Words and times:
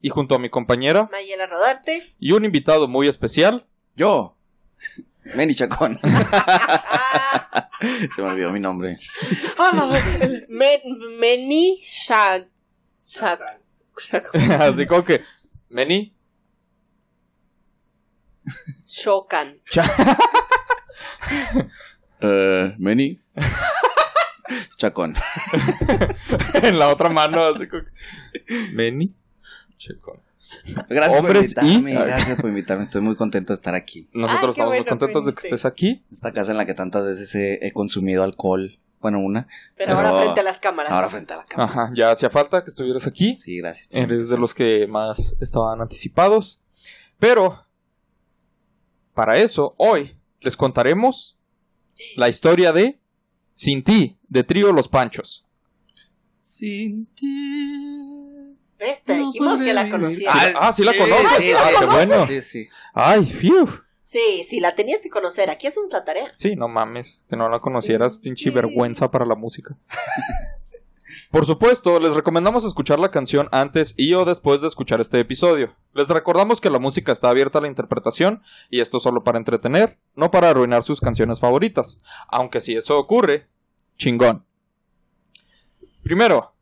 y 0.00 0.08
junto 0.10 0.34
a 0.34 0.38
mi 0.38 0.48
compañera 0.48 1.08
Mayela 1.10 1.46
Rodarte. 1.46 2.14
y 2.18 2.32
un 2.32 2.44
invitado 2.44 2.88
muy 2.88 3.08
especial, 3.08 3.66
Yo. 3.96 4.36
Meni 5.34 5.54
Chacón. 5.54 5.98
Se 8.14 8.22
me 8.22 8.28
olvidó 8.28 8.50
mi 8.50 8.60
nombre. 8.60 8.96
Men, 10.48 10.80
Meni 11.18 11.80
Shag. 11.82 12.48
Shag. 13.02 13.40
así 14.60 14.86
como 14.86 15.04
que, 15.04 15.22
Meni, 15.68 16.14
Shokan. 18.86 19.60
Eh, 22.20 22.74
Meni. 22.78 23.20
Chacón. 24.76 25.14
en 26.54 26.78
la 26.78 26.88
otra 26.88 27.10
mano, 27.10 27.44
así 27.44 27.68
como 27.68 27.82
que, 27.84 27.90
Meni, 28.72 29.14
Checón. 29.78 30.20
Gracias 30.88 31.20
Hombres 31.20 31.54
por 31.54 31.64
y- 31.64 31.74
invitarme. 31.74 32.06
Gracias 32.06 32.36
por 32.40 32.50
invitarme. 32.50 32.84
Estoy 32.84 33.00
muy 33.02 33.16
contento 33.16 33.52
de 33.52 33.54
estar 33.54 33.74
aquí. 33.74 34.08
Nosotros 34.12 34.48
Ah, 34.48 34.50
estamos 34.50 34.74
muy 34.74 34.84
contentos 34.84 35.26
de 35.26 35.32
que 35.34 35.40
estés 35.46 35.64
aquí. 35.64 36.04
Esta 36.10 36.32
casa 36.32 36.50
en 36.52 36.56
la 36.58 36.64
que 36.66 36.74
tantas 36.74 37.04
veces 37.04 37.34
he, 37.34 37.58
he 37.66 37.72
consumido 37.72 38.22
alcohol. 38.22 38.78
Bueno, 39.00 39.20
una. 39.20 39.46
Pero 39.76 39.94
ahora 39.96 40.20
frente 40.22 40.40
a 40.40 40.42
las 40.42 40.58
cámaras. 40.58 40.90
Ahora 40.92 41.08
frente 41.08 41.32
a 41.32 41.36
la 41.36 41.44
cámara. 41.44 41.70
Ajá, 41.70 41.92
ya 41.94 42.10
hacía 42.10 42.30
falta 42.30 42.64
que 42.64 42.70
estuvieras 42.70 43.06
aquí. 43.06 43.36
Sí, 43.36 43.56
gracias. 43.58 43.88
Eres 43.92 44.28
de 44.28 44.36
los 44.38 44.54
que 44.54 44.86
más 44.88 45.36
estaban 45.40 45.80
anticipados. 45.80 46.60
Pero, 47.18 47.64
para 49.14 49.38
eso, 49.38 49.74
hoy 49.78 50.16
les 50.40 50.56
contaremos 50.56 51.38
la 52.16 52.28
historia 52.28 52.72
de 52.72 52.98
Sin 53.54 53.82
ti, 53.84 54.18
de 54.28 54.42
Trío 54.44 54.72
Los 54.72 54.88
Panchos. 54.88 55.44
Sin 56.40 57.06
ti. 57.14 57.97
¿Ves? 58.78 59.02
Te 59.02 59.14
dijimos 59.14 59.60
que 59.60 59.72
la 59.74 59.90
conocías. 59.90 60.34
Ah, 60.34 60.52
ah, 60.60 60.72
sí 60.72 60.84
la 60.84 60.92
conoces. 60.96 61.36
Sí, 61.38 61.52
Ah, 61.52 61.68
sí, 61.70 61.76
qué 61.80 61.86
bueno. 61.86 62.26
Sí, 62.26 62.42
sí. 62.42 62.68
Ay, 62.94 63.26
fiu. 63.26 63.66
Sí, 64.04 64.44
sí, 64.48 64.60
la 64.60 64.74
tenías 64.74 65.00
que 65.02 65.10
conocer. 65.10 65.50
Aquí 65.50 65.66
hacemos 65.66 65.92
la 65.92 66.04
tarea. 66.04 66.30
Sí, 66.36 66.56
no 66.56 66.68
mames, 66.68 67.26
que 67.28 67.36
no 67.36 67.48
la 67.48 67.58
conocieras, 67.60 68.12
Sí. 68.14 68.18
pinche 68.22 68.50
vergüenza 68.50 69.10
para 69.10 69.26
la 69.26 69.34
música. 69.34 69.76
Por 71.30 71.44
supuesto, 71.44 72.00
les 72.00 72.14
recomendamos 72.14 72.64
escuchar 72.64 72.98
la 72.98 73.10
canción 73.10 73.48
antes 73.52 73.92
y 73.98 74.14
o 74.14 74.24
después 74.24 74.62
de 74.62 74.68
escuchar 74.68 75.00
este 75.02 75.18
episodio. 75.20 75.74
Les 75.92 76.08
recordamos 76.08 76.58
que 76.58 76.70
la 76.70 76.78
música 76.78 77.12
está 77.12 77.28
abierta 77.28 77.58
a 77.58 77.62
la 77.62 77.68
interpretación 77.68 78.42
y 78.70 78.80
esto 78.80 78.98
solo 78.98 79.24
para 79.24 79.36
entretener, 79.36 79.98
no 80.14 80.30
para 80.30 80.48
arruinar 80.48 80.84
sus 80.84 81.00
canciones 81.02 81.38
favoritas. 81.38 82.00
Aunque 82.28 82.60
si 82.60 82.76
eso 82.76 82.96
ocurre, 82.98 83.46
chingón. 83.98 84.46
Primero, 86.02 86.54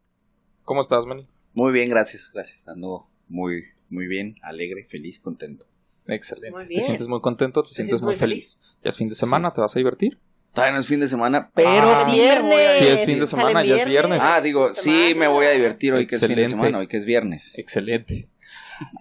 ¿cómo 0.64 0.80
estás, 0.80 1.06
Manny? 1.06 1.28
Muy 1.56 1.72
bien, 1.72 1.88
gracias. 1.88 2.30
Gracias. 2.32 2.68
Ando 2.68 3.08
muy, 3.28 3.64
muy 3.88 4.06
bien, 4.06 4.36
alegre, 4.42 4.84
feliz, 4.84 5.18
contento. 5.18 5.66
Excelente. 6.06 6.50
Muy 6.52 6.66
¿Te 6.68 6.82
sientes 6.82 7.08
muy 7.08 7.20
contento? 7.22 7.62
¿Te, 7.62 7.68
¿Te 7.70 7.74
sientes 7.74 7.98
sientes 7.98 8.02
muy 8.04 8.14
feliz? 8.14 8.60
¿Ya 8.84 8.90
es 8.90 8.96
fin 8.98 9.08
de 9.08 9.14
Sí. 9.14 9.20
semana? 9.20 9.52
¿Te 9.52 9.60
vas 9.62 9.74
a 9.74 9.78
divertir? 9.80 10.20
Todavía 10.52 10.74
no 10.74 10.80
es 10.80 10.86
fin 10.86 11.00
de 11.00 11.08
semana, 11.08 11.50
pero 11.54 11.90
Ah. 11.90 12.02
sí 12.04 12.18
me 12.20 12.40
voy 12.42 12.62
a 12.62 12.76
Sí, 12.76 12.86
es 12.86 13.04
fin 13.06 13.18
de 13.18 13.26
semana, 13.26 13.64
ya 13.64 13.76
es 13.76 13.84
viernes. 13.86 14.20
Ah, 14.22 14.40
digo, 14.42 14.72
sí 14.74 15.14
me 15.16 15.26
voy 15.28 15.46
a 15.46 15.50
divertir 15.50 15.94
hoy 15.94 16.06
que 16.06 16.16
es 16.16 16.26
fin 16.26 16.36
de 16.36 16.46
semana, 16.46 16.78
hoy 16.78 16.86
que 16.88 16.98
es 16.98 17.04
viernes. 17.06 17.52
Excelente. 17.58 18.28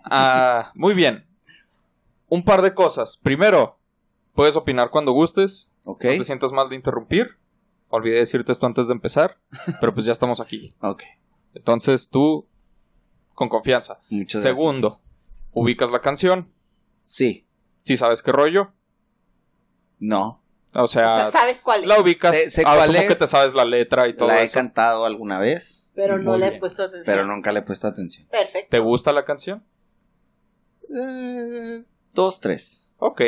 Ah, 0.05 0.71
muy 0.75 0.93
bien. 0.93 1.25
Un 2.29 2.43
par 2.43 2.61
de 2.61 2.73
cosas. 2.73 3.17
Primero, 3.17 3.77
puedes 4.33 4.55
opinar 4.55 4.89
cuando 4.89 5.11
gustes. 5.11 5.69
¿Ok? 5.83 6.05
No 6.05 6.11
te 6.17 6.23
sientas 6.23 6.51
mal 6.53 6.69
de 6.69 6.75
interrumpir. 6.77 7.37
Olvidé 7.89 8.17
decirte 8.19 8.51
esto 8.51 8.65
antes 8.65 8.87
de 8.87 8.93
empezar. 8.93 9.37
Pero 9.79 9.93
pues 9.93 10.05
ya 10.05 10.11
estamos 10.13 10.39
aquí. 10.39 10.69
Ok. 10.81 11.03
Entonces 11.55 12.09
tú, 12.09 12.47
con 13.33 13.49
confianza. 13.49 13.99
Muchas 14.09 14.41
Segundo, 14.41 15.01
ubicas 15.51 15.89
la 15.91 16.01
canción. 16.01 16.51
Sí. 17.01 17.47
Si 17.83 17.97
sabes 17.97 18.21
qué 18.21 18.31
rollo. 18.31 18.71
No. 19.99 20.43
O 20.75 20.83
O 20.83 20.87
sea, 20.87 21.31
sabes 21.31 21.61
cuál 21.61 21.81
es. 21.83 21.87
la 21.87 21.99
ubicas. 21.99 22.35
Sé- 22.35 22.49
sé 22.49 22.61
Ah, 22.65 22.75
cuál 22.75 22.89
asumo 22.89 22.99
es. 22.99 23.07
que 23.07 23.15
te 23.15 23.27
sabes 23.27 23.53
la 23.53 23.63
letra 23.65 24.07
y 24.09 24.15
todo 24.15 24.27
La 24.27 24.41
he 24.41 24.43
eso. 24.45 24.53
cantado 24.55 25.05
alguna 25.05 25.39
vez, 25.39 25.89
Pero 25.95 26.17
no 26.19 26.31
Muy 26.31 26.39
le 26.39 26.45
has 26.47 26.51
bien. 26.51 26.59
puesto 26.59 26.83
atención. 26.83 27.05
pero 27.15 27.25
nunca 27.25 27.51
le 27.53 27.59
he 27.59 27.61
puesto 27.61 27.87
atención. 27.87 28.27
Perfecto. 28.27 28.67
¿Te 28.71 28.79
gusta 28.79 29.13
la 29.13 29.23
canción? 29.23 29.63
Eh, 30.93 31.83
dos, 32.13 32.39
tres. 32.41 32.89
Ok. 32.97 33.21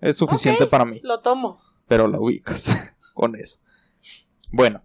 Es 0.00 0.16
suficiente 0.16 0.66
para 0.66 0.84
mí. 0.84 1.00
Lo 1.02 1.20
tomo. 1.20 1.60
pero 1.88 2.06
la 2.08 2.20
ubicas 2.20 2.66
con 3.14 3.34
eso. 3.36 3.58
Bueno, 4.50 4.82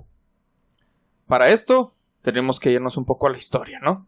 para 1.27 1.49
esto 1.49 1.94
tenemos 2.25 2.59
que 2.59 2.71
irnos 2.71 2.97
un 2.97 3.05
poco 3.05 3.27
a 3.27 3.29
la 3.29 3.37
historia, 3.37 3.79
¿no? 3.79 4.07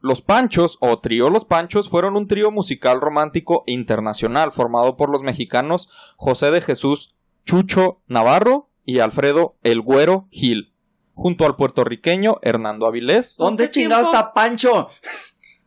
Los 0.00 0.20
Panchos 0.20 0.76
o 0.80 0.98
Trío 1.00 1.30
Los 1.30 1.46
Panchos 1.46 1.88
fueron 1.88 2.14
un 2.14 2.28
trío 2.28 2.50
musical 2.50 3.00
romántico 3.00 3.64
internacional 3.66 4.52
formado 4.52 4.98
por 4.98 5.08
los 5.08 5.22
mexicanos 5.22 5.88
José 6.18 6.50
de 6.50 6.60
Jesús 6.60 7.16
Chucho 7.46 8.02
Navarro 8.08 8.68
y 8.84 8.98
Alfredo 8.98 9.56
El 9.62 9.80
Güero 9.80 10.28
Gil, 10.30 10.74
junto 11.14 11.46
al 11.46 11.56
puertorriqueño 11.56 12.36
Hernando 12.42 12.86
Avilés. 12.86 13.36
¿Dónde 13.38 13.64
¿Hace 13.64 13.72
chingado 13.72 14.02
tiempo? 14.02 14.18
está 14.18 14.34
Pancho? 14.34 14.88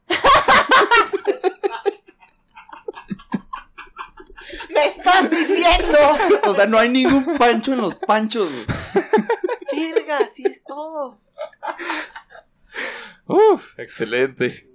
¡Me 4.69 4.85
estás 4.85 5.29
diciendo! 5.29 5.97
O 6.45 6.53
sea, 6.53 6.65
no 6.67 6.77
hay 6.77 6.89
ningún 6.89 7.37
Pancho 7.37 7.73
en 7.73 7.81
los 7.81 7.95
Panchos. 7.95 8.49
güey. 8.51 8.65
Virga, 9.73 10.17
así 10.17 10.43
es 10.45 10.63
todo. 10.63 11.19
Uf, 13.27 13.77
excelente. 13.77 14.67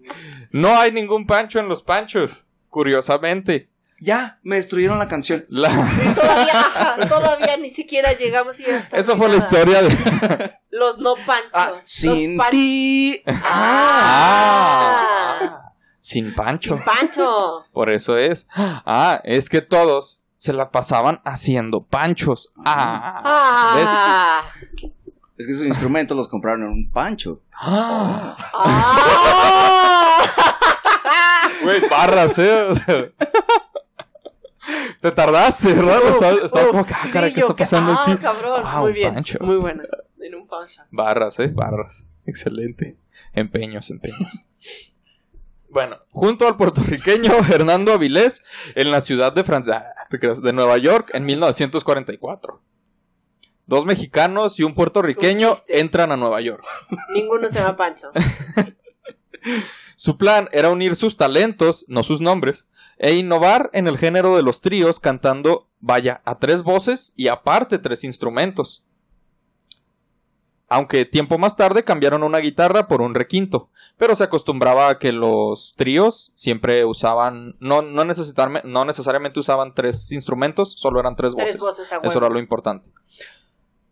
No 0.50 0.78
hay 0.78 0.92
ningún 0.92 1.26
Pancho 1.26 1.58
en 1.58 1.68
Los 1.68 1.82
Panchos, 1.82 2.46
curiosamente. 2.70 3.68
Ya, 4.00 4.38
me 4.42 4.56
destruyeron 4.56 4.98
la 4.98 5.08
canción. 5.08 5.44
La... 5.48 5.68
Todavía, 6.14 7.08
todavía 7.08 7.56
ni 7.56 7.70
siquiera 7.70 8.12
llegamos 8.12 8.60
y 8.60 8.64
ya 8.64 8.76
está. 8.78 8.96
Esa 8.98 9.16
fue 9.16 9.28
la 9.28 9.36
historia 9.36 9.82
de... 9.82 10.50
Los 10.70 10.98
no 10.98 11.14
panchos. 11.14 11.50
Ah, 11.52 11.70
los 11.70 11.80
sin 11.84 12.36
pan- 12.36 12.50
ti. 12.50 13.22
Ah. 13.26 13.38
Ah, 15.40 15.72
sin 16.00 16.34
Pancho. 16.34 16.76
Sin 16.76 16.84
Pancho. 16.84 17.64
Por 17.72 17.90
eso 17.90 18.18
es. 18.18 18.46
Ah, 18.54 19.20
es 19.24 19.48
que 19.48 19.62
todos 19.62 20.22
se 20.36 20.52
la 20.52 20.70
pasaban 20.70 21.22
haciendo 21.24 21.84
panchos. 21.84 22.52
Ah. 22.64 23.22
Ah. 23.24 24.42
Es 25.36 25.46
que 25.46 25.52
esos 25.52 25.66
instrumentos 25.66 26.16
los 26.16 26.28
compraron 26.28 26.62
en 26.62 26.68
un 26.68 26.90
Pancho. 26.90 27.40
Ah. 27.52 28.36
Ah. 28.54 30.28
Güey, 31.62 31.80
barras, 31.88 32.38
¿eh? 32.38 32.62
O 32.62 32.74
sea, 32.74 33.08
Te 35.00 35.10
tardaste, 35.12 35.72
¿verdad? 35.74 36.00
Estabas, 36.08 36.38
estabas 36.44 36.70
como 36.70 36.86
que, 36.86 36.94
ah, 36.94 37.00
Sí, 37.04 37.10
caray, 37.10 37.32
¿qué 37.32 37.40
yo 37.40 37.46
está 37.46 37.56
que- 37.56 37.62
pasando 37.64 37.92
ah, 37.92 38.02
aquí? 38.06 38.16
cabrón. 38.16 38.62
Ah, 38.64 38.80
Muy 38.80 38.88
un 38.90 38.94
bien. 38.94 39.14
Pancho. 39.14 39.38
Muy 39.40 39.56
buena. 39.56 39.82
En 40.20 40.34
un 40.36 40.46
pancho. 40.46 40.82
Barras, 40.90 41.38
¿eh? 41.40 41.48
Barras. 41.48 42.06
Excelente. 42.26 42.96
Empeños, 43.34 43.90
empeños. 43.90 44.48
Bueno, 45.68 45.98
junto 46.10 46.46
al 46.46 46.56
puertorriqueño 46.56 47.32
Hernando 47.50 47.92
Avilés 47.92 48.44
en 48.74 48.90
la 48.90 49.00
ciudad 49.00 49.32
de 49.32 49.44
Francia, 49.44 49.84
ah, 49.98 50.06
de 50.10 50.52
Nueva 50.52 50.78
York 50.78 51.10
en 51.12 51.26
1944. 51.26 52.62
Dos 53.66 53.86
mexicanos 53.86 54.58
y 54.60 54.62
un 54.62 54.74
puertorriqueño 54.74 55.52
un 55.52 55.58
entran 55.68 56.12
a 56.12 56.16
Nueva 56.16 56.40
York. 56.40 56.64
Ninguno 57.14 57.48
se 57.48 57.58
llama 57.60 57.76
Pancho. 57.76 58.10
Su 59.96 60.16
plan 60.18 60.48
era 60.52 60.70
unir 60.70 60.96
sus 60.96 61.16
talentos, 61.16 61.84
no 61.88 62.02
sus 62.02 62.20
nombres, 62.20 62.66
e 62.98 63.14
innovar 63.14 63.70
en 63.72 63.86
el 63.86 63.96
género 63.98 64.36
de 64.36 64.42
los 64.42 64.60
tríos 64.60 65.00
cantando, 65.00 65.68
vaya, 65.80 66.20
a 66.24 66.38
tres 66.38 66.62
voces 66.62 67.12
y 67.16 67.28
aparte 67.28 67.78
tres 67.78 68.04
instrumentos. 68.04 68.84
Aunque 70.68 71.04
tiempo 71.04 71.38
más 71.38 71.56
tarde 71.56 71.84
cambiaron 71.84 72.22
una 72.22 72.38
guitarra 72.38 72.88
por 72.88 73.02
un 73.02 73.14
requinto, 73.14 73.70
pero 73.96 74.16
se 74.16 74.24
acostumbraba 74.24 74.88
a 74.88 74.98
que 74.98 75.12
los 75.12 75.74
tríos 75.76 76.32
siempre 76.34 76.84
usaban, 76.84 77.54
no, 77.60 77.82
no, 77.82 78.02
necesitarme- 78.04 78.64
no 78.64 78.84
necesariamente 78.84 79.38
usaban 79.38 79.74
tres 79.74 80.10
instrumentos, 80.10 80.74
solo 80.76 80.98
eran 81.00 81.14
tres 81.16 81.34
voces. 81.34 81.52
Tres 81.52 81.60
voces 81.60 81.92
a 81.92 81.96
Eso 81.98 82.18
era 82.18 82.28
lo 82.30 82.40
importante. 82.40 82.90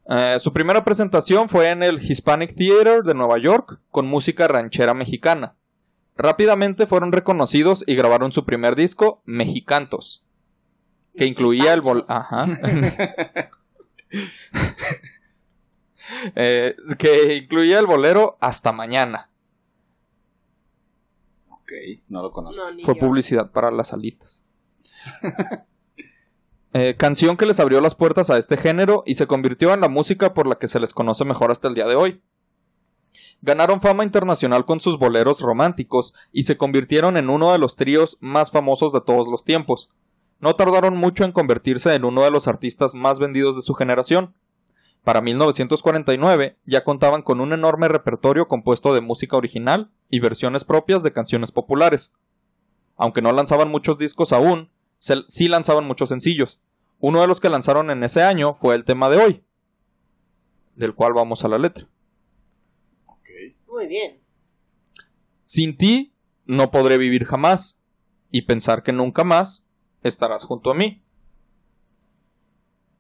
Eh, 0.08 0.38
su 0.40 0.52
primera 0.52 0.84
presentación 0.84 1.48
fue 1.48 1.70
en 1.70 1.82
el 1.82 2.02
Hispanic 2.02 2.54
Theater 2.54 3.02
de 3.04 3.14
Nueva 3.14 3.38
York 3.38 3.80
con 3.90 4.06
música 4.06 4.48
ranchera 4.48 4.94
mexicana. 4.94 5.54
Rápidamente 6.16 6.86
fueron 6.86 7.12
reconocidos 7.12 7.84
y 7.86 7.94
grabaron 7.94 8.32
su 8.32 8.44
primer 8.44 8.76
disco, 8.76 9.22
Mexicantos, 9.24 10.24
que 11.16 11.26
incluía 11.26 11.72
el 11.72 11.80
bol... 11.80 12.04
Ajá. 12.08 12.46
Eh, 16.34 16.76
que 16.98 17.36
incluía 17.36 17.78
el 17.78 17.86
bolero 17.86 18.36
Hasta 18.40 18.70
Mañana. 18.72 19.30
Ok, 21.48 21.72
no 22.08 22.20
lo 22.20 22.30
conozco. 22.32 22.70
No, 22.70 22.84
Fue 22.84 22.94
yo. 22.94 23.00
publicidad 23.00 23.50
para 23.50 23.70
las 23.70 23.94
alitas. 23.94 24.44
Eh, 26.74 26.96
canción 26.96 27.36
que 27.36 27.44
les 27.44 27.60
abrió 27.60 27.82
las 27.82 27.94
puertas 27.94 28.30
a 28.30 28.38
este 28.38 28.56
género 28.56 29.02
y 29.04 29.14
se 29.14 29.26
convirtió 29.26 29.74
en 29.74 29.82
la 29.82 29.88
música 29.88 30.32
por 30.32 30.46
la 30.46 30.56
que 30.56 30.68
se 30.68 30.80
les 30.80 30.94
conoce 30.94 31.24
mejor 31.24 31.50
hasta 31.50 31.68
el 31.68 31.74
día 31.74 31.86
de 31.86 31.96
hoy. 31.96 32.22
Ganaron 33.42 33.80
fama 33.80 34.04
internacional 34.04 34.64
con 34.64 34.80
sus 34.80 34.98
boleros 34.98 35.40
románticos 35.40 36.14
y 36.32 36.44
se 36.44 36.56
convirtieron 36.56 37.16
en 37.16 37.28
uno 37.28 37.52
de 37.52 37.58
los 37.58 37.76
tríos 37.76 38.16
más 38.20 38.50
famosos 38.50 38.92
de 38.92 39.02
todos 39.02 39.26
los 39.28 39.44
tiempos. 39.44 39.90
No 40.38 40.56
tardaron 40.56 40.96
mucho 40.96 41.24
en 41.24 41.32
convertirse 41.32 41.94
en 41.94 42.04
uno 42.04 42.22
de 42.22 42.30
los 42.30 42.48
artistas 42.48 42.94
más 42.94 43.18
vendidos 43.18 43.54
de 43.56 43.62
su 43.62 43.74
generación. 43.74 44.34
Para 45.04 45.20
1949 45.20 46.56
ya 46.64 46.84
contaban 46.84 47.22
con 47.22 47.40
un 47.40 47.52
enorme 47.52 47.88
repertorio 47.88 48.48
compuesto 48.48 48.94
de 48.94 49.00
música 49.00 49.36
original 49.36 49.90
y 50.08 50.20
versiones 50.20 50.64
propias 50.64 51.02
de 51.02 51.12
canciones 51.12 51.52
populares. 51.52 52.12
Aunque 52.96 53.20
no 53.20 53.32
lanzaban 53.32 53.68
muchos 53.68 53.98
discos 53.98 54.32
aún, 54.32 54.70
se- 55.02 55.24
sí 55.26 55.48
lanzaban 55.48 55.84
muchos 55.84 56.08
sencillos. 56.10 56.60
Uno 57.00 57.20
de 57.20 57.26
los 57.26 57.40
que 57.40 57.48
lanzaron 57.50 57.90
en 57.90 58.04
ese 58.04 58.22
año 58.22 58.54
fue 58.54 58.76
el 58.76 58.84
tema 58.84 59.08
de 59.08 59.16
hoy, 59.16 59.44
del 60.76 60.94
cual 60.94 61.12
vamos 61.12 61.44
a 61.44 61.48
la 61.48 61.58
letra. 61.58 61.88
Ok. 63.06 63.28
Muy 63.66 63.88
bien. 63.88 64.22
Sin 65.44 65.76
ti 65.76 66.14
no 66.44 66.70
podré 66.70 66.98
vivir 66.98 67.24
jamás, 67.24 67.80
y 68.30 68.42
pensar 68.42 68.84
que 68.84 68.92
nunca 68.92 69.24
más 69.24 69.66
estarás 70.04 70.44
junto 70.44 70.70
a 70.70 70.74
mí. 70.74 71.02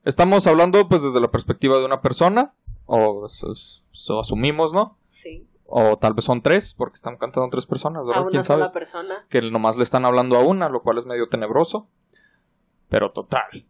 Estamos 0.04 0.46
hablando 0.48 0.88
pues 0.88 1.02
desde 1.02 1.20
la 1.20 1.30
perspectiva 1.30 1.78
de 1.78 1.84
una 1.84 2.00
persona, 2.02 2.54
o 2.86 3.26
eso 3.26 3.52
es- 3.52 3.84
eso 3.92 4.18
asumimos, 4.18 4.72
¿no? 4.72 4.98
Sí. 5.10 5.46
O 5.74 5.96
tal 5.96 6.12
vez 6.12 6.24
son 6.26 6.42
tres, 6.42 6.74
porque 6.74 6.94
están 6.96 7.16
cantando 7.16 7.48
tres 7.50 7.64
personas, 7.64 8.02
A 8.02 8.04
¿verdad? 8.04 8.22
una 8.24 8.30
¿Quién 8.30 8.44
sabe? 8.44 8.68
persona. 8.70 9.24
que 9.30 9.40
nomás 9.40 9.78
le 9.78 9.84
están 9.84 10.04
hablando 10.04 10.36
a 10.36 10.40
una, 10.40 10.68
lo 10.68 10.82
cual 10.82 10.98
es 10.98 11.06
medio 11.06 11.28
tenebroso. 11.30 11.88
Pero 12.90 13.10
total. 13.12 13.66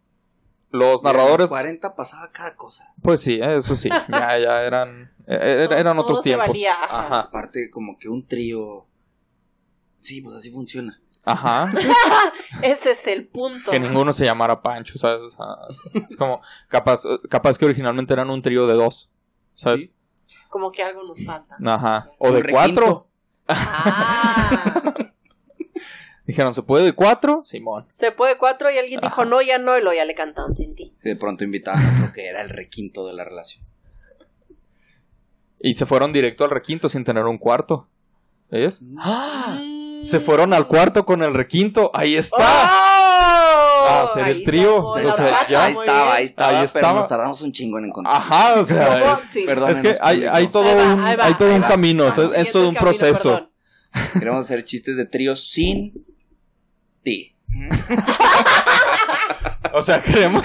Los 0.71 1.03
Mira, 1.03 1.11
en 1.13 1.17
narradores, 1.17 1.41
los 1.43 1.51
40 1.51 1.95
pasaba 1.95 2.33
cada 2.33 2.57
cosa. 2.57 2.93
pues 3.03 3.21
sí, 3.21 3.39
eso 3.41 3.77
sí, 3.77 3.89
ya, 4.09 4.39
ya 4.39 4.63
eran, 4.65 5.13
eh, 5.29 5.69
er- 5.69 5.79
eran 5.79 5.97
Todo 5.97 6.07
otros 6.07 6.23
tiempos. 6.23 6.49
valía. 6.49 6.73
Ajá, 6.91 7.21
Aparte, 7.21 7.71
como 7.71 7.97
que 7.99 8.09
un 8.09 8.27
trío. 8.27 8.87
Sí, 10.01 10.21
pues 10.23 10.35
así 10.35 10.51
funciona. 10.51 11.01
ajá. 11.25 11.71
Ese 12.63 12.91
es 12.93 13.07
el 13.07 13.29
punto. 13.29 13.71
que 13.71 13.79
ninguno 13.79 14.13
se 14.13 14.25
llamara 14.25 14.61
Pancho, 14.61 14.99
¿sabes? 14.99 15.21
O 15.23 15.31
sea, 15.31 15.47
es 16.09 16.17
como, 16.17 16.41
capaz, 16.69 17.03
capaz 17.31 17.59
que 17.59 17.65
originalmente 17.67 18.13
eran 18.13 18.29
un 18.31 18.43
trío 18.43 18.67
de 18.67 18.75
dos, 18.75 19.09
¿sabes? 19.55 19.83
Sí. 19.83 19.93
Como 20.53 20.71
que 20.71 20.83
algo 20.83 21.03
nos 21.03 21.25
falta. 21.25 21.57
Ajá. 21.65 22.11
O 22.19 22.31
de 22.31 22.45
cuatro. 22.45 23.09
Ah. 23.49 24.93
Dijeron, 26.27 26.53
¿se 26.53 26.63
puede 26.63 26.85
de 26.85 26.93
cuatro? 26.93 27.41
Simón. 27.47 27.89
Se 27.91 28.13
puede 28.13 28.37
cuatro 28.37 28.71
y 28.71 28.77
alguien 28.77 29.01
dijo 29.01 29.25
no, 29.25 29.41
ya 29.41 29.57
no, 29.57 29.79
y 29.79 29.81
luego 29.81 29.97
ya 29.97 30.05
le 30.05 30.15
cantaban 30.15 30.55
sin 30.55 30.75
ti. 30.75 30.93
Sí, 30.99 31.09
de 31.09 31.17
pronto 31.17 31.43
invitaban 31.43 31.83
a 31.83 31.97
otro 31.97 32.13
que 32.13 32.27
era 32.27 32.43
el 32.43 32.51
requinto 32.51 33.07
de 33.07 33.15
la 33.15 33.25
relación. 33.25 33.65
Y 35.59 35.73
se 35.73 35.87
fueron 35.87 36.13
directo 36.13 36.45
al 36.45 36.51
requinto 36.51 36.91
sin 36.91 37.05
tener 37.05 37.25
un 37.25 37.39
cuarto. 37.39 37.89
¿Ves? 38.51 38.85
¡Ah! 38.99 39.59
Mm. 39.59 40.03
Se 40.03 40.21
fueron 40.21 40.53
al 40.53 40.69
cuarto 40.69 41.07
con 41.07 41.23
el 41.23 41.33
requinto. 41.33 41.91
Ahí 41.95 42.15
está. 42.15 42.37
¡Oh! 42.39 43.62
A 43.89 44.03
hacer 44.03 44.29
el 44.29 44.45
trío, 44.45 44.85
o 44.85 45.13
sea, 45.13 45.47
ya 45.49 45.65
ahí 45.65 45.73
estaba, 45.73 46.15
ahí 46.15 46.25
estaba, 46.25 46.49
Ahí 46.49 46.55
pero 46.55 46.65
estaba. 46.65 47.01
nos 47.01 47.09
tardamos 47.09 47.43
un 47.43 47.53
chingo 47.53 47.79
en 47.79 47.87
encontrar. 47.87 48.17
Ajá, 48.17 48.55
o 48.61 48.65
sea, 48.65 49.15
es, 49.15 49.21
Sí. 49.33 49.45
Perdónenos, 49.45 49.85
es 49.85 49.97
que 49.97 49.99
hay, 50.03 50.49
todo 50.49 50.65
va, 50.65 50.95
un, 50.95 51.01
va, 51.05 51.25
hay 51.27 51.35
todo 51.35 51.55
un 51.55 51.63
camino, 51.63 52.07
o 52.07 52.13
sea, 52.13 52.31
es, 52.35 52.51
todo 52.53 52.69
un 52.69 52.75
camino, 52.75 52.81
proceso. 52.81 53.33
perdón. 53.33 53.51
Queremos 54.19 54.41
hacer 54.47 54.65
chistes 54.65 54.97
de 54.97 55.05
trío 55.05 55.37
sin 55.37 56.07
ti. 57.03 57.37
O 59.75 59.83
sea, 59.83 60.03
queremos 60.03 60.43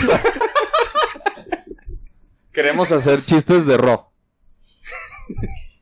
queremos 2.51 2.91
hacer 2.93 3.23
chistes 3.25 3.65
de 3.65 3.77
ro. 3.77 4.13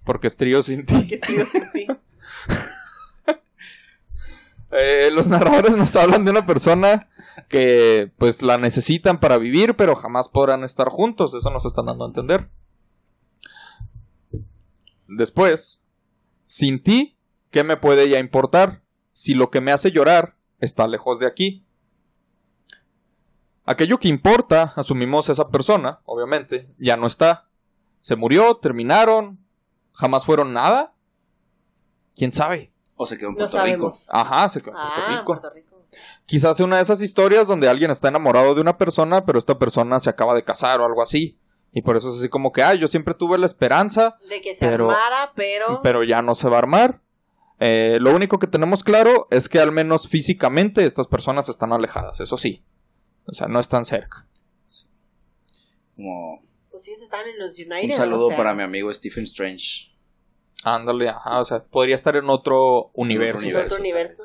Porque 0.03 0.27
es 0.27 0.35
trío 0.37 0.63
ti. 0.63 0.71
Sin 0.71 0.85
ti. 0.85 1.87
Eh, 4.77 5.09
los 5.09 5.27
narradores 5.27 5.77
nos 5.77 5.95
hablan 5.95 6.25
de 6.25 6.31
una 6.31 6.45
persona 6.45 7.07
que 7.49 8.11
pues 8.17 8.41
la 8.41 8.57
necesitan 8.57 9.19
para 9.19 9.37
vivir, 9.37 9.75
pero 9.75 9.95
jamás 9.95 10.29
podrán 10.29 10.63
estar 10.63 10.89
juntos. 10.89 11.33
Eso 11.33 11.49
nos 11.49 11.65
están 11.65 11.85
dando 11.85 12.05
a 12.05 12.07
entender. 12.07 12.49
Después, 15.07 15.83
sin 16.45 16.81
ti, 16.81 17.17
¿qué 17.51 17.63
me 17.63 17.77
puede 17.77 18.09
ya 18.09 18.19
importar? 18.19 18.81
Si 19.11 19.33
lo 19.33 19.49
que 19.49 19.61
me 19.61 19.71
hace 19.71 19.91
llorar 19.91 20.35
está 20.59 20.87
lejos 20.87 21.19
de 21.19 21.27
aquí. 21.27 21.65
Aquello 23.65 23.97
que 23.99 24.07
importa, 24.07 24.73
asumimos 24.75 25.29
esa 25.29 25.49
persona, 25.49 26.01
obviamente, 26.05 26.69
ya 26.77 26.97
no 26.97 27.07
está. 27.07 27.49
Se 27.99 28.15
murió, 28.15 28.57
terminaron, 28.57 29.39
jamás 29.93 30.25
fueron 30.25 30.53
nada. 30.53 30.93
¿Quién 32.15 32.31
sabe? 32.31 32.71
O 32.95 33.05
se 33.05 33.17
quedó 33.17 33.29
en 33.29 33.33
No 33.35 33.37
Puerto 33.39 33.63
Rico. 33.63 33.93
Ajá, 34.09 34.47
se 34.49 34.61
quedó 34.61 34.71
en 34.71 34.75
Puerto 34.77 35.01
Ah, 35.01 35.07
Rico. 35.17 35.25
Puerto 35.25 35.49
Rico. 35.49 35.74
Quizás 36.25 36.57
sea 36.57 36.65
una 36.65 36.77
de 36.77 36.81
esas 36.81 37.01
historias 37.01 37.47
donde 37.47 37.69
alguien 37.69 37.91
está 37.91 38.07
enamorado 38.07 38.55
de 38.55 38.61
una 38.61 38.77
persona, 38.77 39.25
pero 39.25 39.37
esta 39.37 39.59
persona 39.59 39.99
se 39.99 40.09
acaba 40.09 40.33
de 40.33 40.43
casar 40.43 40.81
o 40.81 40.85
algo 40.85 41.01
así. 41.01 41.37
Y 41.71 41.81
por 41.81 41.97
eso 41.97 42.09
es 42.09 42.17
así 42.17 42.29
como 42.29 42.51
que, 42.51 42.63
ay, 42.63 42.79
yo 42.79 42.87
siempre 42.87 43.13
tuve 43.13 43.37
la 43.37 43.45
esperanza, 43.45 44.17
De 44.29 44.41
que 44.41 44.55
se 44.55 44.65
Pero- 44.67 44.89
armara, 44.89 45.33
pero... 45.35 45.81
pero 45.83 46.03
ya 46.03 46.21
no 46.21 46.33
se 46.33 46.47
va 46.49 46.55
a 46.55 46.59
armar. 46.59 47.01
Eh, 47.59 47.97
lo 48.01 48.15
único 48.15 48.39
que 48.39 48.47
tenemos 48.47 48.83
claro 48.83 49.27
es 49.29 49.47
que 49.49 49.59
al 49.59 49.71
menos 49.71 50.07
físicamente 50.09 50.85
estas 50.85 51.07
personas 51.07 51.47
están 51.49 51.73
alejadas, 51.73 52.19
eso 52.21 52.37
sí. 52.37 52.63
O 53.27 53.33
sea, 53.33 53.47
no 53.47 53.59
están 53.59 53.85
cerca. 53.85 54.27
Como 55.95 56.41
Pues 56.71 56.87
ellos 56.87 57.01
están 57.01 57.27
en 57.27 57.37
los 57.39 57.57
United. 57.57 57.83
un 57.85 57.91
saludo 57.91 58.25
o 58.25 58.29
sea, 58.29 58.37
para 58.37 58.53
mi 58.55 58.63
amigo 58.63 58.93
Stephen 58.93 59.23
Strange. 59.23 59.91
Ándale, 60.63 61.09
ajá, 61.09 61.39
o 61.39 61.45
sea, 61.45 61.63
podría 61.63 61.95
estar 61.95 62.15
en 62.15 62.29
otro 62.29 62.89
universo. 62.93 63.45
En 63.47 63.55
otro 63.57 63.77
universo. 63.79 64.23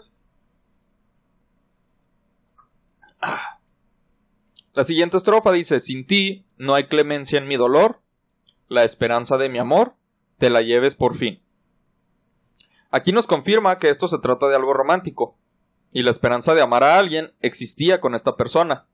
La 4.73 4.85
siguiente 4.85 5.17
estrofa 5.17 5.53
dice, 5.53 5.81
sin 5.81 6.07
ti 6.07 6.47
no 6.57 6.75
hay 6.75 6.85
clemencia 6.85 7.39
en 7.39 7.49
mi 7.49 7.57
dolor, 7.57 8.01
la 8.69 8.85
esperanza 8.85 9.37
de 9.37 9.49
mi 9.49 9.59
amor, 9.59 9.95
te 10.39 10.49
la 10.49 10.63
lleves 10.63 10.95
por 10.95 11.17
fin. 11.17 11.43
Aquí 12.91 13.13
nos 13.13 13.27
confirma 13.27 13.79
que 13.79 13.89
esto 13.89 14.09
se 14.09 14.19
trata 14.19 14.49
de 14.49 14.57
algo 14.57 14.73
romántico, 14.73 15.37
y 15.93 16.03
la 16.03 16.11
esperanza 16.11 16.55
de 16.55 16.63
amar 16.63 16.85
a 16.85 16.99
alguien 16.99 17.33
existía 17.41 18.01
con 18.01 18.15
esta 18.15 18.37
persona, 18.37 18.87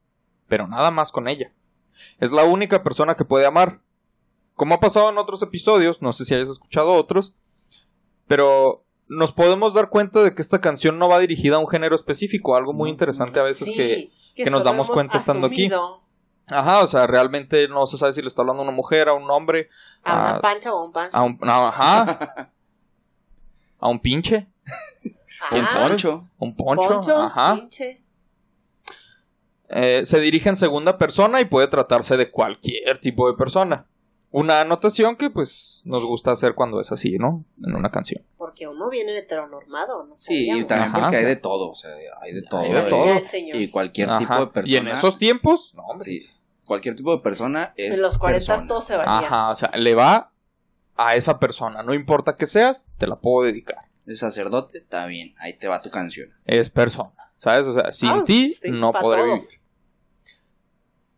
pero 0.49 0.67
nada 0.67 0.91
más 0.91 1.13
con 1.13 1.29
ella. 1.29 1.53
Es 2.19 2.33
la 2.33 2.45
única 2.45 2.83
persona 2.83 3.17
que 3.17 3.25
puede 3.25 3.47
amar. 3.47 3.81
Como 4.55 4.75
ha 4.75 4.81
pasado 4.81 5.11
en 5.11 5.19
otros 5.19 5.43
episodios, 5.43 6.01
no 6.01 6.13
sé 6.13 6.25
si 6.25 6.35
hayas 6.35 6.49
escuchado 6.49 6.95
otros, 6.95 7.37
pero 8.27 8.85
nos 9.09 9.33
podemos 9.33 9.75
dar 9.75 9.91
cuenta 9.91 10.23
de 10.23 10.35
que 10.35 10.43
esta 10.43 10.61
canción 10.61 10.99
no 10.99 11.09
va 11.09 11.19
dirigida 11.19 11.57
a 11.57 11.61
un 11.61 11.69
género 11.69 11.95
específico, 11.95 12.57
algo 12.57 12.73
muy 12.73 12.91
interesante 12.91 13.39
a 13.39 13.45
veces 13.45 13.69
Sí, 13.69 13.75
que 13.75 14.11
que 14.45 14.51
nos 14.51 14.65
damos 14.65 14.89
cuenta 14.91 15.17
estando 15.17 15.47
aquí. 15.49 15.71
Ajá, 16.49 16.81
o 16.83 16.87
sea, 16.87 17.07
realmente 17.09 17.67
no 17.69 17.87
se 17.87 17.99
sabe 17.99 18.13
si 18.13 18.23
le 18.23 18.29
está 18.29 18.43
hablando 18.43 18.61
a 18.63 18.65
una 18.65 18.73
mujer, 18.73 19.09
a 19.09 19.15
un 19.15 19.29
hombre, 19.31 19.69
A 20.05 20.13
una 20.15 20.37
Ah, 20.37 20.41
pancha 20.41 20.73
o 20.73 20.79
a 20.79 20.85
un 20.85 20.93
pancho. 20.93 21.17
a 21.17 21.23
un... 21.23 21.39
no, 21.41 21.67
ajá. 21.67 22.53
A 23.79 23.89
un 23.89 23.99
pinche, 24.01 24.47
¿Quién 25.51 25.65
Ajá. 25.65 25.71
sabe? 25.73 25.89
Poncho. 25.91 26.29
a 26.41 26.45
un 26.45 26.57
poncho, 26.57 26.89
Poncho, 26.89 27.17
ajá. 27.23 27.55
pinche. 27.57 28.03
Eh, 29.69 30.03
se 30.07 30.19
dirige 30.21 30.49
en 30.49 30.57
segunda 30.57 30.97
persona 30.97 31.41
y 31.41 31.45
puede 31.45 31.67
tratarse 31.69 32.17
de 32.17 32.31
cualquier 32.31 32.97
tipo 32.99 33.31
de 33.31 33.37
persona. 33.37 33.87
Una 34.33 34.61
anotación 34.61 35.17
que 35.17 35.31
pues 35.31 35.83
nos 35.87 36.05
gusta 36.05 36.31
hacer 36.33 36.55
cuando 36.55 36.81
es 36.81 36.93
así, 36.93 37.17
¿no? 37.19 37.45
En 37.65 37.75
una 37.75 37.91
canción. 37.91 38.23
Porque 38.37 38.67
uno 38.67 38.91
viene 38.91 39.17
heteronormado, 39.17 40.05
¿no? 40.05 40.19
Sí, 40.19 40.51
y 40.51 40.65
también 40.65 40.89
Ajá, 40.91 41.01
porque 41.01 41.17
hay 41.19 41.25
de 41.25 41.37
todo, 41.37 41.71
o 41.71 41.75
sea, 41.75 41.91
hay 42.21 42.33
de 42.35 42.43
todo. 42.43 42.61
Hay 42.61 42.73
de 42.73 42.87
y- 42.87 42.91
todo. 42.91 43.61
Y 43.61 43.71
cualquier 43.71 44.11
Ajá. 44.11 44.19
tipo 44.19 44.35
de 44.41 44.47
persona. 44.49 44.73
Y 44.73 44.77
en 44.77 44.89
esos 44.89 45.17
tiempos, 45.19 45.75
no, 45.75 45.85
hombre. 45.85 46.05
Sí, 46.05 46.29
cualquier 46.67 46.97
tipo 46.97 47.13
de 47.17 47.23
persona 47.23 47.73
es. 47.77 47.95
en 47.95 48.03
los 48.03 48.19
40 48.19 48.47
persona. 48.47 48.69
todo 48.69 48.83
se 48.83 48.97
valía. 48.97 49.19
Ajá, 49.27 49.51
o 49.51 49.55
sea, 49.57 49.71
le 49.75 49.95
va 49.95 50.33
a 50.97 51.15
esa 51.15 51.39
persona. 51.39 51.83
No 51.83 51.95
importa 51.95 52.37
que 52.37 52.47
seas, 52.47 52.85
te 52.99 53.07
la 53.07 53.17
puedo 53.17 53.47
dedicar. 53.47 53.87
Es 54.07 54.19
sacerdote, 54.19 54.79
está 54.79 55.07
bien, 55.07 55.35
ahí 55.39 55.55
te 55.57 55.69
va 55.69 55.81
tu 55.83 55.91
canción. 55.91 56.31
Es 56.45 56.69
persona. 56.69 57.13
¿Sabes? 57.39 57.67
O 57.67 57.73
sea, 57.75 57.93
sin 57.93 58.09
Ah, 58.11 58.23
ti 58.27 58.55
sí, 58.55 58.71
no 58.71 58.93
podré 58.93 59.23
todos. 59.23 59.43
vivir. 59.43 59.61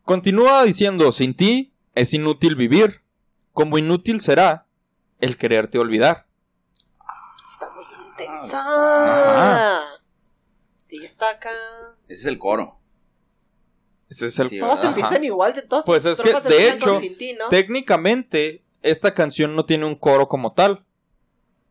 Continúa 0.04 0.62
diciendo, 0.64 1.12
sin 1.12 1.34
ti 1.34 1.72
es 1.98 2.14
inútil 2.14 2.54
vivir, 2.54 3.02
como 3.52 3.76
inútil 3.76 4.20
será 4.20 4.66
el 5.18 5.36
quererte 5.36 5.78
olvidar. 5.78 6.26
Está 7.52 7.70
Intensa. 8.10 9.80
Sí, 10.88 11.04
está 11.04 11.30
acá. 11.30 11.50
Ese 12.04 12.14
es 12.14 12.26
el 12.26 12.38
coro. 12.38 12.78
Ese 14.08 14.26
es 14.26 14.38
el... 14.38 14.48
Sí, 14.48 14.60
Todos 14.60 14.78
Ajá. 14.78 14.88
empiezan 14.88 15.24
igual, 15.24 15.52
de 15.52 15.62
todos. 15.62 15.84
Pues 15.84 16.04
es 16.04 16.20
que, 16.20 16.32
de 16.32 16.70
hecho, 16.70 17.00
¿no? 17.38 17.48
Técnicamente, 17.50 18.64
esta 18.80 19.12
canción 19.12 19.56
no 19.56 19.66
tiene 19.66 19.84
un 19.84 19.96
coro 19.96 20.28
como 20.28 20.52
tal. 20.52 20.84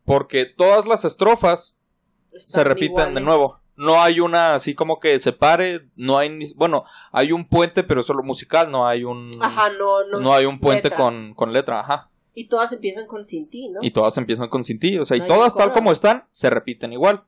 Porque 0.04 0.44
todas 0.44 0.86
las 0.86 1.04
estrofas 1.04 1.78
se 2.26 2.64
repiten 2.64 3.14
de 3.14 3.20
nuevo. 3.20 3.60
No 3.78 4.02
hay 4.02 4.18
una 4.20 4.54
así 4.54 4.74
como 4.74 4.98
que 5.00 5.18
separe, 5.20 5.88
no 5.96 6.18
hay 6.18 6.28
ni, 6.30 6.52
bueno, 6.54 6.84
hay 7.12 7.30
un 7.32 7.46
puente 7.48 7.84
pero 7.84 8.02
solo 8.02 8.22
musical, 8.24 8.70
no 8.70 8.86
hay 8.86 9.04
un 9.04 9.30
Ajá, 9.40 9.70
no, 9.70 10.04
no. 10.04 10.20
no 10.20 10.34
hay 10.34 10.46
un 10.46 10.58
puente 10.58 10.90
letra. 10.90 10.96
con, 11.04 11.32
con 11.34 11.52
letra, 11.52 11.80
ajá. 11.80 12.10
Y 12.34 12.48
todas 12.48 12.72
empiezan 12.72 13.06
con 13.06 13.24
sin 13.24 13.48
ti, 13.48 13.68
¿no? 13.68 13.80
Y 13.82 13.90
todas 13.92 14.16
empiezan 14.18 14.48
con 14.48 14.64
sin 14.64 14.78
ti, 14.78 14.98
o 14.98 15.04
sea, 15.04 15.16
y 15.16 15.20
No 15.20 15.26
todas 15.28 15.54
tal 15.54 15.72
como 15.72 15.92
están 15.92 16.24
se 16.30 16.50
repiten 16.50 16.92
igual. 16.92 17.24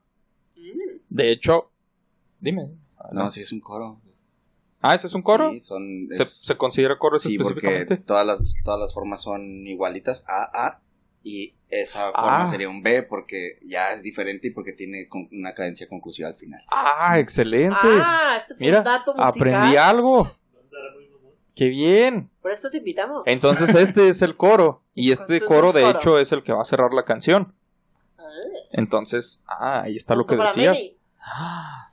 Mm. 0.55 0.97
De 1.09 1.31
hecho, 1.31 1.71
dime. 2.39 2.69
No, 3.11 3.29
sí 3.29 3.41
es 3.41 3.51
un 3.51 3.59
coro. 3.61 3.99
Ah, 4.81 4.95
ese 4.95 5.07
es 5.07 5.13
un 5.13 5.21
coro. 5.21 5.51
Sí, 5.51 5.59
son. 5.59 6.07
¿Se, 6.11 6.23
es- 6.23 6.41
se 6.45 6.57
considera 6.57 6.97
coro 6.97 7.17
sí, 7.19 7.37
porque 7.37 7.85
todas 8.05 8.25
las, 8.25 8.55
todas 8.63 8.79
las 8.79 8.93
formas 8.93 9.21
son 9.21 9.41
igualitas. 9.67 10.25
A, 10.27 10.67
A. 10.67 10.81
Y 11.23 11.53
esa 11.69 12.11
forma 12.11 12.43
Ah. 12.43 12.47
sería 12.47 12.67
un 12.67 12.81
B 12.81 13.03
porque 13.03 13.51
ya 13.65 13.93
es 13.93 14.01
diferente 14.01 14.47
y 14.47 14.51
porque 14.51 14.73
tiene 14.73 15.07
con- 15.07 15.29
una 15.31 15.53
cadencia 15.53 15.87
conclusiva 15.87 16.27
al 16.27 16.35
final. 16.35 16.61
Ah, 16.71 17.19
excelente. 17.19 17.75
Ah, 17.83 18.35
este 18.37 18.55
fue 18.55 18.65
Mira, 18.65 18.79
un 18.79 18.83
dato 18.85 19.13
musical. 19.13 19.29
Aprendí 19.29 19.77
algo. 19.77 20.31
Qué 21.55 21.67
bien. 21.67 22.29
Por 22.41 22.51
eso 22.51 22.69
te 22.71 22.77
invitamos. 22.77 23.23
Entonces 23.25 23.75
este 23.75 24.09
es 24.09 24.21
el 24.21 24.35
coro. 24.35 24.83
Y 24.95 25.11
este 25.11 25.35
Entonces 25.35 25.47
coro 25.47 25.71
de 25.73 25.81
coro. 25.83 25.99
hecho 25.99 26.19
es 26.19 26.31
el 26.31 26.43
que 26.43 26.53
va 26.53 26.61
a 26.61 26.65
cerrar 26.65 26.93
la 26.93 27.03
canción. 27.05 27.53
Ah, 28.17 28.23
Entonces, 28.71 29.41
ah, 29.47 29.81
ahí 29.83 29.95
está 29.97 30.15
lo 30.15 30.25
que 30.25 30.35
decías. 30.37 30.79
Ah, 31.19 31.91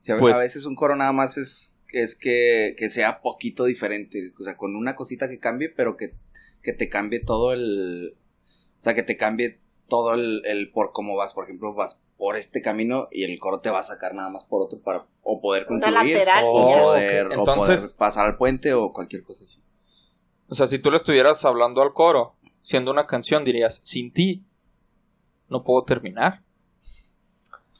Sí, 0.00 0.10
a, 0.10 0.16
Pues- 0.18 0.34
a 0.34 0.38
veces 0.40 0.64
un 0.66 0.74
coro 0.74 0.96
nada 0.96 1.12
más 1.12 1.36
es, 1.38 1.78
es 1.92 2.16
que, 2.16 2.74
que 2.76 2.88
sea 2.88 3.20
poquito 3.20 3.64
diferente. 3.66 4.32
O 4.40 4.42
sea, 4.42 4.56
con 4.56 4.74
una 4.74 4.96
cosita 4.96 5.28
que 5.28 5.38
cambie, 5.38 5.68
pero 5.68 5.96
que, 5.96 6.14
que 6.62 6.72
te 6.72 6.88
cambie 6.88 7.20
todo 7.20 7.52
el. 7.52 8.16
O 8.82 8.84
sea, 8.84 8.96
que 8.96 9.04
te 9.04 9.16
cambie 9.16 9.60
todo 9.86 10.12
el, 10.14 10.42
el 10.44 10.72
por 10.72 10.90
cómo 10.90 11.14
vas. 11.14 11.34
Por 11.34 11.44
ejemplo, 11.44 11.72
vas 11.72 12.00
por 12.16 12.36
este 12.36 12.62
camino 12.62 13.06
y 13.12 13.22
el 13.22 13.38
coro 13.38 13.60
te 13.60 13.70
va 13.70 13.78
a 13.78 13.84
sacar 13.84 14.12
nada 14.12 14.28
más 14.28 14.42
por 14.42 14.60
otro 14.60 14.80
para 14.80 15.06
o 15.22 15.40
poder 15.40 15.66
concluir 15.66 15.94
lateral 15.94 16.44
o, 16.48 16.80
poder, 16.80 17.28
o 17.38 17.44
pasar 17.96 18.26
al 18.26 18.36
puente 18.36 18.74
o 18.74 18.92
cualquier 18.92 19.22
cosa 19.22 19.44
así. 19.44 19.62
O 20.48 20.56
sea, 20.56 20.66
si 20.66 20.80
tú 20.80 20.90
le 20.90 20.96
estuvieras 20.96 21.44
hablando 21.44 21.80
al 21.80 21.92
coro, 21.92 22.34
siendo 22.62 22.90
una 22.90 23.06
canción, 23.06 23.44
dirías, 23.44 23.80
sin 23.84 24.12
ti, 24.12 24.42
no 25.48 25.62
puedo 25.62 25.84
terminar. 25.84 26.42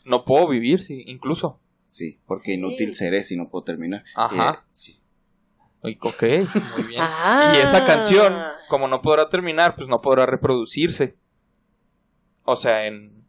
No 0.05 0.25
puedo 0.25 0.47
vivir, 0.47 0.83
sí, 0.83 1.03
incluso. 1.09 1.59
Sí, 1.83 2.21
porque 2.27 2.53
Sí. 2.53 2.59
inútil 2.59 2.95
seré 2.95 3.25
si 3.25 3.37
no 3.37 3.49
puedo 3.49 3.65
terminar. 3.65 4.05
Ajá. 4.15 4.63
Eh, 4.63 4.69
sí. 4.73 5.02
Y- 5.85 5.99
Ok, 6.01 6.23
muy 6.77 6.85
bien. 6.89 7.01
Ah. 7.03 7.53
Y 7.57 7.59
esa 7.61 7.85
canción, 7.85 8.35
como 8.69 8.87
no 8.89 9.03
podrá 9.03 9.29
terminar, 9.29 9.75
pues 9.77 9.89
no 9.89 10.01
podrá 10.01 10.27
reproducirse. 10.27 11.17
O 12.45 12.57
sea, 12.57 12.87
en, 12.87 13.25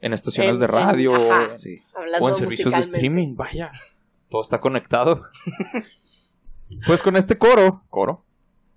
en 0.00 0.12
estaciones 0.12 0.56
En- 0.56 0.60
de 0.60 0.64
en- 0.66 0.70
radio 0.72 1.14
ajá. 1.14 1.40
o 1.40 1.42
en- 1.50 1.58
Sí. 1.58 1.82
Hablando 1.94 2.24
o 2.24 2.28
en 2.28 2.34
servicios 2.34 2.72
de 2.72 2.80
streaming, 2.80 3.36
vaya. 3.36 3.70
Todo 4.30 4.42
está 4.42 4.60
conectado. 4.60 5.24
pues 6.86 7.02
con 7.02 7.16
este 7.16 7.36
coro, 7.36 7.84
coro, 7.90 8.24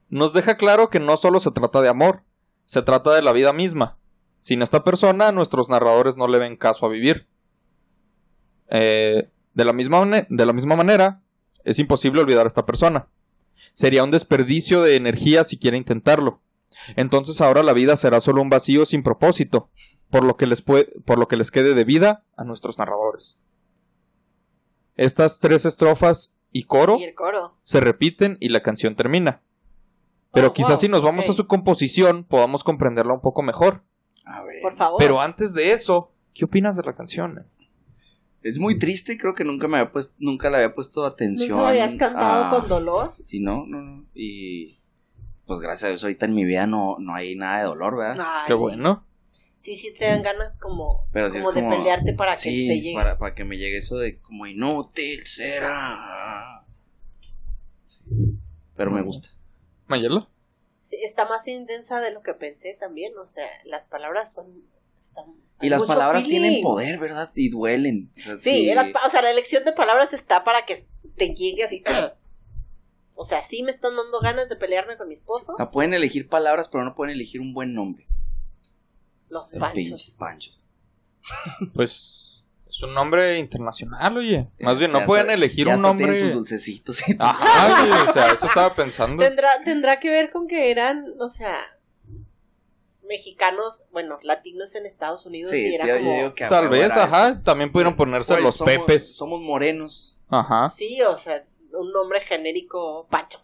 nos 0.10 0.34
deja 0.34 0.58
claro 0.58 0.90
que 0.90 1.00
no 1.00 1.16
solo 1.18 1.40
se 1.40 1.52
trata 1.52 1.82
de 1.82 1.90
amor, 1.90 2.24
se 2.66 2.82
trata 2.82 3.14
de 3.14 3.22
la 3.22 3.32
vida 3.34 3.54
misma. 3.54 3.98
Sin 4.40 4.62
esta 4.62 4.84
persona, 4.84 5.32
nuestros 5.32 5.70
narradores 5.70 6.18
no 6.18 6.28
le 6.28 6.40
ven 6.40 6.58
caso 6.58 6.86
a 6.86 6.90
vivir. 6.90 7.28
Eh, 8.70 9.30
de, 9.54 9.66
la 9.66 9.74
misma 9.74 10.06
de 10.30 10.46
la 10.46 10.54
misma 10.54 10.76
manera, 10.76 11.22
es 11.64 11.80
imposible 11.80 12.22
olvidar 12.22 12.46
a 12.46 12.48
esta 12.48 12.66
persona. 12.66 13.08
Sería 13.74 14.04
un 14.04 14.12
desperdicio 14.12 14.82
de 14.82 14.96
energía 14.96 15.44
si 15.44 15.58
quiere 15.58 15.78
intentarlo. 15.78 16.42
Entonces 16.96 17.40
ahora 17.42 17.64
la 17.64 17.74
vida 17.74 17.96
será 17.96 18.20
solo 18.20 18.42
un 18.42 18.50
vacío 18.50 18.86
sin 18.86 19.04
propósito, 19.04 19.70
por 20.10 20.24
lo 20.24 20.38
que 20.38 20.46
les, 20.48 20.66
pue- 20.66 20.90
por 21.06 21.18
lo 21.18 21.28
que 21.28 21.38
les 21.38 21.52
quede 21.52 21.74
de 21.74 21.84
vida 21.84 22.24
a 22.36 22.44
nuestros 22.44 22.78
narradores. 22.80 23.40
Estas 24.96 25.40
tres 25.40 25.66
estrofas 25.66 26.34
y 26.52 26.64
coro 26.66 26.98
Y 27.00 27.06
el 27.06 27.16
coro. 27.16 27.56
se 27.64 27.80
repiten 27.80 28.38
y 28.40 28.50
la 28.50 28.62
canción 28.62 28.96
termina. 28.96 29.42
Pero 30.32 30.48
Oh, 30.50 30.54
quizás 30.54 30.72
wow, 30.72 30.78
si 30.78 30.88
nos 30.88 31.04
vamos 31.04 31.30
a 31.30 31.34
su 31.34 31.48
composición 31.48 32.24
podamos 32.24 32.64
comprenderla 32.64 33.14
un 33.14 33.22
poco 33.22 33.42
mejor. 33.42 33.84
A 34.26 34.44
ver. 34.44 34.62
Por 34.62 34.76
favor. 34.76 34.98
Pero 35.00 35.20
antes 35.22 35.54
de 35.54 35.72
eso, 35.72 36.12
¿qué 36.34 36.46
opinas 36.46 36.76
de 36.76 36.84
la 36.84 36.96
canción? 36.96 37.46
Es 38.44 38.60
muy 38.60 38.78
triste, 38.78 39.18
creo 39.18 39.34
que 39.34 39.44
nunca 39.46 39.68
me 39.68 39.78
había 39.80 39.92
puesto, 39.92 40.14
nunca 40.20 40.50
le 40.50 40.58
había 40.58 40.74
puesto 40.74 41.06
atención. 41.06 41.50
¿Nunca 41.50 41.62
lo 41.62 41.68
habías 41.70 41.96
cantado 41.96 42.44
a- 42.46 42.50
con 42.50 42.68
dolor? 42.70 43.16
Sí, 43.24 43.40
no, 43.40 43.66
no, 43.66 43.82
no. 43.82 44.06
Y 44.14 44.80
pues 45.46 45.60
gracias 45.62 45.84
a 45.86 45.88
Dios 45.90 46.04
ahorita 46.04 46.26
en 46.26 46.36
mi 46.36 46.44
vida 46.46 46.68
no, 46.68 46.98
no 47.00 47.16
hay 47.16 47.36
nada 47.36 47.60
de 47.60 47.64
dolor, 47.66 47.98
¿verdad? 47.98 48.18
Ay, 48.26 48.44
Qué 48.48 48.54
bueno. 48.54 49.06
Sí, 49.60 49.78
sí 49.78 49.94
te 49.98 50.06
dan 50.06 50.24
ganas 50.24 50.58
como, 50.60 51.08
Pero 51.14 51.30
sí 51.30 51.38
es 51.38 51.46
como 51.46 51.70
de 51.72 51.78
pelearte 51.78 52.14
para 52.14 52.36
que 52.36 52.42
te 52.42 52.50
llegue. 52.82 52.94
Para, 52.94 53.18
para 53.18 53.34
que 53.34 53.46
me 53.46 53.58
llegue 53.58 53.78
eso 53.78 53.98
de 53.98 54.20
como 54.20 54.46
inútil 54.46 55.26
será. 55.26 56.66
Sí. 57.86 58.04
Pero 58.76 58.92
me 58.92 59.02
gusta. 59.02 59.30
Mayela. 59.88 60.28
Sí, 60.84 60.98
está 61.02 61.26
más 61.30 61.48
intensa 61.48 62.02
de 62.02 62.12
lo 62.12 62.22
que 62.24 62.34
pensé 62.34 62.76
también. 62.78 63.18
O 63.18 63.26
sea, 63.26 63.48
las 63.64 63.88
palabras 63.88 64.34
son. 64.34 64.64
Y 65.62 65.70
las 65.70 65.84
palabras 65.84 66.26
feeling. 66.26 66.40
tienen 66.42 66.62
poder, 66.64 67.00
¿verdad? 67.00 67.32
Y 67.36 67.50
duelen. 67.50 68.10
O 68.18 68.22
sea, 68.22 68.38
Sí, 68.38 68.74
las 68.74 68.88
o 69.06 69.10
sea, 69.10 69.22
la 69.22 69.32
elección 69.32 69.64
de 69.64 69.72
palabras 69.72 70.12
está 70.14 70.44
para 70.44 70.66
que 70.66 70.86
te 71.16 71.34
llegue 71.34 71.64
así. 71.64 71.84
O 73.16 73.26
sea, 73.26 73.44
sí 73.44 73.62
me 73.62 73.70
están 73.70 73.96
dando 73.96 74.20
ganas 74.22 74.50
de 74.50 74.56
pelearme 74.56 74.98
con 74.98 75.08
mi 75.08 75.14
esposo. 75.14 75.56
Ah, 75.60 75.70
pueden 75.70 75.94
elegir 75.94 76.28
palabras, 76.28 76.68
pero 76.68 76.84
no 76.84 76.96
pueden 76.96 77.14
elegir 77.14 77.42
un 77.42 77.54
buen 77.54 77.76
nombre. 77.76 78.08
Los 79.30 79.52
panchos. 79.52 80.16
panchos. 80.18 80.66
Pues 81.76 82.44
es 82.68 82.82
un 82.82 82.94
nombre 82.96 83.38
internacional, 83.38 84.18
oye. 84.18 84.48
Sí, 84.58 84.64
Más 84.64 84.80
bien, 84.80 84.92
no 84.92 85.06
pueden 85.06 85.26
hasta- 85.26 85.34
elegir 85.36 85.68
ya 85.68 85.76
un 85.78 85.86
hasta 85.86 85.96
tienen 85.98 86.16
nombre. 86.16 86.22
sus 86.28 86.34
dulcecitos 86.34 87.08
y 87.08 87.16
todo. 87.16 87.28
Ajá, 87.30 87.84
oye, 87.84 88.10
o 88.10 88.14
sea, 88.14 88.32
eso 88.32 88.48
estaba 88.48 88.74
pensando. 88.76 89.22
Tendrá, 89.24 89.50
tendrá 89.64 90.00
que 90.00 90.10
ver 90.10 90.32
con 90.32 90.48
que 90.48 90.72
eran, 90.72 91.06
o 91.20 91.30
sea, 91.30 91.56
mexicanos, 93.18 93.84
bueno, 93.92 94.18
latinos 94.24 94.74
en 94.76 94.86
Estados 94.88 95.26
Unidos. 95.28 95.52
Sí, 95.52 95.70
y 95.72 95.76
era 95.76 95.84
sí, 95.86 95.90
yo 95.92 95.98
como, 95.98 96.14
digo 96.14 96.34
que 96.34 96.46
Tal 96.48 96.68
vez, 96.70 96.92
ajá. 96.98 97.30
eso. 97.30 97.40
También 97.44 97.72
pudieron 97.72 97.96
ponerse 97.96 98.34
Pues 98.34 98.44
los 98.44 98.56
somos- 98.58 98.74
pepes. 98.74 99.16
Somos 99.16 99.40
morenos. 99.40 100.18
Ajá. 100.30 100.68
Sí, 100.70 101.02
o 101.04 101.16
sea, 101.18 101.46
un 101.74 101.92
nombre 101.92 102.22
genérico 102.22 103.08
Pancho. 103.10 103.40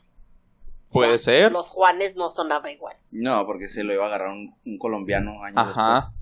Puede 0.92 1.20
ser. 1.20 1.52
Los 1.52 1.70
Juanes 1.70 2.16
no 2.16 2.32
sonaba 2.32 2.72
igual. 2.72 2.98
No, 3.12 3.46
porque 3.46 3.68
se 3.68 3.84
lo 3.84 3.94
iba 3.94 4.04
a 4.06 4.08
agarrar 4.08 4.30
un, 4.30 4.56
un 4.66 4.78
colombiano 4.80 5.44
años 5.44 5.58
Ajá. 5.58 6.14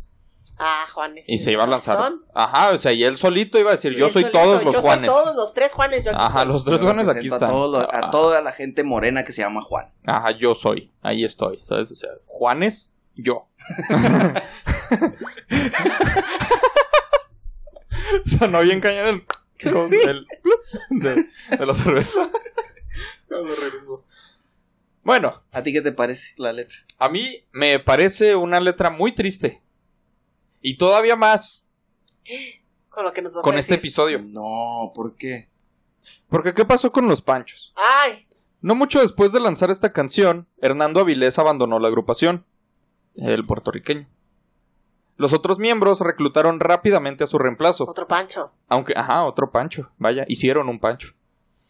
Ah, 0.60 0.86
Juanes. 0.94 1.26
Y 1.28 1.38
se 1.38 1.52
iba 1.52 1.64
a 1.66 1.68
lanzar. 1.68 1.98
razón. 1.98 2.26
Ajá, 2.34 2.72
o 2.72 2.78
sea, 2.78 2.92
y 2.92 3.04
él 3.04 3.16
solito 3.18 3.60
iba 3.60 3.70
a 3.70 3.74
decir, 3.74 3.94
Sí, 3.94 3.98
yo 4.00 4.10
soy 4.10 4.24
solito, 4.24 4.40
todos 4.40 4.64
los 4.64 4.74
yo 4.74 4.82
soy 4.82 4.82
Juanes. 4.82 5.10
todos 5.12 5.36
los 5.36 5.54
tres 5.54 5.72
Juanes. 5.74 6.04
Yo 6.04 6.12
aquí 6.12 6.20
Ajá, 6.22 6.46
los 6.46 6.64
tres 6.66 6.82
Yo 6.82 6.88
Juanes 6.88 7.08
aquí 7.10 7.28
están. 7.28 7.44
A, 7.44 7.52
todo 7.52 7.68
lo- 7.82 7.94
a 7.94 8.10
toda 8.10 8.42
la 8.42 8.52
gente 8.52 8.84
morena 8.84 9.24
que 9.24 9.32
se 9.34 9.42
llama 9.42 9.62
Juan. 9.62 9.92
Ajá, 10.06 10.32
yo 10.32 10.56
soy. 10.56 10.92
Ahí 11.02 11.24
estoy, 11.24 11.60
¿sabes? 11.64 11.92
O 11.92 11.96
sea, 11.96 12.10
Juanes, 12.26 12.94
yo. 13.18 13.48
Sonó 18.26 18.62
bien 18.62 18.80
cañón 18.80 19.24
el... 19.60 19.90
del- 19.90 20.28
de, 20.90 21.26
de 21.58 21.66
la 21.66 21.74
cerveza. 21.74 22.30
Cuando 23.28 23.56
regresó. 23.56 24.06
Bueno, 25.04 25.42
¿A 25.52 25.64
ti 25.64 25.74
qué 25.74 25.82
te 25.82 25.92
parece 25.92 26.34
la 26.38 26.52
letra? 26.54 26.78
a 27.00 27.10
mí 27.10 27.44
me 27.52 27.80
parece 27.80 28.36
una 28.36 28.60
letra 28.60 28.90
muy 28.90 29.14
triste. 29.16 29.62
Y 30.62 30.78
todavía 30.78 31.16
más 31.16 31.68
Con 32.90 33.06
lo 33.06 33.14
que 33.14 33.22
nos 33.22 33.34
vas 33.34 33.42
a 33.42 33.44
con 33.44 33.58
este 33.58 33.74
decir. 33.74 33.80
episodio. 33.86 34.22
No, 34.22 34.92
¿por 34.94 35.16
qué? 35.16 35.50
Porque 36.30 36.54
¿qué 36.54 36.66
pasó 36.66 36.92
con 36.92 37.08
los 37.08 37.22
Panchos? 37.22 37.74
Ay, 37.76 38.26
No 38.62 38.76
mucho 38.76 39.00
después 39.00 39.32
de 39.32 39.40
lanzar 39.40 39.72
esta 39.72 39.94
canción, 39.94 40.48
Hernando 40.62 41.00
Avilés 41.00 41.40
abandonó 41.40 41.80
la 41.80 41.88
agrupación, 41.88 42.46
el 43.18 43.46
puertorriqueño. 43.46 44.08
Los 45.18 45.34
otros 45.34 45.58
miembros 45.58 46.00
reclutaron 46.02 46.60
rápidamente 46.60 47.24
a 47.24 47.28
su 47.28 47.38
reemplazo, 47.40 47.86
otro 47.86 48.08
Pancho. 48.08 48.52
aunque, 48.70 48.94
ajá, 48.96 49.26
otro 49.26 49.52
Pancho, 49.52 49.90
vaya, 49.98 50.26
hicieron 50.28 50.70
un 50.70 50.80
Pancho. 50.80 51.14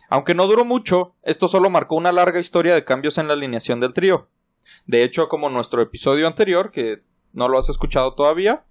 Aunque 0.10 0.36
no 0.36 0.48
duró 0.48 0.66
mucho, 0.66 1.16
esto 1.24 1.48
solo 1.48 1.70
marcó 1.70 1.96
una 1.96 2.12
larga 2.12 2.40
historia 2.40 2.74
de 2.74 2.84
cambios 2.86 3.18
en 3.18 3.28
la 3.28 3.34
alineación 3.34 3.80
del 3.80 3.94
trío. 3.94 4.28
De 4.86 5.04
hecho, 5.04 5.28
como 5.30 5.50
nuestro 5.50 5.82
episodio 5.82 6.28
anterior, 6.28 6.72
que 6.72 7.04
no 7.34 7.48
lo 7.50 7.58
has 7.58 7.70
escuchado 7.70 8.16
todavía, 8.16 8.64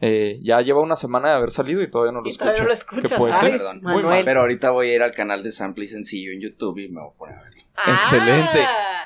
eh, 0.00 0.38
ya 0.42 0.60
lleva 0.60 0.80
una 0.80 0.96
semana 0.96 1.28
de 1.28 1.34
haber 1.34 1.50
salido 1.50 1.82
y 1.82 1.90
todavía 1.90 2.12
no 2.12 2.20
lo 2.20 2.28
Y 2.28 2.36
todavía 2.36 2.62
no 2.64 2.68
escuchas. 2.68 2.90
lo 2.90 2.96
escuchas, 3.00 3.10
¿Qué 3.12 3.18
puede 3.18 3.32
ay, 3.34 3.40
ser? 3.40 3.50
Perdón. 3.58 3.80
Muy 3.82 3.92
mal. 3.94 4.02
Manuel. 4.04 4.24
Pero 4.24 4.40
ahorita 4.40 4.70
voy 4.70 4.90
a 4.90 4.94
ir 4.94 5.02
al 5.02 5.12
canal 5.12 5.42
de 5.42 5.52
Sample 5.52 5.84
y 5.84 5.88
Sencillo 5.88 6.32
en 6.32 6.40
YouTube 6.40 6.78
y 6.78 6.88
me 6.88 7.00
voy 7.00 7.10
a 7.10 7.18
poner 7.18 7.38
a 7.38 7.42
verlo. 7.42 7.62
Excelente. 7.86 8.60
Ah, 8.60 9.04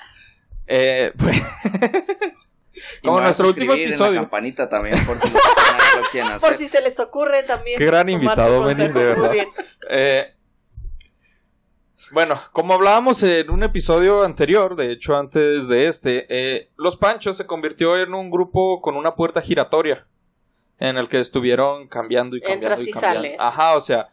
Eh, 0.66 1.12
pues, 1.18 1.40
Como 3.02 3.20
nuestro 3.20 3.48
último 3.48 3.66
suscribir 3.72 3.86
en 3.86 3.92
episodio. 3.92 4.12
la 4.14 4.20
campanita 4.22 4.68
también 4.68 5.04
por 5.04 5.18
si 5.18 5.28
lo, 5.30 6.38
Por 6.40 6.56
se 6.56 6.80
les 6.80 6.98
ocurre 7.00 7.42
también. 7.42 7.78
Qué 7.78 7.86
gran 7.86 8.08
invitado, 8.08 8.62
Benny, 8.64 8.88
de 8.88 8.92
Muy 8.92 9.02
verdad. 9.02 9.30
bien. 9.32 9.48
Eh, 9.90 10.34
bueno, 12.10 12.38
como 12.52 12.74
hablábamos 12.74 13.22
en 13.22 13.50
un 13.50 13.62
episodio 13.62 14.22
anterior, 14.24 14.76
de 14.76 14.90
hecho 14.90 15.16
antes 15.16 15.68
de 15.68 15.86
este, 15.88 16.26
eh, 16.28 16.70
Los 16.76 16.96
Panchos 16.96 17.36
se 17.36 17.46
convirtió 17.46 17.96
en 17.98 18.12
un 18.14 18.30
grupo 18.30 18.80
con 18.80 18.96
una 18.96 19.14
puerta 19.14 19.40
giratoria 19.40 20.06
en 20.78 20.96
el 20.96 21.08
que 21.08 21.20
estuvieron 21.20 21.86
cambiando 21.86 22.36
y 22.36 22.40
cambiando 22.40 22.66
Entras 22.66 22.86
y 22.86 22.90
y 22.90 22.92
cambiando. 22.92 23.20
sales. 23.22 23.36
Ajá, 23.38 23.76
o 23.76 23.80
sea, 23.80 24.08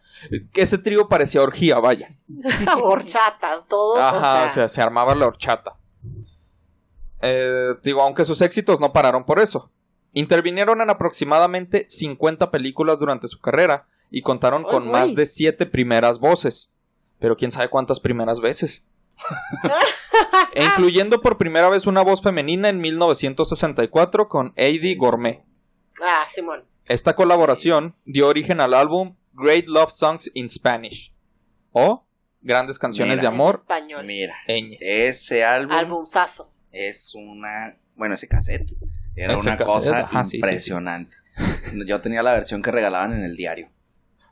que 0.54 0.62
ese 0.62 0.78
trío 0.78 1.10
parecía 1.10 1.42
orgía, 1.42 1.80
vaya. 1.80 2.10
Horchata, 2.82 3.64
todos. 3.68 3.98
Ajá, 4.00 4.46
o 4.46 4.50
sea, 4.50 4.68
se 4.68 4.82
armaba 4.82 5.16
la 5.16 5.26
horchata. 5.26 5.74
Eh, 7.22 7.76
digo, 7.84 8.02
aunque 8.02 8.26
sus 8.26 8.42
éxitos 8.42 8.80
no 8.80 8.94
pararon 8.94 9.26
por 9.26 9.40
eso. 9.40 9.72
Intervinieron 10.14 10.82
en 10.82 10.90
aproximadamente 10.90 11.86
50 11.90 12.50
películas 12.52 13.00
durante 13.00 13.28
su 13.28 13.40
carrera 13.40 13.88
y 14.10 14.22
contaron 14.22 14.64
con 14.64 14.90
más 14.90 15.16
de 15.16 15.26
7 15.26 15.66
primeras 15.68 16.20
voces. 16.20 16.72
Pero 17.20 17.36
quién 17.36 17.52
sabe 17.52 17.70
cuántas 17.70 18.00
primeras 18.00 18.40
veces. 18.40 18.86
e 20.54 20.64
incluyendo 20.64 21.22
por 21.22 21.38
primera 21.38 21.70
vez 21.70 21.86
una 21.86 22.02
voz 22.02 22.22
femenina 22.22 22.70
en 22.70 22.80
1964 22.80 24.30
con 24.30 24.54
Eddie 24.56 24.96
Gourmet. 24.96 25.44
Ah, 26.02 26.26
Simón. 26.34 26.64
Esta 26.86 27.16
colaboración 27.16 27.96
dio 28.06 28.28
origen 28.28 28.62
al 28.62 28.74
álbum 28.74 29.16
Great 29.34 29.66
Love 29.68 29.92
Songs 29.92 30.32
in 30.34 30.50
Spanish 30.50 31.14
o 31.72 32.06
Grandes 32.42 32.80
Canciones 32.80 33.18
Mira. 33.18 33.22
de 33.22 33.28
Amor 33.28 33.56
En 33.56 33.60
español. 33.62 34.06
Mira, 34.06 34.36
Eñes. 34.48 34.80
ese 34.82 35.44
álbum 35.44 35.76
Albumzazo. 35.76 36.50
Es 36.72 37.14
una. 37.16 37.76
Bueno, 37.96 38.16
ese 38.16 38.28
cassette. 38.28 38.72
Era 39.16 39.34
Ese 39.34 39.50
una 39.50 39.58
cassette, 39.58 39.74
cosa 39.74 40.00
ajá, 40.00 40.24
sí, 40.24 40.30
sí, 40.30 40.32
sí. 40.32 40.38
impresionante. 40.38 41.18
Yo 41.86 42.00
tenía 42.02 42.24
la 42.24 42.34
versión 42.34 42.62
que 42.62 42.72
regalaban 42.72 43.14
en 43.14 43.24
el 43.24 43.36
diario. 43.36 43.70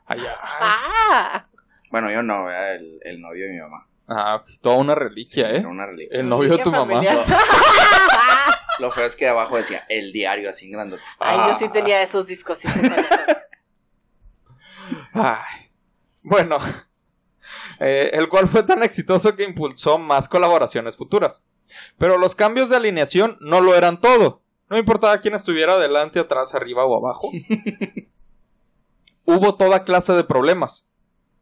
Ay, 0.06 0.20
ay. 0.20 0.26
Ah. 0.40 1.46
Bueno, 1.90 2.10
yo 2.10 2.22
no, 2.22 2.48
era 2.50 2.72
el, 2.74 2.98
el 3.02 3.20
novio 3.20 3.44
de 3.46 3.52
mi 3.52 3.60
mamá. 3.60 3.86
Ah, 4.08 4.42
toda 4.62 4.76
una 4.76 4.94
reliquia, 4.94 5.50
¿eh? 5.50 5.58
Era 5.58 5.68
una 5.68 5.86
reliquia. 5.86 6.18
El 6.20 6.28
novio 6.28 6.56
de 6.56 6.62
tu 6.62 6.70
mamá. 6.72 7.02
Lo 8.78 8.90
feo 8.92 9.04
es 9.06 9.16
que 9.16 9.26
abajo 9.28 9.56
decía 9.56 9.84
el 9.88 10.12
diario 10.12 10.48
así 10.48 10.70
grandote. 10.70 11.02
Ay, 11.18 11.38
yo 11.48 11.58
sí 11.58 11.64
Ah. 11.68 11.72
tenía 11.72 12.02
esos 12.02 12.26
discos. 12.26 12.60
Ay. 15.12 15.70
Bueno, 16.22 16.58
eh, 17.80 18.10
el 18.12 18.28
cual 18.28 18.48
fue 18.48 18.62
tan 18.62 18.82
exitoso 18.82 19.34
que 19.36 19.44
impulsó 19.44 19.98
más 19.98 20.28
colaboraciones 20.28 20.96
futuras. 20.96 21.44
Pero 21.98 22.18
los 22.18 22.34
cambios 22.34 22.70
de 22.70 22.76
alineación 22.76 23.36
no 23.40 23.60
lo 23.60 23.74
eran 23.74 24.00
todo. 24.00 24.42
No 24.70 24.78
importaba 24.78 25.18
quién 25.20 25.34
estuviera 25.34 25.74
adelante, 25.74 26.18
atrás, 26.20 26.54
arriba 26.54 26.84
o 26.84 26.96
abajo. 26.96 27.30
Hubo 29.24 29.56
toda 29.56 29.84
clase 29.84 30.14
de 30.14 30.24
problemas, 30.24 30.86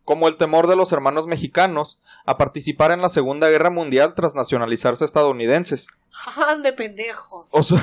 como 0.04 0.26
el 0.28 0.36
temor 0.36 0.66
de 0.66 0.76
los 0.76 0.90
hermanos 0.92 1.26
mexicanos 1.26 2.00
a 2.24 2.36
participar 2.36 2.90
en 2.90 3.00
la 3.02 3.08
Segunda 3.08 3.48
Guerra 3.48 3.70
Mundial 3.70 4.14
tras 4.14 4.34
nacionalizarse 4.34 5.04
estadounidenses. 5.04 5.86
¡Ah, 6.26 6.56
de 6.62 6.72
pendejos! 6.72 7.46
o, 7.50 7.62
su- 7.62 7.78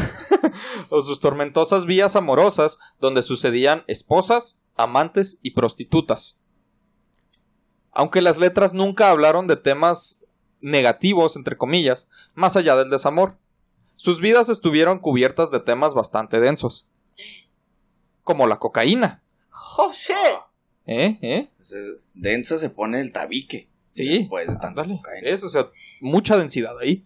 o 0.90 1.02
sus 1.02 1.20
tormentosas 1.20 1.86
vías 1.86 2.16
amorosas 2.16 2.80
donde 3.00 3.22
sucedían 3.22 3.84
esposas, 3.88 4.60
amantes 4.76 5.40
y 5.42 5.52
prostitutas. 5.52 6.38
Aunque 7.94 8.22
las 8.22 8.38
letras 8.40 8.74
nunca 8.74 9.10
hablaron 9.12 9.48
de 9.48 9.56
temas 9.56 10.20
negativos, 10.62 11.36
entre 11.36 11.58
comillas, 11.58 12.08
más 12.34 12.56
allá 12.56 12.76
del 12.76 12.90
desamor, 12.90 13.38
sus 13.96 14.20
vidas 14.20 14.50
estuvieron 14.50 15.00
cubiertas 15.00 15.52
de 15.52 15.60
temas 15.60 15.94
bastante 15.94 16.40
densos, 16.40 16.88
como 18.24 18.48
la 18.48 18.58
cocaína. 18.58 19.22
¡Oh, 19.78 19.92
shit! 19.94 20.16
¿Eh? 20.86 21.18
¿Eh? 21.22 21.50
Denso 22.14 22.58
se 22.58 22.70
pone 22.70 23.00
el 23.02 23.12
tabique. 23.12 23.70
Sí, 23.92 24.20
Después 24.20 24.48
de 24.48 24.56
tanta 24.58 24.84
cocaína. 24.86 25.30
Eso, 25.30 25.48
o 25.48 25.50
sea, 25.50 25.70
mucha 26.02 26.36
densidad 26.38 26.78
ahí. 26.80 27.06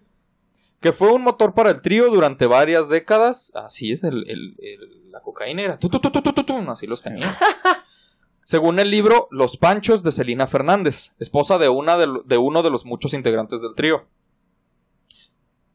Que 0.80 0.94
fue 0.94 1.12
un 1.12 1.24
motor 1.24 1.54
para 1.54 1.72
el 1.72 1.82
trío 1.82 2.10
durante 2.10 2.46
varias 2.46 2.88
décadas. 2.88 3.52
Así 3.56 3.92
es, 3.92 4.04
el, 4.04 4.30
el- 4.30 4.56
el- 4.60 5.12
la 5.12 5.20
cocaína 5.22 5.64
era. 5.64 5.80
tu, 5.80 5.90
tu, 5.90 6.00
tu, 6.00 6.12
tu, 6.12 6.22
tu, 6.22 6.34
tu, 6.34 6.44
tu, 6.44 6.58
así 6.72 6.86
los 6.88 7.02
tenía. 7.02 7.36
Según 8.48 8.80
el 8.80 8.90
libro 8.90 9.28
Los 9.30 9.58
Panchos 9.58 10.04
de 10.04 10.14
Celina 10.14 10.48
Fernández, 10.48 11.14
esposa 11.20 11.58
de, 11.58 11.68
una 11.68 11.98
de, 11.98 12.08
lo- 12.08 12.22
de 12.22 12.38
uno 12.38 12.64
de 12.64 12.70
los 12.70 12.86
muchos 12.86 13.14
integrantes 13.14 13.62
del 13.62 13.76
trío. 13.76 14.06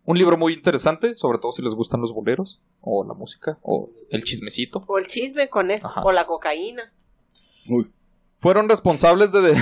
Un 0.07 0.17
libro 0.17 0.39
muy 0.39 0.55
interesante, 0.55 1.15
sobre 1.15 1.37
todo 1.39 1.53
si 1.53 1.61
les 1.61 1.75
gustan 1.75 2.01
los 2.01 2.15
boleros, 2.15 2.63
o 2.81 3.05
la 3.05 3.13
música, 3.13 3.59
o 3.61 3.91
el 4.09 4.25
chismecito. 4.25 4.83
O 4.87 4.97
el 4.97 5.07
chisme 5.07 5.51
con 5.51 5.71
esto, 5.71 5.87
Ajá. 5.87 6.03
o 6.03 6.13
la 6.13 6.27
cocaína. 6.27 6.91
Uy. 7.69 7.91
fueron 8.39 8.71
responsables 8.71 9.33
de... 9.33 9.43
de- 9.43 9.59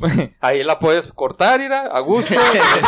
Ahí 0.40 0.64
la 0.64 0.80
puedes 0.80 1.06
cortar, 1.06 1.60
Ira, 1.60 1.82
a 1.86 2.00
gusto. 2.00 2.34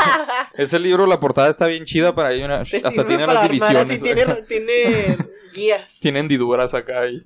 Ese 0.55 0.81
libro, 0.81 1.07
la 1.07 1.21
portada 1.21 1.49
está 1.49 1.69
bien 1.69 1.85
chida 1.85 2.13
para 2.17 2.31
ahí 2.31 2.43
una- 2.43 2.63
hasta 2.63 3.07
tiene 3.07 3.25
las 3.29 3.37
armar 3.37 3.51
divisiones. 3.53 4.03
tiene, 4.03 4.35
tiene 4.49 5.17
guías. 5.55 5.97
Tiene 6.01 6.19
hendiduras 6.19 6.75
acá 6.75 7.07
y 7.09 7.25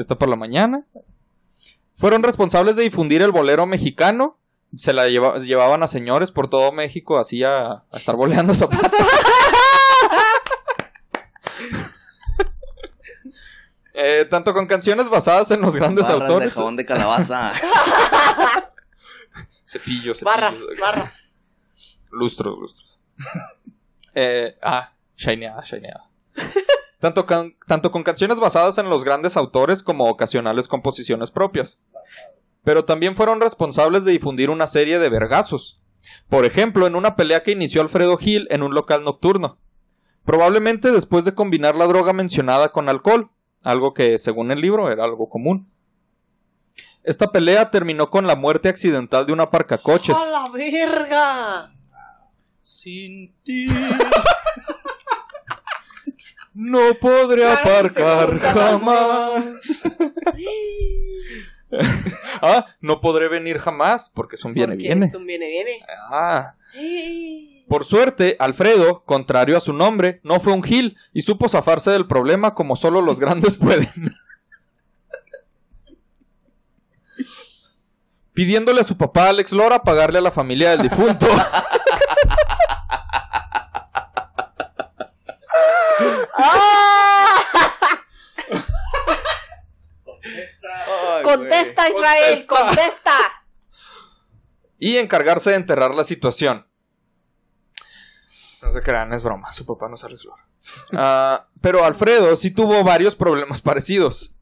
está 0.00 0.16
por 0.16 0.28
la 0.28 0.36
mañana. 0.36 0.84
Fueron 1.96 2.22
responsables 2.22 2.76
de 2.76 2.82
difundir 2.82 3.22
el 3.22 3.30
bolero 3.32 3.66
mexicano. 3.66 4.38
Se 4.74 4.92
la 4.92 5.08
lleva- 5.08 5.38
llevaban 5.38 5.82
a 5.82 5.86
señores 5.86 6.30
por 6.30 6.48
todo 6.48 6.72
México 6.72 7.18
así 7.18 7.42
a, 7.44 7.70
a 7.72 7.96
estar 7.96 8.16
boleando 8.16 8.54
zapatos. 8.54 8.90
Eh, 13.92 14.24
tanto 14.30 14.54
con 14.54 14.66
canciones 14.66 15.08
basadas 15.10 15.50
en 15.50 15.60
los 15.60 15.74
grandes 15.76 16.06
Barras 16.06 16.18
de 16.20 16.24
autores. 16.26 16.54
jabón 16.54 16.76
de 16.76 16.86
calabaza. 16.86 17.52
Cepillo, 19.66 20.14
cepillo. 20.14 20.24
Barras, 20.24 20.58
barras. 20.80 21.36
Lustros, 22.10 22.58
lustros. 22.58 22.98
Eh, 24.14 24.56
ah, 24.62 24.92
shineada, 25.16 25.62
shineada. 25.62 26.08
Tanto, 27.00 27.26
can- 27.26 27.56
tanto 27.66 27.90
con 27.90 28.02
canciones 28.02 28.38
basadas 28.38 28.78
en 28.78 28.88
los 28.90 29.04
grandes 29.04 29.36
autores 29.36 29.82
como 29.82 30.08
ocasionales 30.08 30.68
composiciones 30.68 31.30
propias. 31.30 31.80
Pero 32.62 32.84
también 32.84 33.16
fueron 33.16 33.40
responsables 33.40 34.04
de 34.04 34.12
difundir 34.12 34.50
una 34.50 34.66
serie 34.66 34.98
de 34.98 35.08
vergazos. 35.08 35.80
Por 36.28 36.44
ejemplo, 36.44 36.86
en 36.86 36.94
una 36.94 37.16
pelea 37.16 37.42
que 37.42 37.52
inició 37.52 37.80
Alfredo 37.82 38.16
Gil 38.18 38.46
en 38.50 38.62
un 38.62 38.74
local 38.74 39.02
nocturno. 39.02 39.58
Probablemente 40.24 40.92
después 40.92 41.24
de 41.24 41.34
combinar 41.34 41.74
la 41.74 41.86
droga 41.86 42.12
mencionada 42.12 42.70
con 42.70 42.88
alcohol, 42.90 43.30
algo 43.62 43.94
que 43.94 44.18
según 44.18 44.50
el 44.50 44.60
libro 44.60 44.90
era 44.92 45.04
algo 45.04 45.28
común. 45.30 45.70
Esta 47.02 47.32
pelea 47.32 47.70
terminó 47.70 48.10
con 48.10 48.26
la 48.26 48.36
muerte 48.36 48.68
accidental 48.68 49.24
de 49.24 49.32
una 49.32 49.44
aparcacoches. 49.44 50.14
¡A 50.16 50.30
la 50.30 50.44
verga! 50.52 51.72
Sin 52.60 53.34
ti. 53.42 53.68
No 56.52 56.94
podré 57.00 57.42
Claro, 57.42 57.60
aparcar 57.60 58.38
jamás. 58.38 59.84
ah, 62.42 62.66
no 62.80 63.00
podré 63.00 63.28
venir 63.28 63.58
jamás 63.58 64.10
porque 64.12 64.34
es 64.36 64.44
un 64.44 64.54
viene 64.54 64.72
Porque 64.74 64.88
viene. 64.88 65.06
es 65.06 65.14
un 65.14 65.26
viene, 65.26 65.46
viene. 65.46 65.80
Ah. 66.10 66.54
Por 67.68 67.84
suerte, 67.84 68.36
Alfredo, 68.40 69.04
contrario 69.04 69.56
a 69.56 69.60
su 69.60 69.72
nombre, 69.72 70.20
no 70.24 70.40
fue 70.40 70.52
un 70.52 70.62
gil 70.64 70.96
y 71.12 71.22
supo 71.22 71.48
zafarse 71.48 71.90
del 71.92 72.06
problema 72.08 72.54
como 72.54 72.74
solo 72.74 73.00
los 73.00 73.20
grandes 73.20 73.56
pueden. 73.58 73.88
Pidiéndole 78.32 78.80
a 78.80 78.84
su 78.84 78.96
papá 78.96 79.28
Alex 79.28 79.52
Lora 79.52 79.82
pagarle 79.82 80.18
a 80.18 80.22
la 80.22 80.30
familia 80.30 80.70
del 80.70 80.82
difunto. 80.82 81.26
¡Ah! 86.36 87.36
Ay, 90.86 91.22
Contesta, 91.22 91.82
güey. 91.88 91.89
Israel, 92.00 92.46
Contesta. 92.46 92.66
contesta. 92.66 93.16
y 94.78 94.96
encargarse 94.96 95.50
de 95.50 95.56
enterrar 95.56 95.94
la 95.94 96.04
situación. 96.04 96.66
No 98.62 98.70
se 98.70 98.82
crean, 98.82 99.12
es 99.12 99.22
broma, 99.22 99.52
su 99.52 99.64
papá 99.64 99.88
no 99.88 99.94
es 99.94 100.04
Alex 100.04 100.24
Lora. 100.24 100.46
Ah, 100.92 101.46
pero 101.62 101.84
Alfredo 101.84 102.36
sí 102.36 102.50
tuvo 102.50 102.84
varios 102.84 103.14
problemas 103.16 103.60
parecidos. 103.62 104.34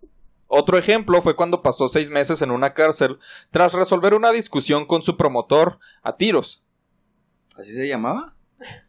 Otro 0.49 0.79
ejemplo 0.79 1.21
fue 1.23 1.37
cuando 1.37 1.62
pasó 1.62 1.88
seis 1.88 2.09
meses 2.11 2.40
en 2.42 2.51
una 2.51 2.73
cárcel 2.73 3.18
tras 3.51 3.75
resolver 3.75 4.14
una 4.14 4.31
discusión 4.33 4.87
con 4.87 5.03
su 5.03 5.16
promotor 5.16 5.79
a 6.03 6.16
tiros. 6.16 6.64
¿Así 7.57 7.75
se 7.75 7.87
llamaba? 7.87 8.35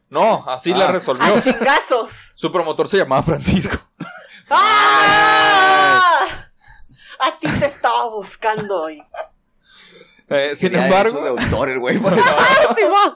No, 0.10 0.45
así 0.47 0.73
la 0.73 0.88
Ah. 0.88 0.91
resolvió. 0.93 1.36
A 1.36 1.41
chingazos. 1.41 2.12
Su 2.34 2.51
promotor 2.51 2.88
se 2.88 2.97
llamaba 2.97 3.21
Francisco. 3.21 3.77
¡Ah! 4.49 6.48
A 7.27 7.38
ti 7.39 7.47
te 7.60 7.65
estaba 7.65 8.10
buscando 8.10 8.82
hoy. 8.84 9.03
Eh, 10.29 10.55
sin 10.55 10.75
embargo, 10.75 11.21
de 11.21 11.29
autor 11.29 11.69
el 11.69 11.79
güey. 11.79 11.99
¡Ah, 12.05 13.15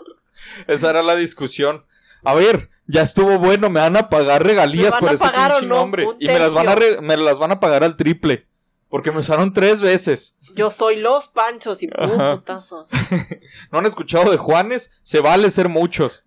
esa 0.67 0.89
era 0.89 1.01
la 1.03 1.15
discusión. 1.15 1.85
A 2.23 2.33
ver, 2.33 2.69
ya 2.87 3.01
estuvo 3.01 3.37
bueno, 3.39 3.69
me 3.69 3.79
van 3.79 3.95
a 3.97 4.09
pagar 4.09 4.43
regalías 4.43 4.85
¿Me 4.85 4.91
van 4.91 4.99
por 4.99 5.13
ese 5.13 5.25
pinche 5.25 5.65
no? 5.67 5.75
nombre. 5.75 6.07
Y 6.19 6.27
me 6.27 6.39
las, 6.39 6.53
van 6.53 6.69
a 6.69 6.75
tercio. 6.75 6.95
re- 6.95 7.01
me 7.01 7.17
las 7.17 7.39
van 7.39 7.51
a 7.51 7.59
pagar 7.59 7.83
al 7.83 7.95
triple. 7.95 8.47
Porque 8.89 9.11
me 9.11 9.19
usaron 9.19 9.53
tres 9.53 9.81
veces. 9.81 10.37
Yo 10.55 10.69
soy 10.69 10.97
los 10.97 11.27
panchos 11.27 11.81
y 11.81 11.87
putazos. 11.87 12.89
¿No 13.71 13.79
han 13.79 13.85
escuchado 13.87 14.29
de 14.29 14.37
Juanes? 14.37 14.91
Se 15.01 15.19
vale 15.19 15.49
ser 15.49 15.67
muchos. 15.69 16.23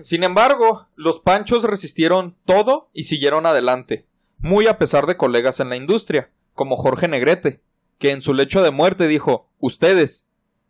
Sin 0.00 0.24
embargo, 0.24 0.88
los 0.94 1.20
Panchos 1.20 1.64
resistieron 1.64 2.36
todo 2.46 2.88
y 2.92 3.04
siguieron 3.04 3.46
adelante, 3.46 4.06
muy 4.42 4.66
a 4.66 4.78
pesar 4.78 5.06
de 5.06 5.16
colegas 5.16 5.60
en 5.60 5.68
la 5.70 5.76
industria, 5.76 6.30
como 6.54 6.76
Jorge 6.76 7.08
Negrete, 7.08 7.62
que 7.98 8.10
en 8.10 8.20
su 8.20 8.34
lecho 8.34 8.62
de 8.62 8.70
muerte 8.70 9.06
dijo, 9.06 9.48
ustedes, 9.58 10.26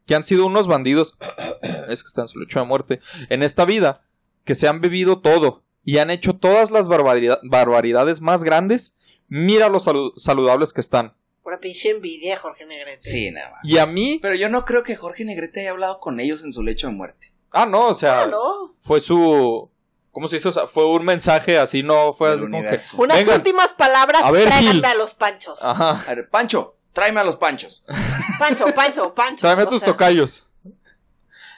que 0.06 0.14
han 0.14 0.24
sido 0.24 0.46
unos 0.46 0.68
bandidos, 0.68 1.16
es 1.88 2.02
que 2.02 2.08
está 2.08 2.22
en 2.22 2.28
su 2.28 2.38
lecho 2.38 2.60
de 2.60 2.66
muerte, 2.66 3.00
en 3.30 3.42
esta 3.42 3.64
vida, 3.64 4.02
que 4.44 4.54
se 4.54 4.68
han 4.68 4.80
bebido 4.80 5.20
todo 5.20 5.64
y 5.84 5.98
han 5.98 6.10
hecho 6.10 6.34
todas 6.36 6.70
las 6.70 6.88
barbarida- 6.88 7.40
barbaridades 7.42 8.20
más 8.20 8.44
grandes, 8.44 8.94
mira 9.28 9.68
lo 9.68 9.80
salu- 9.80 10.12
saludables 10.16 10.72
que 10.72 10.80
están. 10.80 11.14
Pura 11.42 11.58
pinche 11.58 11.90
envidia, 11.90 12.38
Jorge 12.38 12.64
Negrete. 12.66 13.00
Sí, 13.02 13.30
nada 13.32 13.50
más. 13.50 13.60
Y 13.64 13.78
a 13.78 13.86
mí, 13.86 14.20
Pero 14.22 14.34
yo 14.36 14.48
no 14.48 14.64
creo 14.64 14.84
que 14.84 14.94
Jorge 14.94 15.24
Negrete 15.24 15.60
haya 15.60 15.70
hablado 15.72 15.98
con 15.98 16.20
ellos 16.20 16.44
en 16.44 16.52
su 16.52 16.62
lecho 16.62 16.86
de 16.86 16.92
muerte. 16.92 17.32
ah, 17.50 17.66
no, 17.66 17.88
o 17.88 17.94
sea, 17.94 18.22
Ah, 18.22 18.26
no. 18.28 18.76
fue 18.80 19.00
su 19.00 19.68
¿cómo 20.12 20.28
se 20.28 20.36
hizo? 20.36 20.50
O 20.50 20.52
sea, 20.52 20.66
fue 20.68 20.86
un 20.86 21.04
mensaje 21.04 21.58
así, 21.58 21.82
no 21.82 22.12
fue 22.12 22.30
así 22.34 22.42
como 22.42 22.62
que. 22.62 22.80
Unas 22.96 23.18
Vengan. 23.18 23.36
últimas 23.38 23.72
palabras, 23.72 24.22
A 24.22 24.30
ver, 24.30 24.46
tráiganme 24.46 24.74
Gil. 24.74 24.84
a 24.84 24.94
los 24.94 25.14
panchos. 25.14 25.58
ajá, 25.62 26.04
A 26.08 26.14
ver, 26.14 26.28
Pancho, 26.30 26.76
tráeme 26.92 27.20
a 27.20 27.24
los 27.24 27.36
panchos. 27.36 27.84
Pancho, 28.38 28.66
Pancho, 28.74 29.14
Pancho. 29.14 29.40
tráeme 29.40 29.62
a 29.62 29.66
tus 29.66 29.80
sea, 29.80 29.88
tocayos. 29.88 30.48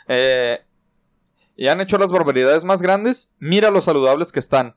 Eh, 0.09 0.61
y 1.57 1.69
han 1.69 1.81
hecho 1.81 1.99
las 1.99 2.11
barbaridades 2.11 2.65
más 2.65 2.83
grandes, 2.83 3.31
mira 3.39 3.71
lo 3.71 3.81
saludables 3.83 4.33
que 4.33 4.41
están. 4.41 4.77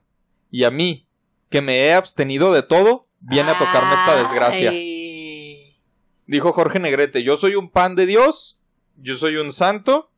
Y 0.50 0.64
a 0.64 0.70
mí, 0.70 1.08
que 1.50 1.60
me 1.60 1.86
he 1.86 1.92
abstenido 1.94 2.52
de 2.52 2.62
todo, 2.62 3.08
viene 3.20 3.50
a 3.50 3.58
tocarme 3.58 3.94
esta 3.94 4.16
desgracia. 4.16 4.70
Ay. 4.70 5.80
Dijo 6.26 6.52
Jorge 6.52 6.78
Negrete, 6.78 7.22
yo 7.22 7.36
soy 7.36 7.54
un 7.54 7.70
pan 7.70 7.94
de 7.94 8.06
Dios, 8.06 8.60
yo 8.96 9.16
soy 9.16 9.36
un 9.36 9.50
santo, 9.50 10.10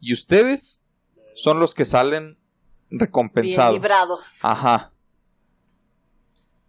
y 0.00 0.12
ustedes 0.12 0.82
son 1.34 1.58
los 1.60 1.74
que 1.74 1.84
salen 1.84 2.38
Bien 2.92 3.00
recompensados. 3.00 3.74
librados. 3.74 4.38
Ajá. 4.42 4.92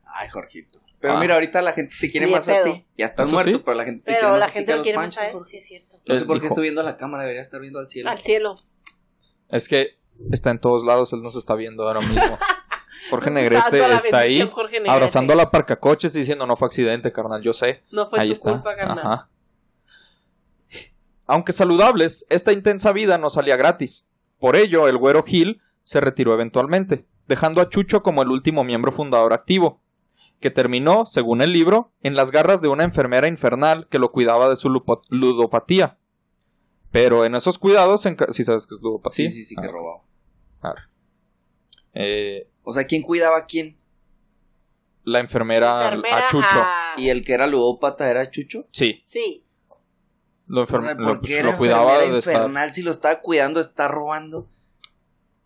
Ay, 0.06 0.30
Jorgito. 0.30 0.80
Pero 1.00 1.18
Ah. 1.18 1.20
mira, 1.20 1.34
ahorita 1.34 1.62
la 1.62 1.74
gente 1.74 1.96
te 2.00 2.10
quiere 2.10 2.28
Ni 2.28 2.32
más 2.32 2.48
a 2.48 2.54
pedo. 2.54 2.74
ti. 2.74 2.86
Ya 2.98 3.06
estás 3.06 3.30
muerto, 3.32 3.52
sí. 3.58 3.62
pero 3.66 3.76
la 3.76 3.84
gente 3.84 4.04
te 4.04 4.12
Pero 4.12 4.20
quiere 4.20 4.32
más 4.32 4.40
la 4.40 4.46
a 4.46 4.48
ti 4.48 4.54
gente 4.54 4.76
lo 4.76 4.82
quiere 4.84 4.98
más 4.98 5.18
a 5.18 5.26
él, 5.28 5.38
sí 5.46 5.58
es 5.58 5.66
cierto. 5.66 6.00
No 6.06 6.16
sé 6.16 6.22
Él 6.22 6.28
por 6.28 6.40
qué 6.40 6.48
estoy 6.48 6.62
viendo 6.64 6.82
la 6.84 6.96
cámara, 6.98 7.24
debería 7.24 7.42
estar 7.42 7.60
viendo 7.60 7.80
al 7.80 7.90
cielo. 7.90 8.10
Al 8.10 8.20
cielo. 8.20 8.56
Es 9.50 9.68
que 9.68 10.00
está 10.32 10.52
en 10.52 10.60
todos 10.60 10.86
lados, 10.86 11.12
él 11.14 11.22
nos 11.22 11.36
está 11.36 11.56
viendo 11.56 11.86
ahora 11.88 12.00
mismo. 12.02 12.38
Jorge 13.10 13.32
Negrete 13.32 13.80
la 13.80 13.98
está 13.98 14.20
ahí 14.20 14.40
Negrete. 14.40 14.90
abrazando 14.90 15.34
a 15.34 15.36
la 15.36 15.52
parcacoches 15.52 16.16
y 16.16 16.20
diciendo 16.20 16.48
no 16.48 16.56
fue 16.56 16.68
accidente, 16.68 17.12
carnal, 17.12 17.42
yo 17.42 17.52
sé. 17.54 17.84
No 17.92 18.10
fue 18.10 18.22
ahí 18.22 18.28
tu 18.28 18.34
está. 18.34 18.52
culpa, 18.54 18.76
carnal. 18.78 19.00
Ajá. 19.00 19.30
Aunque 21.26 21.52
saludables, 21.54 22.26
esta 22.30 22.52
intensa 22.54 22.92
vida 22.94 23.18
no 23.18 23.30
salía 23.30 23.56
gratis. 23.58 24.08
Por 24.40 24.56
ello, 24.56 24.88
el 24.88 24.98
güero 24.98 25.24
Gil 25.24 25.62
se 25.84 26.00
retiró 26.02 26.34
eventualmente, 26.34 27.06
dejando 27.28 27.62
a 27.62 27.70
Chucho 27.70 28.04
como 28.04 28.22
el 28.22 28.30
último 28.30 28.64
miembro 28.64 28.92
fundador 28.92 29.34
activo, 29.34 29.82
que 30.40 30.52
terminó, 30.52 31.06
según 31.06 31.42
el 31.42 31.54
libro, 31.54 31.92
en 32.02 32.16
las 32.16 32.32
garras 32.32 32.62
de 32.62 32.68
una 32.68 32.84
enfermera 32.84 33.28
infernal 33.28 33.88
que 33.90 34.00
lo 34.00 34.12
cuidaba 34.12 34.50
de 34.50 34.56
su 34.58 34.70
ludopatía. 35.10 35.98
Pero 36.92 37.26
en 37.26 37.34
esos 37.36 37.58
cuidados, 37.58 38.02
si 38.02 38.16
¿sí 38.32 38.44
sabes 38.44 38.68
qué 38.68 38.76
es 38.76 38.82
ludopatía? 38.82 39.30
Sí, 39.30 39.36
sí, 39.36 39.44
sí, 39.44 39.56
que 39.56 39.68
Ah, 39.68 39.72
robaba. 39.72 40.02
eh, 41.94 42.50
O 42.64 42.72
sea, 42.72 42.86
¿quién 42.86 43.02
cuidaba 43.02 43.38
a 43.38 43.46
quién? 43.46 43.78
la 45.06 45.20
enfermera, 45.20 45.84
Enfermera 45.84 46.18
a 46.18 46.30
Chucho. 46.30 46.48
a- 46.50 46.94
¿Y 46.98 47.10
el 47.10 47.26
que 47.26 47.34
era 47.34 47.46
ludópata 47.46 48.10
era 48.10 48.32
Chucho? 48.32 48.68
Sí, 48.72 49.02
Sí. 49.04 49.44
lo, 50.48 50.62
O 50.62 50.66
enfer- 50.66 50.82
sea, 50.82 50.94
lo- 50.94 51.06
¿por 51.06 51.16
qué 51.22 51.28
pues, 51.28 51.40
era 51.40 51.52
lo 51.52 51.58
cuidaba 51.58 52.04
estar. 52.04 52.16
infernal? 52.36 52.74
Si 52.74 52.84
lo 52.84 52.92
estaba 52.92 53.20
cuidando, 53.20 53.60
está 53.60 53.90
robando. 53.90 54.48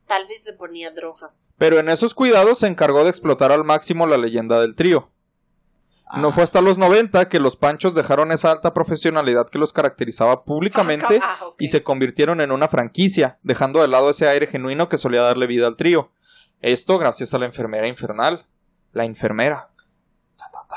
Tal 0.08 0.26
vez 0.28 0.44
le 0.46 0.54
ponía 0.54 0.92
drogas. 0.92 1.52
Pero 1.58 1.80
en 1.80 1.90
esos 1.90 2.14
cuidados 2.14 2.60
se 2.60 2.68
encargó 2.68 3.04
de 3.04 3.10
explotar 3.10 3.52
al 3.52 3.64
máximo 3.64 4.08
la 4.08 4.18
leyenda 4.18 4.60
del 4.62 4.76
trío. 4.76 5.12
No 6.16 6.30
Ah, 6.30 6.32
fue 6.32 6.44
hasta 6.44 6.62
los 6.62 6.78
90 6.78 7.28
que 7.28 7.40
los 7.42 7.58
Panchos 7.58 7.94
dejaron 7.94 8.32
esa 8.32 8.52
alta 8.52 8.74
profesionalidad 8.74 9.50
que 9.50 9.60
los 9.60 9.74
caracterizaba 9.74 10.46
públicamente 10.46 11.20
Ah, 11.22 11.50
y 11.60 11.68
se 11.68 11.84
convirtieron 11.84 12.40
en 12.40 12.52
una 12.54 12.70
franquicia, 12.70 13.40
dejando 13.44 13.82
de 13.82 13.90
lado 13.90 14.10
ese 14.10 14.28
aire 14.30 14.48
genuino 14.48 14.88
que 14.88 14.98
solía 14.98 15.22
darle 15.22 15.48
vida 15.48 15.68
al 15.68 15.76
trío. 15.76 16.12
Esto 16.62 16.98
gracias 16.98 17.34
a 17.34 17.40
la 17.40 17.46
enfermera 17.46 17.88
infernal. 17.90 18.46
La 18.94 19.04
enfermera. 19.04 19.70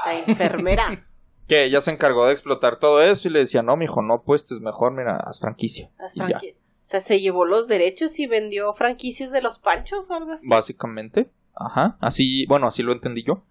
La 0.05 0.15
enfermera. 0.19 1.07
Que 1.49 1.65
ella 1.65 1.81
se 1.81 1.91
encargó 1.91 2.27
de 2.27 2.33
explotar 2.33 2.77
todo 2.77 3.03
eso 3.03 3.27
y 3.27 3.33
le 3.33 3.41
decía, 3.41 3.61
no, 3.65 3.77
mijo, 3.77 4.03
no 4.03 4.15
apuestes, 4.15 4.61
mejor, 4.61 4.93
mira, 4.93 5.17
haz 5.17 5.41
franquicia. 5.41 5.91
Las 5.99 6.15
Y 6.17 6.21
ya. 6.21 6.27
franqui- 6.27 6.55
O 6.55 6.60
sea, 6.91 7.01
se 7.01 7.21
llevó 7.21 7.45
los 7.45 7.69
derechos 7.69 8.19
y 8.19 8.27
vendió 8.27 8.73
franquicias 8.73 9.31
de 9.31 9.43
los 9.43 9.59
panchos 9.59 10.11
o 10.11 10.15
algo 10.15 10.33
así. 10.33 10.47
Básicamente. 10.49 11.31
Ajá. 11.55 11.97
Así, 12.01 12.47
bueno, 12.47 12.67
así 12.67 12.83
lo 12.83 12.93
entendí 12.93 13.23
yo. 13.23 13.45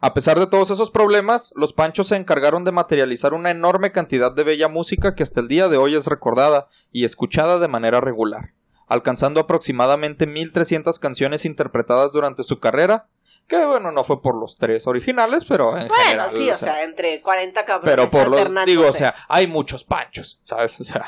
A 0.00 0.14
pesar 0.14 0.38
de 0.38 0.46
todos 0.46 0.70
esos 0.70 0.90
problemas, 0.92 1.52
los 1.56 1.72
Panchos 1.72 2.06
se 2.06 2.14
encargaron 2.16 2.62
de 2.64 2.70
materializar 2.70 3.34
una 3.34 3.50
enorme 3.50 3.90
cantidad 3.90 4.32
de 4.32 4.44
bella 4.44 4.68
música 4.68 5.16
que 5.16 5.24
hasta 5.24 5.40
el 5.40 5.48
día 5.48 5.66
de 5.66 5.76
hoy 5.76 5.96
es 5.96 6.06
recordada 6.06 6.68
y 6.92 7.04
escuchada 7.04 7.58
de 7.58 7.66
manera 7.66 8.00
regular, 8.00 8.52
alcanzando 8.86 9.40
aproximadamente 9.40 10.28
1300 10.28 11.00
canciones 11.00 11.44
interpretadas 11.44 12.12
durante 12.12 12.44
su 12.44 12.60
carrera, 12.60 13.08
que 13.48 13.64
bueno, 13.66 13.90
no 13.90 14.04
fue 14.04 14.22
por 14.22 14.36
los 14.40 14.56
tres 14.56 14.86
originales, 14.86 15.44
pero 15.44 15.76
en 15.76 15.88
Bueno, 15.88 16.04
general. 16.04 16.30
sí, 16.30 16.48
o 16.48 16.56
sea, 16.56 16.84
entre 16.84 17.20
40 17.20 17.64
cabrones 17.64 17.96
pero 17.96 18.08
por 18.08 18.28
los 18.28 18.66
digo, 18.66 18.86
o 18.86 18.92
sea, 18.92 19.16
hay 19.28 19.48
muchos 19.48 19.82
Panchos, 19.82 20.40
¿sabes? 20.44 20.80
O 20.80 20.84
sea, 20.84 21.04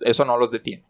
eso 0.00 0.26
no 0.26 0.36
los 0.36 0.50
detiene. 0.50 0.84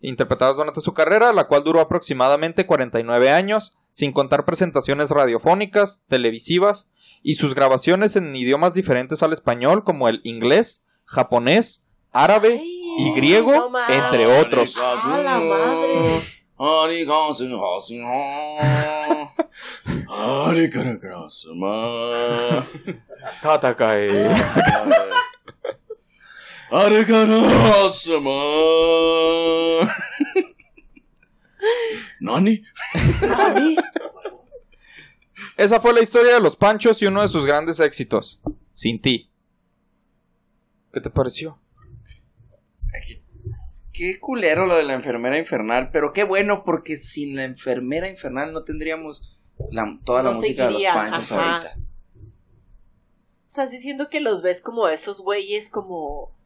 Interpretadas 0.00 0.56
durante 0.56 0.80
su 0.80 0.94
carrera, 0.94 1.32
la 1.32 1.48
cual 1.48 1.64
duró 1.64 1.80
aproximadamente 1.80 2.66
49 2.66 3.30
años, 3.30 3.76
sin 3.92 4.12
contar 4.12 4.44
presentaciones 4.44 5.10
radiofónicas, 5.10 6.02
televisivas 6.08 6.88
y 7.22 7.34
sus 7.34 7.54
grabaciones 7.54 8.14
en 8.16 8.34
idiomas 8.34 8.74
diferentes 8.74 9.22
al 9.22 9.32
español 9.32 9.82
como 9.82 10.08
el 10.08 10.20
inglés, 10.22 10.84
japonés, 11.04 11.84
árabe 12.12 12.60
Ay, 12.60 12.94
y 12.98 13.12
griego, 13.14 13.70
no 13.70 13.94
entre 13.94 14.26
otros. 14.26 14.76
¡A 14.78 15.18
la 15.18 15.40
madre! 15.40 16.22
Tatakae. 26.70 27.28
¿Nani? 32.20 32.62
Mami. 33.28 33.76
Esa 35.56 35.80
fue 35.80 35.92
la 35.92 36.00
historia 36.02 36.34
de 36.34 36.40
los 36.40 36.56
Panchos 36.56 37.00
y 37.02 37.06
uno 37.06 37.22
de 37.22 37.28
sus 37.28 37.44
grandes 37.46 37.80
éxitos. 37.80 38.40
Sin 38.72 39.00
ti. 39.00 39.30
¿Qué 40.92 41.00
te 41.00 41.10
pareció? 41.10 41.58
Qué 43.92 44.20
culero 44.20 44.66
lo 44.66 44.76
de 44.76 44.84
la 44.84 44.94
enfermera 44.94 45.36
infernal, 45.38 45.90
pero 45.92 46.12
qué 46.12 46.22
bueno 46.22 46.62
porque 46.64 46.96
sin 46.96 47.34
la 47.34 47.42
enfermera 47.44 48.08
infernal 48.08 48.52
no 48.52 48.62
tendríamos 48.62 49.36
la- 49.72 49.98
toda 50.04 50.22
la 50.22 50.30
No 50.30 50.36
música 50.36 50.66
seguiría, 50.66 50.92
de 50.92 50.96
los 50.98 51.04
panchos 51.10 51.32
ajá. 51.32 51.56
ahorita. 51.56 51.76
O 53.46 53.50
sea, 53.50 53.66
sí 53.66 53.80
siento 53.80 54.08
que 54.08 54.20
los 54.20 54.40
ves 54.42 54.60
como 54.60 54.86
esos 54.88 55.20
güeyes 55.20 55.68
como... 55.70 56.36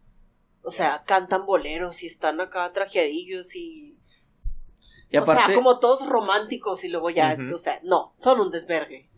O 0.62 0.70
sea, 0.70 1.02
cantan 1.04 1.44
boleros 1.44 2.02
y 2.02 2.06
están 2.06 2.40
acá 2.40 2.72
trajeadillos 2.72 3.54
y... 3.56 3.98
Y 5.10 5.16
aparte, 5.16 5.42
O 5.42 5.46
sea, 5.46 5.54
como 5.54 5.78
todos 5.78 6.06
románticos 6.08 6.84
y 6.84 6.88
luego 6.88 7.10
ya... 7.10 7.36
O 7.52 7.58
sea, 7.58 7.80
no, 7.82 8.14
son 8.20 8.40
un 8.40 8.50
desvergue. 8.50 9.10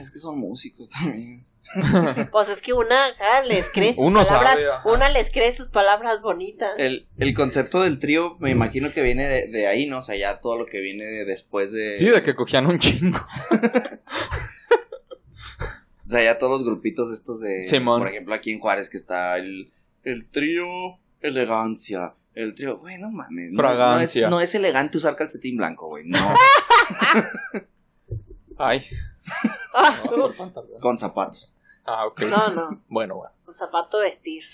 es 0.00 0.10
que 0.10 0.18
son 0.18 0.38
músicos 0.38 0.88
también. 0.90 1.46
Pues 2.30 2.48
es 2.50 2.60
que 2.60 2.74
una 2.74 3.06
acá 3.06 3.42
les 3.44 3.70
cree 3.70 3.94
sus 3.94 4.04
Uno 4.04 4.24
palabras... 4.24 4.58
sabe, 4.60 4.94
una 4.94 5.08
les 5.08 5.30
cree 5.30 5.52
sus 5.52 5.68
palabras 5.68 6.20
bonitas. 6.20 6.74
El, 6.76 7.08
el 7.16 7.32
concepto 7.32 7.80
del 7.80 7.98
trío 7.98 8.36
me 8.40 8.50
imagino 8.50 8.92
que 8.92 9.00
viene 9.00 9.26
de, 9.26 9.46
de 9.46 9.66
ahí, 9.68 9.86
¿no? 9.86 9.98
O 9.98 10.02
sea, 10.02 10.14
ya 10.16 10.40
todo 10.40 10.58
lo 10.58 10.66
que 10.66 10.80
viene 10.80 11.04
de 11.04 11.24
después 11.24 11.72
de... 11.72 11.96
Sí, 11.96 12.06
de 12.10 12.22
que 12.22 12.34
cogían 12.34 12.66
un 12.66 12.78
chingo. 12.78 13.18
O 16.04 16.14
sea, 16.14 16.24
ya 16.24 16.36
todos 16.36 16.58
los 16.58 16.66
grupitos 16.66 17.10
estos 17.10 17.40
de... 17.40 17.64
Simón. 17.64 18.00
Por 18.00 18.10
ejemplo, 18.10 18.34
aquí 18.34 18.52
en 18.52 18.60
Juárez 18.60 18.90
que 18.90 18.98
está 18.98 19.38
el, 19.38 19.72
el 20.04 20.28
trío 20.28 20.66
elegancia. 21.20 22.14
El 22.34 22.54
trío, 22.54 22.78
güey, 22.78 22.98
no 22.98 23.10
mames. 23.10 23.52
no- 23.52 23.58
Fragancia. 23.60 24.22
No, 24.22 24.26
es, 24.28 24.30
no 24.30 24.40
es 24.40 24.54
elegante 24.54 24.98
usar 24.98 25.16
calcetín 25.16 25.56
blanco, 25.56 25.88
güey. 25.88 26.04
No. 26.06 26.18
Ay. 28.58 28.82
Ah, 29.74 30.02
con 30.80 30.98
zapatos. 30.98 31.54
Ah, 31.84 32.06
ok. 32.06 32.22
no, 32.22 32.48
no, 32.50 32.82
Bueno, 32.88 33.16
bueno. 33.16 33.32
con 33.44 33.54
zapato 33.56 33.98
vestir. 34.00 34.44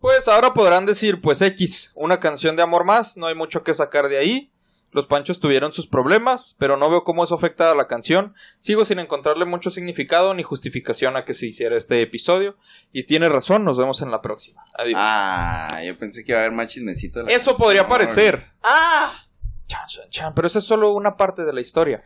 Pues 0.00 0.28
ahora 0.28 0.52
podrán 0.54 0.86
decir, 0.86 1.20
pues 1.20 1.42
X, 1.42 1.92
una 1.94 2.20
canción 2.20 2.56
de 2.56 2.62
amor 2.62 2.84
más, 2.84 3.16
no 3.16 3.26
hay 3.26 3.34
mucho 3.34 3.62
que 3.62 3.74
sacar 3.74 4.08
de 4.08 4.18
ahí. 4.18 4.49
Los 4.92 5.06
panchos 5.06 5.38
tuvieron 5.38 5.72
sus 5.72 5.86
problemas, 5.86 6.56
pero 6.58 6.76
no 6.76 6.90
veo 6.90 7.04
cómo 7.04 7.22
eso 7.22 7.36
afecta 7.36 7.70
a 7.70 7.74
la 7.76 7.86
canción. 7.86 8.34
Sigo 8.58 8.84
sin 8.84 8.98
encontrarle 8.98 9.44
mucho 9.44 9.70
significado 9.70 10.34
ni 10.34 10.42
justificación 10.42 11.16
a 11.16 11.24
que 11.24 11.32
se 11.32 11.46
hiciera 11.46 11.76
este 11.76 12.00
episodio. 12.02 12.56
Y 12.92 13.04
tiene 13.04 13.28
razón, 13.28 13.64
nos 13.64 13.78
vemos 13.78 14.02
en 14.02 14.10
la 14.10 14.20
próxima. 14.20 14.64
Adiós. 14.76 14.98
Ah, 15.00 15.80
yo 15.84 15.96
pensé 15.96 16.24
que 16.24 16.32
iba 16.32 16.40
a 16.40 16.44
haber 16.44 16.56
más 16.56 16.68
chismecito. 16.68 17.20
de 17.20 17.26
la 17.26 17.30
eso 17.30 17.50
canción. 17.52 17.56
podría 17.56 17.86
parecer. 17.88 18.50
¡Ah! 18.64 19.26
Chan, 19.68 19.86
chan, 19.86 20.10
chan, 20.10 20.34
pero 20.34 20.48
esa 20.48 20.58
es 20.58 20.64
solo 20.64 20.90
una 20.92 21.16
parte 21.16 21.44
de 21.44 21.52
la 21.52 21.60
historia. 21.60 22.02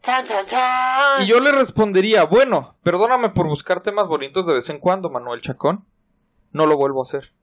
¡Chan, 0.00 0.24
chan, 0.24 0.46
chan! 0.46 1.22
Y 1.22 1.26
yo 1.26 1.40
le 1.40 1.52
respondería, 1.52 2.24
bueno, 2.24 2.78
perdóname 2.82 3.28
por 3.30 3.46
buscar 3.46 3.82
temas 3.82 4.08
bonitos 4.08 4.46
de 4.46 4.54
vez 4.54 4.70
en 4.70 4.78
cuando, 4.78 5.10
Manuel 5.10 5.42
Chacón. 5.42 5.84
No 6.52 6.64
lo 6.64 6.78
vuelvo 6.78 7.00
a 7.00 7.02
hacer. 7.02 7.34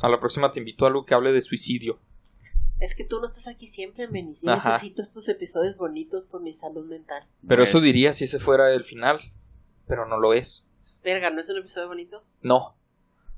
A 0.00 0.08
la 0.08 0.18
próxima 0.18 0.50
te 0.50 0.60
invito 0.60 0.86
a 0.86 0.88
algo 0.88 1.04
que 1.04 1.12
hable 1.12 1.32
de 1.32 1.42
suicidio. 1.42 1.98
Es 2.80 2.94
que 2.94 3.04
tú 3.04 3.20
no 3.20 3.26
estás 3.26 3.46
aquí 3.46 3.68
siempre, 3.68 4.08
Menis. 4.08 4.40
Ajá. 4.46 4.70
necesito 4.74 5.02
estos 5.02 5.28
episodios 5.28 5.76
bonitos 5.76 6.24
por 6.24 6.40
mi 6.40 6.54
salud 6.54 6.86
mental. 6.86 7.26
Pero 7.46 7.62
eso 7.62 7.80
diría 7.80 8.12
si 8.14 8.24
ese 8.24 8.38
fuera 8.40 8.72
el 8.72 8.84
final. 8.84 9.20
Pero 9.86 10.06
no 10.06 10.18
lo 10.18 10.32
es. 10.32 10.66
Verga, 11.04 11.30
¿no 11.30 11.40
es 11.40 11.48
un 11.50 11.58
episodio 11.58 11.88
bonito? 11.88 12.24
No. 12.42 12.76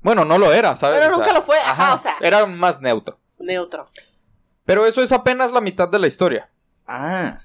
Bueno, 0.01 0.23
no 0.25 0.37
lo 0.37 0.51
era, 0.53 0.75
¿sabes? 0.75 0.99
Pero 0.99 1.07
O 1.07 1.17
sea, 1.17 1.17
nunca 1.17 1.33
lo 1.33 1.43
fue, 1.43 1.57
ajá, 1.59 1.93
o 1.95 1.97
sea. 1.97 2.15
Era 2.21 2.45
más 2.45 2.81
neutro. 2.81 3.19
Neutro. 3.39 3.87
Pero 4.65 4.85
eso 4.85 5.01
es 5.01 5.11
apenas 5.11 5.51
la 5.51 5.61
mitad 5.61 5.89
de 5.89 5.99
la 5.99 6.07
historia. 6.07 6.49
Ah, 6.87 7.41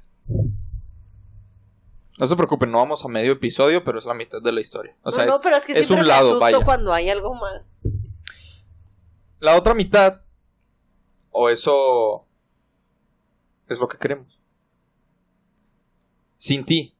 No 2.18 2.26
se 2.26 2.36
preocupen, 2.36 2.70
no 2.70 2.78
vamos 2.78 3.04
a 3.04 3.08
medio 3.08 3.32
episodio, 3.32 3.84
pero 3.84 3.98
es 3.98 4.06
la 4.06 4.14
mitad 4.14 4.42
de 4.42 4.52
la 4.52 4.60
historia. 4.60 4.96
O 5.02 5.10
sea, 5.12 5.24
no, 5.24 5.30
es 5.30 5.36
no, 5.36 5.42
pero 5.42 5.56
es 5.56 5.64
que 5.64 5.72
es 5.78 5.90
un 5.90 5.98
me 6.00 6.02
lado, 6.04 6.28
asusto 6.28 6.40
vaya. 6.40 6.64
cuando 6.64 6.92
hay 6.92 7.10
algo 7.10 7.34
más. 7.34 7.76
la 9.40 9.56
otra 9.56 9.74
mitad. 9.74 10.22
O 11.30 11.48
eso. 11.48 12.26
Es 13.68 13.80
lo 13.80 13.88
que 13.88 13.98
queremos. 13.98 14.40
Sin 16.36 16.64
ti. 16.64 16.94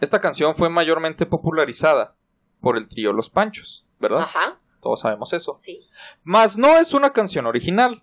Esta 0.00 0.20
canción 0.20 0.54
fue 0.56 0.68
mayormente 0.68 1.26
popularizada 1.26 2.16
por 2.60 2.76
el 2.76 2.88
trío 2.88 3.12
Los 3.12 3.30
Panchos, 3.30 3.86
¿verdad? 4.00 4.22
Ajá, 4.22 4.60
Todos 4.80 5.00
sabemos 5.00 5.32
eso. 5.32 5.54
sí. 5.54 5.78
Mas 6.22 6.58
no 6.58 6.76
es 6.78 6.92
una 6.94 7.12
canción 7.12 7.46
original. 7.46 8.02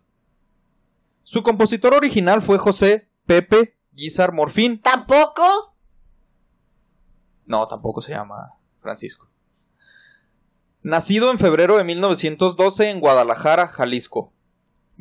Su 1.24 1.44
compositor 1.44 1.94
original 1.94 2.42
fue 2.42 2.58
José 2.58 3.10
Pepe 3.26 3.78
Guizar 3.92 4.32
Morfín. 4.34 4.82
¿Tampoco? 4.82 5.76
No, 7.46 7.68
tampoco 7.68 8.02
se 8.02 8.14
llama 8.14 8.54
Francisco. 8.80 9.30
Nacido 10.82 11.30
en 11.32 11.38
febrero 11.38 11.78
de 11.78 11.84
1912 11.84 12.90
en 12.90 13.00
Guadalajara, 13.00 13.68
Jalisco. 13.68 14.34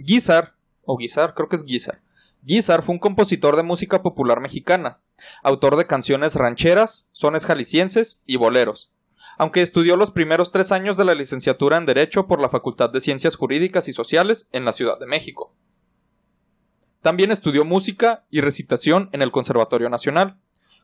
Guizar, 0.03 0.55
o 0.83 0.97
Guizar, 0.97 1.35
creo 1.35 1.49
que 1.49 1.57
es 1.57 1.65
Guizar. 1.65 2.01
Guizar 2.43 2.83
fue 2.83 2.95
un 2.95 2.99
compositor 2.99 3.57
de 3.57 3.63
música 3.63 4.03
popular 4.03 4.41
mexicana, 4.41 5.01
autor 5.43 5.77
de 5.77 5.87
canciones 5.87 6.35
rancheras, 6.35 7.07
sones 7.13 7.47
jaliscienses 7.47 8.21
y 8.27 8.37
boleros. 8.37 8.93
Aunque 9.37 9.63
estudió 9.63 9.97
los 9.97 10.11
primeros 10.11 10.51
tres 10.51 10.73
años 10.73 10.97
de 10.97 11.05
la 11.05 11.15
licenciatura 11.15 11.77
en 11.77 11.87
Derecho 11.87 12.27
por 12.27 12.41
la 12.41 12.49
Facultad 12.49 12.91
de 12.91 13.01
Ciencias 13.01 13.37
Jurídicas 13.37 13.89
y 13.89 13.93
Sociales 13.93 14.49
en 14.53 14.65
la 14.65 14.73
Ciudad 14.73 14.99
de 14.99 15.07
México. 15.07 15.55
También 17.03 17.31
estudió 17.31 17.65
música 17.65 18.25
y 18.31 18.41
recitación 18.41 19.09
en 19.13 19.23
el 19.23 19.31
Conservatorio 19.31 19.89
Nacional 19.89 20.39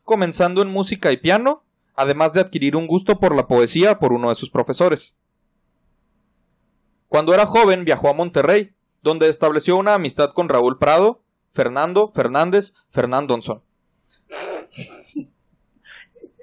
comenzando 0.07 0.61
en 0.61 0.71
música 0.71 1.11
y 1.11 1.17
piano, 1.17 1.65
además 1.93 2.31
de 2.31 2.39
adquirir 2.39 2.77
un 2.77 2.87
gusto 2.87 3.19
por 3.19 3.35
la 3.35 3.45
poesía 3.45 3.99
por 3.99 4.13
uno 4.13 4.29
de 4.29 4.35
sus 4.35 4.49
profesores. 4.49 5.17
Cuando 7.09 7.33
era 7.33 7.45
joven 7.45 7.83
viajó 7.83 8.07
a 8.07 8.13
Monterrey, 8.13 8.73
donde 9.07 9.29
estableció 9.29 9.77
una 9.77 9.93
amistad 9.93 10.33
con 10.33 10.49
Raúl 10.49 10.77
Prado, 10.77 11.23
Fernando 11.53 12.11
Fernández 12.11 12.73
Fernandonson. 12.89 13.63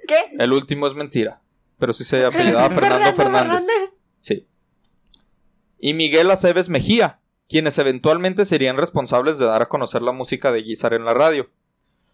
¿Qué? 0.07 0.17
El 0.37 0.51
último 0.51 0.87
es 0.87 0.95
mentira, 0.95 1.41
pero 1.77 1.93
sí 1.93 2.03
se 2.03 2.25
apellidaba 2.25 2.69
Fernando 2.71 3.13
Fernández. 3.13 3.63
Sí. 4.19 4.47
Y 5.79 5.93
Miguel 5.93 6.31
Aceves 6.31 6.67
Mejía, 6.69 7.19
quienes 7.47 7.77
eventualmente 7.77 8.45
serían 8.45 8.77
responsables 8.77 9.37
de 9.37 9.45
dar 9.45 9.61
a 9.61 9.69
conocer 9.69 10.01
la 10.01 10.11
música 10.11 10.51
de 10.51 10.63
Guizar 10.63 10.93
en 10.93 11.05
la 11.05 11.13
radio. 11.13 11.51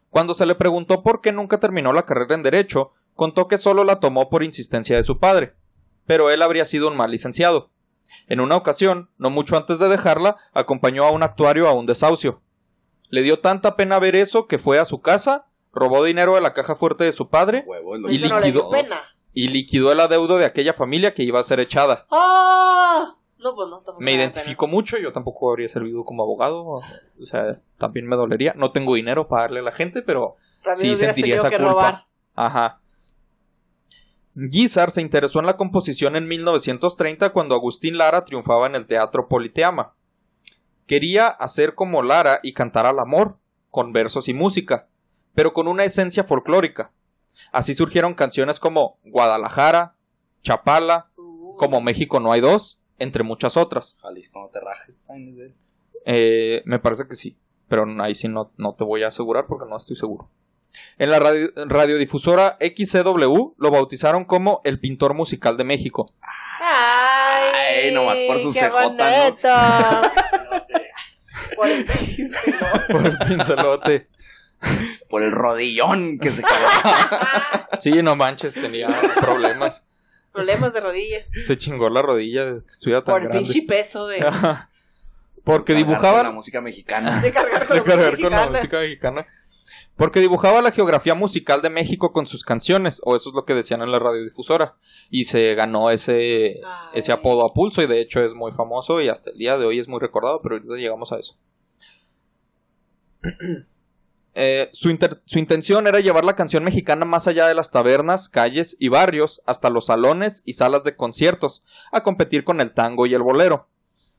Cuando 0.10 0.34
se 0.34 0.46
le 0.46 0.56
preguntó 0.56 1.02
por 1.02 1.22
qué 1.22 1.32
nunca 1.32 1.62
terminó 1.62 1.94
la 1.94 2.06
carrera 2.06 2.36
en 2.36 2.44
Derecho, 2.44 2.92
contó 3.16 3.48
que 3.48 3.58
solo 3.58 3.86
la 3.86 4.02
tomó 4.02 4.30
por 4.30 4.44
insistencia 4.44 4.98
de 4.98 5.04
su 5.04 5.18
padre, 5.18 5.56
pero 6.06 6.30
él 6.30 6.42
habría 6.42 6.66
sido 6.66 6.90
un 6.90 6.98
mal 6.98 7.10
licenciado. 7.10 7.72
En 8.28 8.40
una 8.40 8.56
ocasión, 8.56 9.10
no 9.18 9.30
mucho 9.30 9.58
antes 9.58 9.80
de 9.80 9.90
dejarla, 9.90 10.38
acompañó 10.54 11.04
a 11.06 11.12
un 11.12 11.24
actuario 11.24 11.68
a 11.68 11.74
un 11.74 11.86
desahucio. 11.86 12.42
Le 13.10 13.22
dio 13.22 13.40
tanta 13.40 13.76
pena 13.76 14.00
ver 14.00 14.16
eso 14.16 14.48
que 14.48 14.58
fue 14.60 14.80
a 14.80 14.86
su 14.86 15.02
casa, 15.02 15.48
robó 15.74 16.04
dinero 16.04 16.36
de 16.36 16.42
la 16.42 16.54
caja 16.54 16.76
fuerte 16.76 17.04
de 17.04 17.12
su 17.12 17.30
padre 17.30 17.64
huevo, 17.66 18.10
Y 18.10 18.16
Eso 18.24 18.40
no 18.40 18.70
pena. 18.70 19.02
y 19.34 19.48
liquidó 19.50 19.92
el 19.92 20.00
adeudo 20.00 20.38
de 20.38 20.46
aquella 20.46 20.74
familia 20.74 21.14
que 21.14 21.24
iba 21.24 21.40
a 21.40 21.44
ser 21.44 21.60
echada. 21.60 22.06
¡Ah! 22.10 23.16
No, 23.38 23.56
pues 23.56 23.70
no, 23.70 23.80
Me 24.00 24.14
identifico 24.14 24.68
mucho, 24.68 24.98
yo 25.00 25.12
tampoco 25.12 25.50
habría 25.50 25.68
servido 25.68 26.06
como 26.06 26.22
abogado, 26.22 26.64
o 26.64 26.84
sea, 27.22 27.60
también 27.78 28.06
me 28.08 28.16
dolería. 28.16 28.54
No 28.56 28.72
tengo 28.72 28.94
dinero 28.94 29.28
para 29.28 29.44
darle 29.44 29.62
a 29.62 29.64
la 29.64 29.72
gente, 29.72 30.04
pero 30.04 30.36
sí 30.76 30.96
sentiría 30.96 31.38
esa 31.38 31.50
culpa. 31.50 31.64
robar. 31.72 32.06
Ajá. 32.36 32.81
Guizar 34.50 34.90
se 34.90 35.02
interesó 35.02 35.40
en 35.40 35.46
la 35.46 35.56
composición 35.56 36.16
en 36.16 36.28
1930 36.28 37.32
cuando 37.32 37.54
Agustín 37.54 37.98
Lara 37.98 38.26
triunfaba 38.26 38.66
en 38.66 38.74
el 38.74 38.88
Teatro 38.88 39.28
Politeama. 39.28 39.94
Quería 40.88 41.28
hacer 41.28 41.76
como 41.76 42.02
Lara 42.02 42.40
y 42.42 42.54
cantar 42.54 42.88
al 42.88 42.98
amor, 42.98 43.38
con 43.70 43.94
versos 43.94 44.28
y 44.28 44.34
música, 44.34 44.88
pero 45.36 45.54
con 45.54 45.68
una 45.68 45.84
esencia 45.84 46.24
folclórica. 46.24 46.92
Así 47.52 47.76
surgieron 47.76 48.16
canciones 48.16 48.60
como 48.60 48.98
Guadalajara, 49.04 49.96
Chapala, 50.42 51.12
como 51.58 51.80
México 51.80 52.20
no 52.20 52.32
hay 52.32 52.42
dos, 52.42 52.80
entre 52.98 53.24
muchas 53.24 53.58
otras. 53.58 54.00
Jalisco, 54.02 54.42
no 54.42 54.50
te 54.50 54.60
rajes. 54.60 55.00
Eh, 56.06 56.64
me 56.66 56.80
parece 56.80 57.08
que 57.08 57.14
sí, 57.14 57.38
pero 57.68 57.86
ahí 58.02 58.16
sí 58.16 58.28
no, 58.28 58.52
no 58.58 58.74
te 58.74 58.84
voy 58.84 59.04
a 59.04 59.10
asegurar 59.10 59.46
porque 59.46 59.70
no 59.70 59.78
estoy 59.78 59.96
seguro. 59.96 60.30
En 60.98 61.10
la 61.10 61.20
radio- 61.20 61.52
radiodifusora 61.56 62.58
XCW 62.60 63.54
lo 63.58 63.72
bautizaron 63.72 64.26
como 64.26 64.62
el 64.64 64.80
pintor 64.80 65.14
musical 65.14 65.58
de 65.58 65.64
México. 65.64 66.14
Ay, 66.60 67.86
Ay, 67.86 67.92
nomás 67.94 68.18
por 68.28 68.40
su 68.42 68.54
qué 68.54 68.60
CJ, 68.60 68.72
¿no? 68.72 69.24
bonito. 69.24 69.50
Por 71.56 71.68
el 71.68 71.86
Por 72.90 73.06
el 73.06 73.18
pincelote. 73.28 74.08
Por 75.10 75.24
el 75.24 75.32
rodillón 75.32 76.20
que 76.20 76.30
se 76.30 76.42
cargaba. 76.44 77.68
Sí, 77.80 78.04
no 78.04 78.16
manches, 78.16 78.54
tenía 78.54 78.88
problemas. 79.20 79.86
Problemas 80.32 80.72
de 80.74 80.80
rodilla. 80.80 81.18
Se 81.46 81.58
chingó 81.58 81.90
la 81.90 82.02
rodilla 82.02 82.46
de 82.46 82.64
que 82.64 82.72
estuviera 82.72 83.02
tan 83.04 83.14
Por 83.16 83.24
el 83.24 83.30
pinche 83.30 83.54
grande. 83.66 83.68
peso 83.76 84.08
de. 84.08 84.20
Porque 85.44 85.74
Cargar 85.74 85.86
con 85.86 85.94
dibujaban 85.94 86.24
La 86.26 86.32
música 86.32 86.62
mexicana. 86.62 87.20
de 87.20 87.32
cargar 87.32 87.68
con, 87.68 87.78
de 87.78 87.84
cargar 87.84 88.20
con 88.22 88.32
la 88.32 88.46
música 88.50 88.80
mexicana. 88.80 89.26
Porque 89.96 90.20
dibujaba 90.20 90.62
la 90.62 90.72
geografía 90.72 91.14
musical 91.14 91.62
de 91.62 91.70
México 91.70 92.12
con 92.12 92.26
sus 92.26 92.44
canciones, 92.44 93.02
o 93.04 93.16
eso 93.16 93.30
es 93.30 93.36
lo 93.36 93.46
que 93.46 93.54
decían 93.54 93.82
en 93.82 93.92
la 93.92 94.00
radiodifusora. 94.00 94.76
Y 95.10 95.26
se 95.26 95.54
ganó 95.54 95.92
ese, 95.92 96.62
Ay. 96.66 96.90
ese 96.94 97.12
apodo 97.12 97.46
a 97.46 97.54
pulso, 97.54 97.82
y 97.82 97.88
de 97.88 98.02
hecho 98.02 98.22
es 98.22 98.34
muy 98.34 98.52
famoso 98.52 99.02
y 99.02 99.10
hasta 99.10 99.30
el 99.30 99.38
día 99.38 99.58
de 99.58 99.66
hoy 99.66 99.80
es 99.80 99.88
muy 99.88 100.00
recordado, 100.00 100.42
pero 100.42 100.56
ahorita 100.56 100.76
llegamos 100.76 101.12
a 101.12 101.20
eso. 101.20 101.38
Eh, 104.34 104.70
su 104.72 104.90
intención 105.40 105.88
era 105.88 106.00
llevar 106.00 106.24
la 106.24 106.38
canción 106.38 106.64
mexicana 106.64 107.04
más 107.04 107.28
allá 107.28 107.48
de 107.48 107.54
las 107.54 107.72
tabernas, 107.72 108.30
calles 108.30 108.78
y 108.80 108.88
barrios, 108.88 109.42
hasta 109.46 109.70
los 109.70 109.88
salones 109.88 110.42
y 110.46 110.54
salas 110.54 110.86
de 110.86 110.96
conciertos, 110.96 111.66
a 111.92 112.02
competir 112.02 112.46
con 112.46 112.62
el 112.62 112.74
tango 112.74 113.06
y 113.06 113.14
el 113.14 113.24
bolero. 113.24 113.68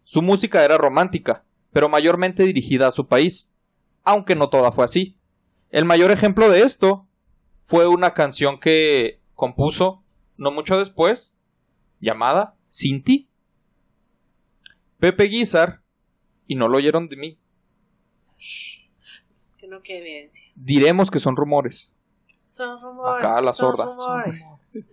Su 0.05 0.21
música 0.21 0.65
era 0.65 0.77
romántica, 0.77 1.45
pero 1.73 1.89
mayormente 1.89 2.43
dirigida 2.43 2.89
a 2.89 2.93
su 2.93 3.07
país, 3.07 3.51
aunque 4.05 4.35
no 4.37 4.51
toda 4.51 4.73
fue 4.73 4.85
así. 4.85 5.17
El 5.73 5.87
mayor 5.87 6.11
ejemplo 6.11 6.51
de 6.51 6.63
esto 6.63 7.09
fue 7.63 7.87
una 7.87 8.13
canción 8.13 8.61
que 8.61 9.21
compuso 9.35 10.05
no 10.37 10.51
mucho 10.51 10.79
después, 10.79 11.35
llamada 11.99 12.55
Sin 12.69 13.03
ti. 13.03 13.31
Pepe 14.99 15.25
Guizar, 15.25 15.81
y 16.47 16.57
no 16.57 16.69
lo 16.69 16.77
oyeron 16.77 17.09
de 17.09 17.17
mí, 17.17 17.39
Que 19.59 19.67
no 19.67 19.83
quede 19.83 19.99
evidencia. 20.01 20.45
diremos 20.55 21.11
que 21.11 21.19
son 21.19 21.37
rumores. 21.37 21.95
Son 22.49 22.81
rumores. 22.81 23.25
Acá 23.25 23.41
la 23.41 23.55
sorda. 23.55 23.87
rumores. 23.87 24.45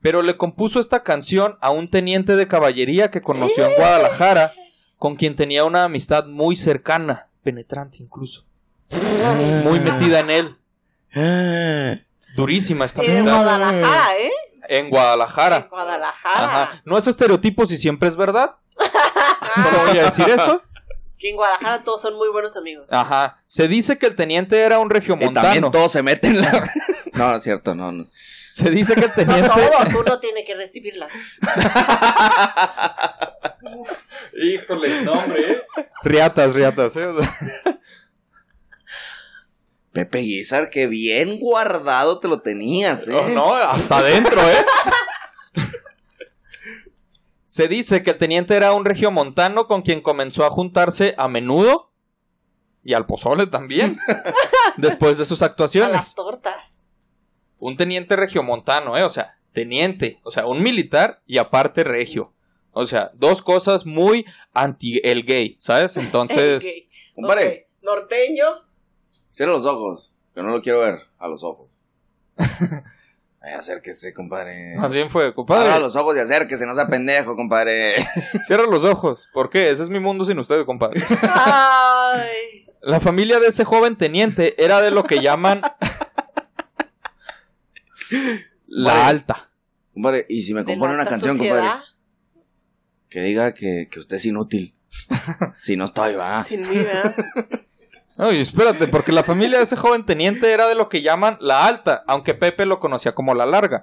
Pero 0.00 0.22
le 0.22 0.38
compuso 0.38 0.80
esta 0.80 1.02
canción 1.02 1.58
a 1.60 1.70
un 1.70 1.88
teniente 1.88 2.36
de 2.36 2.48
caballería 2.48 3.10
que 3.10 3.20
conoció 3.20 3.66
en 3.66 3.76
Guadalajara, 3.76 4.52
con 4.96 5.16
quien 5.16 5.36
tenía 5.36 5.64
una 5.66 5.84
amistad 5.84 6.26
muy 6.26 6.56
cercana, 6.56 7.28
penetrante 7.42 8.02
incluso. 8.02 8.46
Muy 9.64 9.80
metida 9.80 10.20
en 10.20 10.30
él. 10.30 12.00
Durísima 12.36 12.84
esta 12.84 13.02
Y 13.04 13.06
amistad. 13.06 13.42
Guadalajara, 13.42 14.18
¿eh? 14.18 14.30
En 14.68 14.86
En 14.86 14.90
Guadalajara. 14.90 15.66
Guadalajara. 15.70 16.62
Ajá. 16.62 16.82
No 16.84 16.96
es 16.98 17.06
estereotipo 17.06 17.66
si 17.66 17.76
siempre 17.76 18.08
es 18.08 18.16
verdad. 18.16 18.56
Solo 19.54 19.84
voy 19.88 19.98
a 19.98 20.04
decir 20.04 20.28
eso. 20.28 20.62
Que 21.18 21.30
en 21.30 21.36
Guadalajara 21.36 21.84
todos 21.84 22.02
son 22.02 22.16
muy 22.16 22.28
buenos 22.30 22.56
amigos. 22.56 22.86
Ajá. 22.90 23.42
Se 23.46 23.68
dice 23.68 23.98
que 23.98 24.06
el 24.06 24.16
teniente 24.16 24.60
era 24.60 24.78
un 24.78 24.88
Y 24.88 24.94
regiomontano. 24.94 25.42
también 25.48 25.70
todos 25.70 25.92
se 25.92 26.02
meten 26.02 26.36
en 26.36 26.42
la... 26.42 26.70
No, 27.14 27.30
no 27.30 27.36
es 27.36 27.44
cierto, 27.44 27.76
no, 27.76 27.92
no. 27.92 28.06
Se 28.50 28.70
dice 28.70 28.94
que 28.96 29.02
el 29.02 29.08
No 29.08 29.14
teniente. 29.14 29.48
todos, 29.48 29.94
uno 30.00 30.18
tiene 30.18 30.44
que 30.44 30.54
recibirla. 30.56 31.06
Híjole, 34.36 35.02
no, 35.02 35.12
hombre. 35.12 35.62
Riatas, 36.02 36.54
riatas, 36.54 36.96
¿eh? 36.96 37.06
O 37.06 37.14
sea, 37.22 37.32
Pepe 39.94 40.18
Guizar, 40.18 40.70
que 40.70 40.88
bien 40.88 41.38
guardado 41.38 42.18
te 42.18 42.26
lo 42.26 42.40
tenías, 42.40 43.06
¿eh? 43.06 43.12
no, 43.12 43.28
no, 43.28 43.54
hasta 43.54 43.98
adentro, 43.98 44.40
¿eh? 44.42 44.64
Se 47.46 47.68
dice 47.68 48.02
que 48.02 48.10
el 48.10 48.18
teniente 48.18 48.56
era 48.56 48.72
un 48.72 48.84
regiomontano 48.84 49.68
con 49.68 49.82
quien 49.82 50.00
comenzó 50.00 50.44
a 50.44 50.50
juntarse 50.50 51.14
a 51.16 51.28
menudo 51.28 51.92
y 52.82 52.94
al 52.94 53.06
pozole 53.06 53.46
también, 53.46 53.96
después 54.76 55.16
de 55.16 55.24
sus 55.24 55.40
A 55.40 55.44
las 55.44 55.50
actuaciones. 55.52 56.14
tortas. 56.16 56.82
Un 57.58 57.76
teniente 57.76 58.16
regiomontano, 58.16 58.98
¿eh? 58.98 59.04
O 59.04 59.08
sea, 59.08 59.38
teniente, 59.52 60.18
o 60.24 60.32
sea, 60.32 60.46
un 60.46 60.60
militar 60.64 61.22
y 61.26 61.38
aparte 61.38 61.84
regio. 61.84 62.32
O 62.72 62.84
sea, 62.84 63.12
dos 63.14 63.40
cosas 63.40 63.86
muy 63.86 64.26
anti 64.52 65.00
el 65.04 65.24
gay, 65.24 65.56
¿sabes? 65.60 65.96
Entonces, 65.96 66.64
Ok, 66.64 67.14
Compadre, 67.14 67.68
ok. 67.70 67.84
Norteño. 67.84 68.44
Cierra 69.34 69.50
los 69.50 69.66
ojos, 69.66 70.14
que 70.32 70.42
no 70.42 70.50
lo 70.50 70.62
quiero 70.62 70.80
ver 70.80 71.00
a 71.18 71.26
los 71.26 71.42
ojos. 71.42 71.82
Ay, 73.40 73.52
acérquese, 73.52 74.14
compadre. 74.14 74.76
más 74.76 74.94
bien 74.94 75.10
fue, 75.10 75.24
Abra 75.24 75.34
compadre, 75.34 75.80
los 75.80 75.96
ojos 75.96 76.16
y 76.16 76.20
acérquese, 76.20 76.64
no 76.64 76.74
sea 76.74 76.86
pendejo, 76.86 77.36
compadre. 77.36 77.96
cierra 78.46 78.64
los 78.64 78.84
ojos. 78.84 79.28
¿Por 79.34 79.50
qué? 79.50 79.70
Ese 79.70 79.82
es 79.82 79.90
mi 79.90 79.98
mundo 79.98 80.24
sin 80.24 80.38
ustedes, 80.38 80.64
compadre. 80.64 81.02
Ay. 81.22 82.66
La 82.80 83.00
familia 83.00 83.40
de 83.40 83.48
ese 83.48 83.64
joven 83.64 83.96
teniente 83.96 84.54
era 84.62 84.80
de 84.80 84.92
lo 84.92 85.02
que 85.02 85.20
llaman 85.20 85.62
la 88.66 89.08
alta. 89.08 89.50
Compadre, 89.92 90.26
y 90.28 90.42
si 90.42 90.54
me 90.54 90.64
compone 90.64 90.94
una 90.94 91.06
canción, 91.06 91.36
sociedad, 91.36 91.58
compadre, 91.58 91.84
que 93.08 93.20
diga 93.20 93.52
que, 93.52 93.88
que 93.90 93.98
usted 93.98 94.16
es 94.16 94.26
inútil. 94.26 94.74
si 95.58 95.76
no 95.76 95.86
estoy, 95.86 96.14
va. 96.14 96.44
Sin 96.44 96.60
mí, 96.60 96.76
¿verdad? 96.76 97.14
Oye, 98.16 98.40
espérate, 98.40 98.86
porque 98.86 99.10
la 99.10 99.24
familia 99.24 99.58
de 99.58 99.64
ese 99.64 99.76
joven 99.76 100.06
teniente 100.06 100.52
era 100.52 100.68
de 100.68 100.76
lo 100.76 100.88
que 100.88 101.02
llaman 101.02 101.36
la 101.40 101.66
alta, 101.66 102.04
aunque 102.06 102.34
Pepe 102.34 102.64
lo 102.64 102.78
conocía 102.78 103.12
como 103.14 103.34
la 103.34 103.44
larga. 103.44 103.82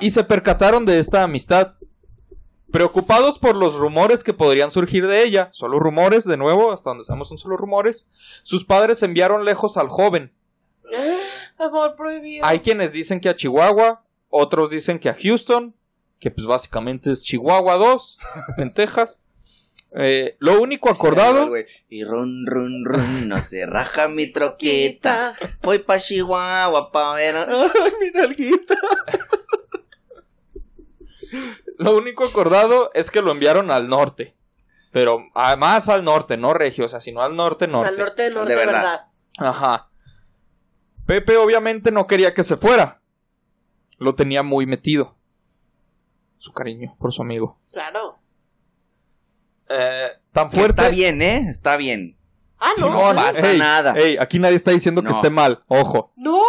y 0.00 0.10
se 0.10 0.22
percataron 0.22 0.86
de 0.86 1.00
esta 1.00 1.24
amistad. 1.24 1.74
Preocupados 2.70 3.38
por 3.38 3.56
los 3.56 3.74
rumores 3.76 4.22
que 4.22 4.32
podrían 4.32 4.70
surgir 4.70 5.06
de 5.06 5.22
ella, 5.24 5.48
solo 5.52 5.78
rumores, 5.78 6.24
de 6.24 6.36
nuevo, 6.36 6.72
hasta 6.72 6.90
donde 6.90 7.04
sabemos 7.04 7.28
son 7.28 7.38
solo 7.38 7.56
rumores, 7.56 8.08
sus 8.42 8.64
padres 8.64 9.02
enviaron 9.02 9.44
lejos 9.44 9.76
al 9.76 9.88
joven. 9.88 10.32
Amor 11.58 11.94
prohibido. 11.96 12.44
Hay 12.44 12.60
quienes 12.60 12.92
dicen 12.92 13.20
que 13.20 13.28
a 13.28 13.36
Chihuahua, 13.36 14.02
otros 14.28 14.70
dicen 14.70 14.98
que 14.98 15.08
a 15.08 15.16
Houston, 15.20 15.74
que 16.18 16.30
pues 16.30 16.46
básicamente 16.46 17.10
es 17.10 17.22
Chihuahua 17.22 17.76
2, 17.76 18.18
en 18.58 18.74
Texas. 18.74 19.20
Eh, 19.96 20.36
lo 20.40 20.60
único 20.60 20.90
acordado... 20.90 21.48
Y 21.88 22.04
run, 22.04 22.46
run, 22.46 22.84
run, 22.84 23.28
no 23.28 23.40
se 23.40 23.64
raja 23.64 24.08
mi 24.08 24.26
troquita. 24.32 25.34
Voy 25.62 25.78
pa' 25.78 25.98
Chihuahua 25.98 26.90
pa' 26.90 27.14
ver. 27.14 27.36
a- 27.36 27.42
Ay, 27.48 27.92
mi 28.00 28.10
nalguita. 28.10 28.74
Lo 31.78 31.96
único 31.96 32.24
acordado 32.24 32.90
es 32.94 33.10
que 33.10 33.22
lo 33.22 33.32
enviaron 33.32 33.70
al 33.70 33.88
norte. 33.88 34.36
Pero 34.92 35.26
ah, 35.34 35.56
más 35.56 35.88
al 35.88 36.04
norte, 36.04 36.36
no 36.36 36.54
regio, 36.54 36.84
o 36.84 36.88
sea, 36.88 37.00
sino 37.00 37.20
al 37.20 37.34
norte, 37.36 37.66
norte. 37.66 37.88
Al 37.90 37.98
norte 37.98 38.22
de 38.22 38.30
norte, 38.30 38.50
De 38.52 38.56
verdad. 38.56 38.72
verdad. 38.82 39.06
Ajá. 39.38 39.88
Pepe 41.06 41.36
obviamente 41.36 41.90
no 41.90 42.06
quería 42.06 42.32
que 42.32 42.44
se 42.44 42.56
fuera. 42.56 43.00
Lo 43.98 44.14
tenía 44.14 44.42
muy 44.42 44.66
metido. 44.66 45.16
Su 46.38 46.52
cariño 46.52 46.94
por 46.98 47.12
su 47.12 47.22
amigo. 47.22 47.58
Claro. 47.72 48.18
Eh, 49.76 50.08
tan 50.32 50.50
fuerte. 50.50 50.82
Está 50.82 50.88
bien, 50.88 51.20
¿eh? 51.22 51.46
Está 51.48 51.76
bien. 51.76 52.16
Ah, 52.58 52.72
no. 52.80 52.90
no, 52.90 53.10
sí. 53.10 53.16
pasa 53.16 53.50
ey, 53.52 53.58
nada. 53.58 53.94
ey, 53.96 54.16
aquí 54.18 54.38
nadie 54.38 54.56
está 54.56 54.70
diciendo 54.70 55.02
que 55.02 55.10
esté 55.10 55.30
mal. 55.30 55.62
Ojo. 55.68 56.12
No. 56.16 56.40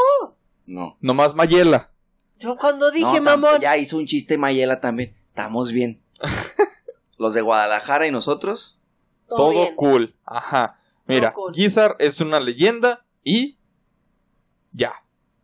No. 0.65 0.97
Nomás 1.01 1.35
Mayela. 1.35 1.91
Yo 2.37 2.55
cuando 2.57 2.91
dije, 2.91 3.19
No, 3.19 3.37
mamón. 3.37 3.59
Ya 3.59 3.77
hizo 3.77 3.97
un 3.97 4.05
chiste 4.05 4.37
Mayela 4.37 4.79
también. 4.79 5.15
Estamos 5.25 5.71
bien. 5.71 6.01
Los 7.17 7.33
de 7.33 7.41
Guadalajara 7.41 8.07
y 8.07 8.11
nosotros. 8.11 8.79
Todo, 9.27 9.51
bien. 9.51 9.75
cool. 9.75 10.15
Ajá. 10.25 10.79
Mira, 11.07 11.33
cool. 11.33 11.51
Guizar 11.53 11.95
es 11.99 12.21
una 12.21 12.39
leyenda 12.39 13.05
y. 13.23 13.57
Ya. 14.71 14.93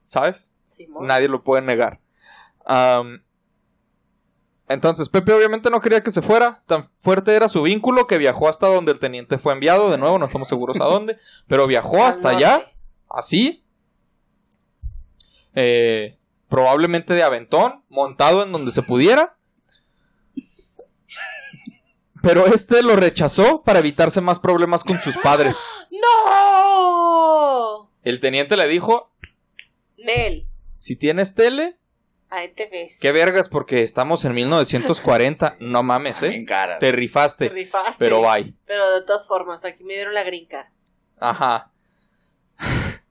¿Sabes? 0.01 0.53
Simón. 0.67 1.07
Nadie 1.07 1.27
lo 1.27 1.43
puede 1.43 1.61
negar. 1.61 1.99
Entonces, 4.71 5.09
Pepe 5.09 5.33
obviamente 5.33 5.69
no 5.69 5.81
quería 5.81 6.03
que 6.03 6.11
se 6.11 6.21
fuera. 6.21 6.63
Tan 6.65 6.89
fuerte 6.97 7.35
era 7.35 7.49
su 7.49 7.61
vínculo 7.63 8.07
que 8.07 8.17
viajó 8.17 8.47
hasta 8.49 8.67
donde 8.67 8.91
el 8.91 8.99
teniente 8.99 9.37
fue 9.37 9.53
enviado. 9.53 9.89
De 9.89 9.97
nuevo, 9.97 10.17
no 10.19 10.25
estamos 10.25 10.47
seguros 10.47 10.79
a 10.79 10.85
dónde. 10.85 11.17
Pero 11.47 11.67
viajó 11.67 12.03
hasta 12.03 12.29
allá, 12.29 12.71
así. 13.09 13.63
eh, 15.55 16.17
probablemente 16.47 17.13
de 17.13 17.23
aventón, 17.23 17.83
montado 17.89 18.43
en 18.43 18.51
donde 18.51 18.71
se 18.71 18.81
pudiera. 18.83 19.37
Pero 22.21 22.45
este 22.47 22.83
lo 22.83 22.95
rechazó 22.95 23.63
para 23.63 23.79
evitarse 23.79 24.21
más 24.21 24.37
problemas 24.39 24.83
con 24.83 24.99
sus 24.99 25.17
padres. 25.17 25.57
¡No! 25.91 27.89
El 28.03 28.19
teniente 28.19 28.55
le 28.57 28.67
dijo: 28.67 29.11
Nel. 29.97 30.47
Si 30.77 30.95
tienes 30.95 31.33
tele, 31.35 31.77
Ahí 32.33 32.47
te 32.53 32.65
ves. 32.67 32.97
Qué 32.99 33.11
vergas, 33.11 33.49
porque 33.49 33.83
estamos 33.83 34.23
en 34.25 34.33
1940. 34.33 35.57
No 35.59 35.83
mames, 35.83 36.23
En 36.23 36.31
¿eh? 36.31 36.45
cara. 36.45 36.79
Te 36.79 36.87
Te 36.87 36.91
rifaste. 36.93 37.49
rifaste. 37.49 37.95
Pero 37.99 38.21
bye. 38.21 38.53
Pero 38.65 38.99
de 38.99 39.05
todas 39.05 39.27
formas, 39.27 39.65
aquí 39.65 39.83
me 39.83 39.93
dieron 39.95 40.13
la 40.13 40.23
grinca. 40.23 40.71
Ajá. 41.19 41.71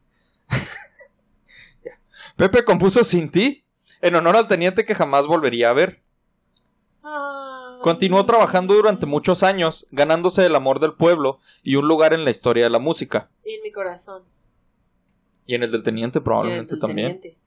Pepe 2.36 2.64
compuso 2.64 3.04
Sin 3.04 3.30
ti 3.30 3.64
en 4.00 4.14
honor 4.14 4.36
al 4.36 4.48
teniente 4.48 4.84
que 4.86 4.94
jamás 4.94 5.26
volvería 5.26 5.68
a 5.70 5.74
ver. 5.74 6.02
Continuó 7.82 8.24
trabajando 8.26 8.74
durante 8.74 9.06
muchos 9.06 9.42
años, 9.42 9.86
ganándose 9.90 10.44
el 10.46 10.54
amor 10.54 10.80
del 10.80 10.94
pueblo 10.94 11.40
y 11.62 11.76
un 11.76 11.88
lugar 11.88 12.12
en 12.12 12.24
la 12.24 12.30
historia 12.30 12.64
de 12.64 12.70
la 12.70 12.78
música. 12.78 13.30
Y 13.44 13.54
en 13.54 13.62
mi 13.62 13.72
corazón. 13.72 14.22
Y 15.46 15.54
en 15.54 15.62
el 15.62 15.72
del 15.72 15.82
teniente 15.82 16.20
probablemente 16.20 16.74
Y 16.74 16.76
el 16.76 16.80
también. 16.80 17.20
teniente. 17.20 17.39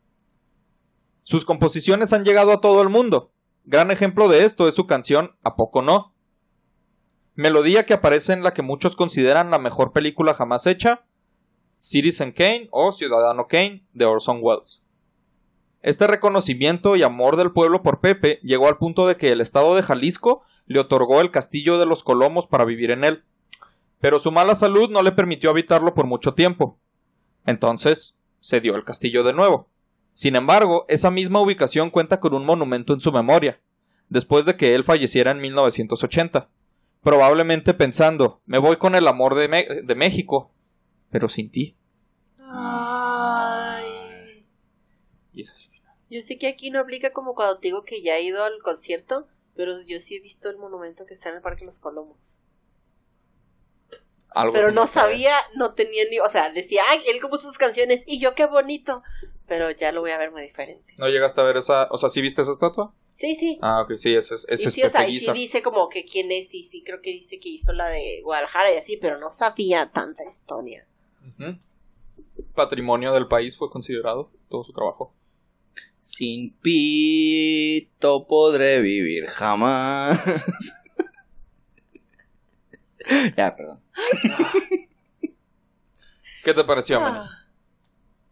Sus 1.23 1.45
composiciones 1.45 2.13
han 2.13 2.25
llegado 2.25 2.51
a 2.51 2.61
todo 2.61 2.81
el 2.81 2.89
mundo. 2.89 3.31
Gran 3.65 3.91
ejemplo 3.91 4.27
de 4.27 4.43
esto 4.43 4.67
es 4.67 4.75
su 4.75 4.85
canción 4.85 5.37
A 5.41 5.55
poco 5.55 5.81
no. 5.81 6.13
Melodía 7.35 7.85
que 7.85 7.93
aparece 7.93 8.33
en 8.33 8.43
la 8.43 8.53
que 8.53 8.61
muchos 8.61 8.95
consideran 8.95 9.49
la 9.49 9.57
mejor 9.57 9.91
película 9.91 10.33
jamás 10.35 10.67
hecha, 10.67 11.05
Citizen 11.75 12.31
Kane 12.31 12.67
o 12.71 12.91
Ciudadano 12.91 13.47
Kane 13.47 13.87
de 13.93 14.05
Orson 14.05 14.39
Welles. 14.41 14.83
Este 15.81 16.07
reconocimiento 16.07 16.95
y 16.95 17.03
amor 17.03 17.35
del 17.35 17.51
pueblo 17.51 17.81
por 17.81 17.99
Pepe 17.99 18.39
llegó 18.43 18.67
al 18.67 18.77
punto 18.77 19.07
de 19.07 19.17
que 19.17 19.29
el 19.31 19.41
estado 19.41 19.75
de 19.75 19.81
Jalisco 19.81 20.43
le 20.65 20.79
otorgó 20.79 21.21
el 21.21 21.31
castillo 21.31 21.77
de 21.77 21.85
los 21.85 22.03
Colomos 22.03 22.47
para 22.47 22.65
vivir 22.65 22.91
en 22.91 23.03
él. 23.03 23.23
Pero 23.99 24.19
su 24.19 24.31
mala 24.31 24.55
salud 24.55 24.89
no 24.89 25.01
le 25.01 25.11
permitió 25.11 25.49
habitarlo 25.49 25.93
por 25.93 26.05
mucho 26.05 26.33
tiempo. 26.33 26.79
Entonces, 27.45 28.17
se 28.39 28.61
dio 28.61 28.75
el 28.75 28.85
castillo 28.85 29.23
de 29.23 29.33
nuevo. 29.33 29.72
Sin 30.13 30.35
embargo, 30.35 30.85
esa 30.89 31.11
misma 31.11 31.39
ubicación 31.41 31.89
cuenta 31.89 32.19
con 32.19 32.33
un 32.33 32.45
monumento 32.45 32.93
en 32.93 33.01
su 33.01 33.11
memoria, 33.11 33.59
después 34.09 34.45
de 34.45 34.55
que 34.57 34.75
él 34.75 34.83
falleciera 34.83 35.31
en 35.31 35.41
1980. 35.41 36.49
Probablemente 37.01 37.73
pensando, 37.73 38.41
me 38.45 38.59
voy 38.59 38.77
con 38.77 38.95
el 38.95 39.07
amor 39.07 39.35
de, 39.35 39.47
Me- 39.47 39.67
de 39.83 39.95
México, 39.95 40.51
pero 41.09 41.27
sin 41.27 41.51
ti. 41.51 41.75
Ay. 42.39 44.45
Y 45.33 45.41
ese 45.41 45.51
es 45.51 45.61
el 45.63 45.69
final. 45.71 45.95
Yo 46.09 46.21
sé 46.21 46.37
que 46.37 46.47
aquí 46.47 46.69
no 46.69 46.79
aplica 46.79 47.11
como 47.11 47.35
cuando 47.35 47.57
te 47.59 47.67
digo 47.67 47.83
que 47.83 48.01
ya 48.01 48.15
he 48.17 48.23
ido 48.23 48.43
al 48.43 48.59
concierto, 48.61 49.27
pero 49.55 49.81
yo 49.81 49.99
sí 49.99 50.15
he 50.15 50.19
visto 50.21 50.49
el 50.49 50.57
monumento 50.57 51.05
que 51.05 51.13
está 51.13 51.29
en 51.29 51.35
el 51.35 51.41
Parque 51.41 51.65
Los 51.65 51.79
Colomos. 51.79 52.39
Algo 54.29 54.53
Pero 54.53 54.71
no 54.71 54.87
sabía, 54.87 55.35
no 55.55 55.73
tenía 55.73 56.05
ni, 56.09 56.19
o 56.19 56.27
sea, 56.29 56.51
decía, 56.51 56.81
ay, 56.89 57.01
él 57.07 57.19
compuso 57.21 57.47
sus 57.47 57.57
canciones 57.59 58.03
y 58.07 58.19
yo 58.19 58.33
qué 58.33 58.47
bonito, 58.47 59.03
pero 59.47 59.71
ya 59.71 59.91
lo 59.91 60.01
voy 60.01 60.11
a 60.11 60.17
ver 60.17 60.31
muy 60.31 60.41
diferente. 60.41 60.93
¿No 60.97 61.09
llegaste 61.09 61.41
a 61.41 61.43
ver 61.43 61.57
esa, 61.57 61.87
o 61.91 61.97
sea, 61.97 62.09
sí 62.09 62.21
viste 62.21 62.41
esa 62.41 62.51
estatua? 62.51 62.93
Sí, 63.13 63.35
sí. 63.35 63.59
Ah, 63.61 63.81
ok, 63.81 63.95
sí, 63.97 64.15
ese 64.15 64.35
es, 64.35 64.45
ese 64.49 64.63
y 64.63 64.67
es 64.67 64.73
sí, 64.73 64.83
o 64.83 64.89
sea, 64.89 65.07
y 65.07 65.19
sí 65.19 65.31
dice 65.33 65.61
como 65.61 65.89
que 65.89 66.05
quién 66.05 66.31
es, 66.31 66.53
y 66.53 66.63
sí 66.63 66.83
creo 66.83 67.01
que 67.01 67.11
dice 67.11 67.39
que 67.39 67.49
hizo 67.49 67.73
la 67.73 67.89
de 67.89 68.21
Guadalajara 68.23 68.73
y 68.73 68.77
así, 68.77 68.97
pero 68.97 69.19
no 69.19 69.31
sabía 69.31 69.91
tanta 69.91 70.23
historia. 70.25 70.87
Ujú. 71.21 71.57
Patrimonio 72.55 73.13
del 73.13 73.27
país 73.27 73.57
fue 73.57 73.69
considerado 73.69 74.31
todo 74.49 74.63
su 74.63 74.73
trabajo. 74.73 75.13
Sin 75.99 76.53
pito 76.57 78.27
podré 78.27 78.81
vivir 78.81 79.25
jamás. 79.27 80.19
ya, 83.37 83.55
perdón. 83.55 83.81
¿Qué 86.43 86.53
te 86.53 86.63
pareció? 86.63 86.99
Ah, 86.99 87.42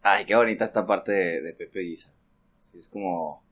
Ay, 0.02 0.24
qué 0.24 0.34
bonita 0.34 0.64
esta 0.64 0.86
parte 0.86 1.12
de, 1.12 1.40
de 1.42 1.52
Pepe 1.54 1.80
Guisa. 1.80 2.12
Sí, 2.60 2.78
es 2.78 2.88
como. 2.88 3.44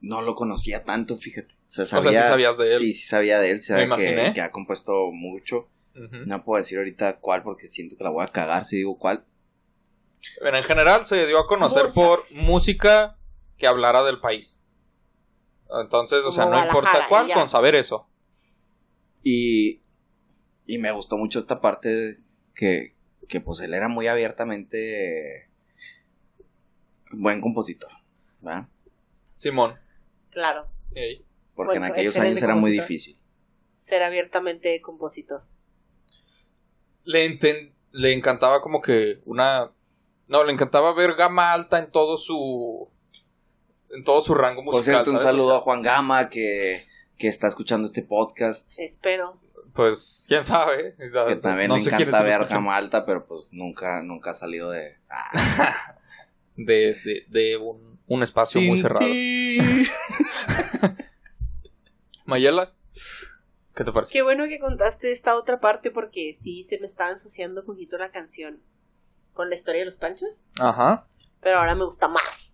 No 0.00 0.22
lo 0.22 0.34
conocía 0.34 0.84
tanto, 0.84 1.16
fíjate. 1.16 1.54
O 1.68 1.72
sea, 1.72 1.98
O 1.98 2.02
sea, 2.02 2.12
sí 2.12 2.28
sabías 2.28 2.58
de 2.58 2.72
él. 2.72 2.78
Sí, 2.78 2.92
sí 2.94 3.06
sabía 3.06 3.38
de 3.38 3.50
él. 3.50 3.62
Sabía 3.62 3.94
que, 3.96 4.32
que 4.34 4.40
ha 4.40 4.50
compuesto 4.50 5.10
mucho. 5.12 5.68
No 5.94 6.44
puedo 6.44 6.58
decir 6.62 6.78
ahorita 6.78 7.18
cuál 7.18 7.42
porque 7.42 7.68
siento 7.68 7.96
que 7.96 8.04
la 8.04 8.10
voy 8.10 8.24
a 8.24 8.28
cagar 8.28 8.64
si 8.64 8.76
digo 8.76 8.96
cuál. 8.98 9.24
Pero 10.40 10.56
en 10.56 10.64
general 10.64 11.04
se 11.04 11.26
dio 11.26 11.38
a 11.38 11.46
conocer 11.46 11.82
Muchas. 11.82 11.94
por 11.94 12.20
música 12.32 13.18
que 13.58 13.66
hablara 13.66 14.02
del 14.02 14.18
país. 14.20 14.60
Entonces, 15.82 16.20
o 16.20 16.24
Como 16.24 16.32
sea, 16.32 16.46
no 16.46 16.64
importa 16.64 17.06
cuál, 17.08 17.26
ya. 17.28 17.34
con 17.34 17.48
saber 17.48 17.74
eso. 17.74 18.08
Y, 19.22 19.82
y 20.66 20.78
me 20.78 20.90
gustó 20.92 21.16
mucho 21.18 21.38
esta 21.38 21.60
parte 21.60 22.18
que, 22.54 22.94
que 23.30 23.40
pues 23.40 23.60
él 23.60 23.72
era 23.74 23.88
muy 23.88 24.08
abiertamente 24.08 25.48
buen 27.12 27.40
compositor, 27.40 27.90
¿verdad? 28.40 28.68
Simón. 29.34 29.74
claro. 30.30 30.68
Porque 31.54 31.78
Bueno, 31.78 31.86
en 31.86 31.92
aquellos 31.92 32.16
años 32.18 32.42
era 32.42 32.54
muy 32.56 32.70
difícil. 32.70 33.18
ser 33.80 34.02
abiertamente 34.02 34.80
compositor. 34.80 35.44
Le, 37.04 37.26
enten- 37.26 37.72
le 37.92 38.12
encantaba 38.12 38.60
como 38.60 38.80
que 38.80 39.20
una... 39.24 39.70
No, 40.26 40.44
le 40.44 40.52
encantaba 40.52 40.92
ver 40.94 41.14
gama 41.14 41.52
alta 41.52 41.78
en 41.78 41.90
todo 41.90 42.16
su... 42.16 42.88
En 43.90 44.04
todo 44.04 44.20
su 44.20 44.34
rango 44.34 44.64
Por 44.64 44.74
musical. 44.76 44.94
cierto, 44.96 45.10
un 45.10 45.18
¿sabes? 45.18 45.26
O 45.34 45.36
saludo 45.36 45.50
sea, 45.50 45.58
a 45.58 45.60
Juan 45.62 45.82
Gama 45.82 46.28
que, 46.30 46.86
que 47.18 47.28
está 47.28 47.48
escuchando 47.48 47.86
este 47.86 48.02
podcast. 48.02 48.70
Espero. 48.78 49.40
Pues, 49.74 50.24
quién 50.28 50.44
sabe. 50.44 50.96
Que 50.96 51.36
también 51.36 51.68
no 51.68 51.78
sé 51.78 51.90
quiénes 51.90 52.08
encanta 52.08 52.22
ver 52.22 52.32
escuchan. 52.40 52.58
Gama 52.58 52.76
Alta, 52.76 53.04
pero 53.06 53.26
pues 53.26 53.48
nunca, 53.52 54.02
nunca 54.02 54.30
ha 54.30 54.34
salido 54.34 54.70
de... 54.70 54.96
Ah, 55.10 55.96
de, 56.56 56.94
de, 57.04 57.24
de 57.28 57.56
un, 57.56 57.98
un 58.06 58.22
espacio 58.22 58.60
muy 58.60 58.78
cerrado. 58.78 59.04
ti. 59.06 59.58
Mayela, 62.26 62.72
¿qué 63.74 63.84
te 63.84 63.92
parece? 63.92 64.12
Qué 64.12 64.22
bueno 64.22 64.46
que 64.46 64.58
contaste 64.60 65.10
esta 65.12 65.36
otra 65.36 65.60
parte 65.60 65.90
porque 65.90 66.34
sí 66.40 66.64
se 66.64 66.78
me 66.78 66.86
estaba 66.86 67.10
ensuciando 67.10 67.62
un 67.62 67.66
poquito 67.66 67.98
la 67.98 68.10
canción 68.10 68.60
con 69.32 69.48
la 69.48 69.54
historia 69.54 69.80
de 69.80 69.86
los 69.86 69.96
panchos, 69.96 70.48
Ajá. 70.60 71.06
pero 71.40 71.58
ahora 71.58 71.74
me 71.74 71.84
gusta 71.84 72.08
más. 72.08 72.52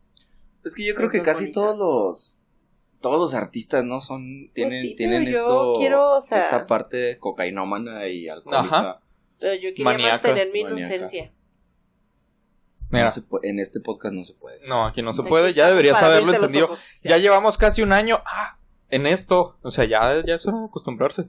Es 0.65 0.75
que 0.75 0.85
yo 0.85 0.95
creo 0.95 1.11
que 1.11 1.23
casi 1.23 1.45
bonita. 1.45 1.61
todos 1.61 1.79
los 1.79 2.36
todos 3.01 3.19
los 3.19 3.35
artistas 3.35 3.85
no 3.85 4.01
son 4.01 4.51
tienen 4.53 4.83
sí, 4.83 4.95
tienen 4.97 5.27
esto 5.29 5.75
quiero, 5.79 6.17
o 6.17 6.21
sea- 6.21 6.39
esta 6.41 6.67
parte 6.67 7.19
cocainómana 7.19 8.07
y 8.09 8.29
alcohólica. 8.29 8.61
Ajá. 8.79 9.01
Pero 9.39 9.55
yo 9.55 9.69
quería 9.71 9.85
Maníaca, 9.85 10.29
mantener 10.29 10.53
mi 10.53 10.65
maníaca. 10.65 10.95
inocencia. 10.97 11.33
Mira, 12.89 13.07
No 13.07 13.11
se 13.11 13.23
puede- 13.23 13.49
en 13.51 13.59
este 13.59 13.81
podcast 13.81 14.15
no 14.15 14.25
se 14.25 14.35
puede. 14.35 14.61
no, 14.67 14.87
aquí 14.87 15.03
no 15.03 15.13
se 15.13 15.23
Aquí 15.23 15.29
puede, 15.29 15.53
ya 15.55 15.69
deberías 15.69 16.01
haberlo 16.03 16.33
entendido. 16.33 16.67
ojos. 16.67 16.81
Ya 17.03 17.19
llevamos 17.19 17.59
casi 17.59 17.83
un 17.83 17.93
año 17.93 18.23
ah, 18.25 18.59
en 18.91 19.07
esto, 19.07 19.57
o 19.63 19.71
sea, 19.71 19.85
ya, 19.85 20.25
ya 20.25 20.35
es 20.37 20.47
hora 20.47 20.59
de 20.61 20.65
acostumbrarse. 20.67 21.29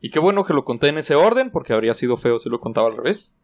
Y 0.00 0.10
qué 0.10 0.20
bueno 0.20 0.44
que 0.44 0.54
lo 0.54 0.64
conté 0.64 0.88
en 0.88 0.98
ese 0.98 1.16
orden, 1.16 1.50
porque 1.50 1.72
habría 1.72 1.94
sido 1.94 2.16
feo 2.16 2.38
si 2.38 2.48
lo 2.48 2.60
contaba 2.60 2.86
al 2.86 2.96
revés. 2.96 3.36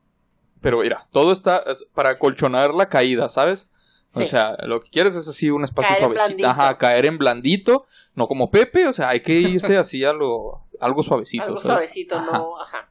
Pero 0.61 0.79
mira, 0.79 1.09
todo 1.11 1.33
está 1.33 1.59
es 1.67 1.85
para 1.93 2.17
colchonar 2.17 2.73
la 2.73 2.89
caída, 2.89 3.29
¿sabes? 3.29 3.71
O 4.15 4.25
sea, 4.25 4.57
lo 4.67 4.81
que 4.81 4.91
quieres 4.91 5.17
es 5.17 5.27
así 5.27 5.51
un 5.51 5.65
espacio 5.65 5.97
Caer 5.97 6.05
suavecito. 6.17 6.47
Ajá, 6.49 6.79
caer 6.79 7.07
en 7.07 7.19
blandito, 7.19 7.87
no 8.15 8.27
como 8.27 8.51
Pepe, 8.51 8.87
o 8.87 8.93
sea, 8.93 9.09
hay 9.09 9.21
que 9.21 9.33
irse 9.35 9.77
así 9.77 10.05
a 10.05 10.13
lo 10.13 10.65
algo 10.81 11.03
suavecito. 11.03 11.43
Algo 11.45 11.57
¿sabes? 11.59 11.79
suavecito, 11.79 12.17
Ajá. 12.17 12.39
no, 12.39 12.61
ajá. 12.61 12.91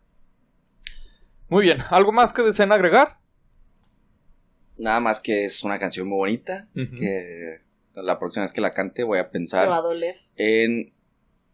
Muy 1.48 1.64
bien, 1.64 1.80
¿algo 1.92 2.12
más 2.12 2.34
que 2.34 2.42
deseen 2.42 2.72
agregar? 2.72 3.20
Nada 4.78 5.00
más 5.00 5.22
que 5.22 5.46
es 5.46 5.64
una 5.64 5.78
canción 5.80 6.08
muy 6.08 6.18
bonita 6.18 6.68
que 6.74 7.62
la 7.94 8.18
próxima 8.20 8.44
vez 8.44 8.52
que 8.52 8.60
la 8.62 8.74
cante 8.74 9.04
voy 9.04 9.20
a 9.20 9.22
Me 9.22 9.24
va 9.24 9.28
a 9.28 9.32
pensar 9.32 9.68
doler. 9.84 10.16
en 10.36 10.94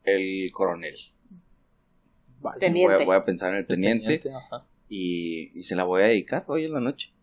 el 0.04 0.50
coronel. 0.54 0.96
Vaya. 2.40 2.60
Teniente. 2.60 2.96
Voy 2.96 3.04
a, 3.04 3.06
voy 3.06 3.16
a 3.18 3.26
pensar 3.26 3.52
en 3.52 3.58
el 3.58 3.68
teniente, 3.68 4.22
ajá. 4.34 4.66
y, 4.88 5.52
y 5.54 5.64
se 5.64 5.76
la 5.76 5.84
voy 5.84 6.02
a 6.04 6.06
dedicar 6.06 6.46
hoy 6.48 6.66
en 6.66 6.74
la 6.74 6.80
noche. 6.80 7.14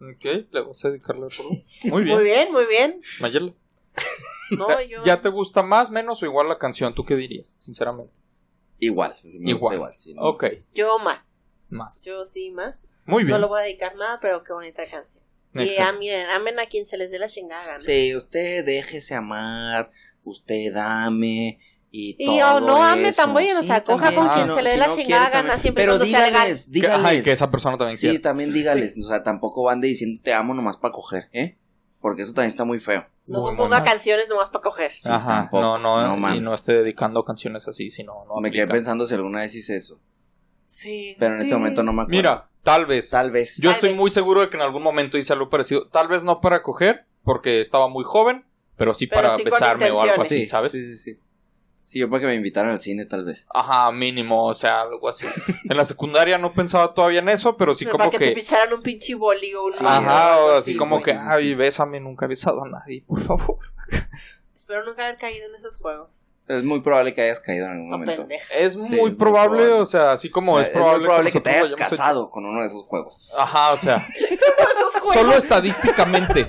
Ok, 0.00 0.24
le 0.50 0.60
vas 0.60 0.84
a 0.84 0.90
dedicarle 0.90 1.26
por 1.36 1.46
Muy 1.90 2.04
bien. 2.04 2.16
Muy 2.16 2.24
bien, 2.24 2.52
muy 2.52 2.66
bien. 2.66 3.00
Mayela. 3.20 3.52
No, 4.56 4.66
¿te- 4.66 4.88
yo... 4.88 5.02
¿Ya 5.04 5.20
te 5.20 5.28
gusta 5.28 5.62
más, 5.62 5.90
menos 5.90 6.22
o 6.22 6.26
igual 6.26 6.48
la 6.48 6.58
canción? 6.58 6.94
¿Tú 6.94 7.04
qué 7.04 7.16
dirías, 7.16 7.56
sinceramente? 7.58 8.12
Igual, 8.78 9.16
me 9.40 9.52
gusta 9.54 9.74
Igual. 9.74 9.94
sí, 9.96 10.14
¿no? 10.14 10.22
Ok, 10.22 10.44
Yo 10.72 10.98
más. 11.00 11.22
más. 11.68 12.04
Yo 12.04 12.24
sí 12.26 12.50
más. 12.50 12.80
Muy 13.04 13.24
bien. 13.24 13.34
No 13.34 13.38
le 13.40 13.46
voy 13.48 13.60
a 13.60 13.64
dedicar 13.64 13.96
nada, 13.96 14.18
pero 14.20 14.44
qué 14.44 14.52
bonita 14.52 14.84
canción. 14.88 15.24
Y 15.54 15.76
amen, 15.78 16.26
amen 16.30 16.58
a 16.60 16.66
quien 16.66 16.86
se 16.86 16.96
les 16.96 17.10
dé 17.10 17.18
la 17.18 17.26
chingada 17.26 17.64
gana. 17.66 17.80
Sí, 17.80 18.14
usted 18.14 18.64
déjese 18.64 19.14
amar, 19.14 19.90
usted 20.22 20.76
ame 20.76 21.58
y, 21.90 22.16
Y 22.18 22.26
todo 22.38 22.56
o 22.56 22.60
no 22.60 22.82
ame 22.84 23.08
eso. 23.08 23.22
también, 23.22 23.56
o 23.56 23.62
sea, 23.62 23.82
coja 23.82 24.12
con 24.14 24.26
quien 24.28 24.40
si 24.40 24.46
no- 24.46 24.56
se 24.56 24.62
le 24.62 24.68
dé 24.70 24.74
si 24.74 24.80
la 24.80 24.86
no 24.88 24.96
chingada 24.96 25.30
gana, 25.30 25.58
siempre 25.58 25.84
Pero 25.84 25.98
dígales, 25.98 26.66
Que- 26.66 26.72
dígales. 26.72 26.98
Ajá, 26.98 27.14
y 27.14 27.22
que 27.22 27.32
esa 27.32 27.50
persona 27.50 27.76
también 27.78 27.98
Sí, 27.98 28.18
también 28.18 28.52
dígales, 28.52 28.98
o 28.98 29.08
sea, 29.08 29.22
tampoco 29.22 29.68
ande 29.70 29.88
diciendo 29.88 30.20
te 30.22 30.32
amo 30.34 30.54
nomás 30.54 30.76
para 30.76 30.92
coger, 30.92 31.28
¿eh? 31.32 31.56
Porque 32.00 32.22
eso 32.22 32.32
también 32.34 32.48
está 32.50 32.64
muy 32.64 32.78
feo. 32.78 33.06
No 33.26 33.54
ponga 33.56 33.82
canciones 33.84 34.28
nomás 34.28 34.50
para 34.50 34.62
coger. 34.62 34.92
Sí, 34.92 35.08
Ajá, 35.10 35.26
tampoco, 35.50 35.60
no, 35.60 35.78
no, 35.78 36.16
no 36.16 36.34
y 36.34 36.40
no 36.40 36.54
esté 36.54 36.72
dedicando 36.74 37.24
canciones 37.24 37.66
así, 37.68 37.90
sino 37.90 38.24
no 38.26 38.36
Me 38.40 38.50
quedé 38.50 38.66
pensando 38.66 39.06
si 39.06 39.14
alguna 39.14 39.40
vez 39.40 39.54
hice 39.54 39.76
eso, 39.76 40.00
Sí. 40.66 41.16
pero 41.18 41.34
en 41.34 41.40
este 41.42 41.54
momento 41.54 41.82
no 41.82 41.92
me 41.92 42.02
acuerdo. 42.02 42.16
Mira, 42.16 42.48
tal 42.62 42.86
vez. 42.86 43.10
tal 43.10 43.30
vez. 43.30 43.56
Yo 43.56 43.70
Tal 43.70 43.74
estoy 43.76 43.88
vez. 43.90 43.98
muy 43.98 44.10
seguro 44.10 44.42
de 44.42 44.50
que 44.50 44.56
en 44.56 44.62
algún 44.62 44.82
momento 44.82 45.18
hice 45.18 45.32
algo 45.32 45.48
parecido. 45.50 45.88
Tal 45.88 46.08
vez 46.08 46.22
no 46.24 46.40
para 46.40 46.62
coger, 46.62 47.06
porque 47.24 47.60
estaba 47.60 47.88
muy 47.88 48.04
joven, 48.04 48.44
pero 48.76 48.94
sí 48.94 49.06
Pero 49.06 49.22
para 49.22 49.36
besarme 49.36 49.90
o 49.90 50.00
algo 50.00 50.22
así, 50.22 50.40
sí, 50.40 50.46
¿sabes? 50.46 50.72
Sí, 50.72 50.84
sí, 50.84 50.96
sí. 50.96 51.20
Sí, 51.88 52.00
yo 52.00 52.10
para 52.10 52.20
que 52.20 52.26
me 52.26 52.34
invitaran 52.34 52.70
al 52.72 52.82
cine 52.82 53.06
tal 53.06 53.24
vez. 53.24 53.46
Ajá, 53.48 53.90
mínimo, 53.92 54.44
o 54.44 54.52
sea, 54.52 54.82
algo 54.82 55.08
así. 55.08 55.24
en 55.70 55.74
la 55.74 55.86
secundaria 55.86 56.36
no 56.36 56.52
pensaba 56.52 56.92
todavía 56.92 57.20
en 57.20 57.30
eso, 57.30 57.56
pero 57.56 57.74
sí 57.74 57.86
Pero 57.86 57.92
como 57.92 58.04
para 58.04 58.10
que, 58.10 58.18
te 58.18 58.28
que... 58.34 58.40
picharan 58.40 58.74
un 58.74 58.82
pinche 58.82 59.14
boli 59.14 59.54
o 59.54 59.64
un 59.64 59.72
Sí, 59.72 59.82
Ajá, 59.86 60.36
o 60.38 60.50
así. 60.50 60.76
como 60.76 60.98
sí, 60.98 61.04
que, 61.06 61.12
sí, 61.12 61.16
sí. 61.16 61.24
ay, 61.26 61.54
bésame, 61.54 61.98
nunca 61.98 62.26
he 62.26 62.28
besado 62.28 62.62
a 62.62 62.68
nadie, 62.68 63.02
por 63.06 63.22
favor. 63.22 63.56
Espero 64.54 64.84
nunca 64.84 65.06
haber 65.06 65.16
caído 65.18 65.46
en 65.48 65.54
esos 65.54 65.78
juegos. 65.78 66.10
Es 66.46 66.62
muy 66.62 66.80
probable 66.80 67.14
que 67.14 67.22
hayas 67.22 67.40
caído 67.40 67.64
en 67.66 67.72
algún 67.72 67.88
No 67.90 67.96
momento. 67.98 68.20
pendeja. 68.22 68.54
Es 68.54 68.74
Sí, 68.74 68.78
muy 68.80 69.00
muy 69.00 69.10
probable, 69.14 69.58
probable. 69.64 69.80
o 69.82 69.86
sea, 69.86 70.12
así 70.12 70.28
como 70.30 70.60
es 70.60 70.66
es 70.68 70.72
probable, 70.74 70.98
muy 70.98 71.06
probable 71.06 71.32
que, 71.32 71.40
te 71.40 71.50
hayas 71.50 71.68
hecho. 71.68 71.76
casado 71.76 72.30
con 72.30 72.44
uno 72.44 72.60
de 72.60 72.66
esos 72.66 72.84
juegos. 72.84 73.32
Ajá, 73.38 73.72
o 73.72 73.76
sea, 73.78 74.06
Esos 74.18 74.92
juegos. 75.00 75.14
solo 75.14 75.32
estadísticamente. 75.34 76.46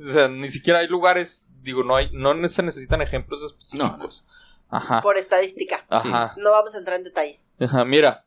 O 0.00 0.02
sea, 0.04 0.26
ni 0.28 0.48
siquiera 0.48 0.80
hay 0.80 0.88
lugares, 0.88 1.48
digo, 1.62 1.84
no 1.84 1.94
hay, 1.94 2.10
no 2.12 2.48
se 2.48 2.62
necesitan 2.64 3.02
ejemplos 3.02 3.44
específicos. 3.44 4.24
Ajá, 4.70 5.00
Por 5.00 5.18
estadística. 5.18 5.84
ajá, 5.88 6.34
No 6.36 6.52
vamos 6.52 6.74
a 6.74 6.78
entrar 6.78 6.96
en 6.98 7.04
detalles. 7.04 7.48
ajá. 7.58 7.84
Mira, 7.84 8.24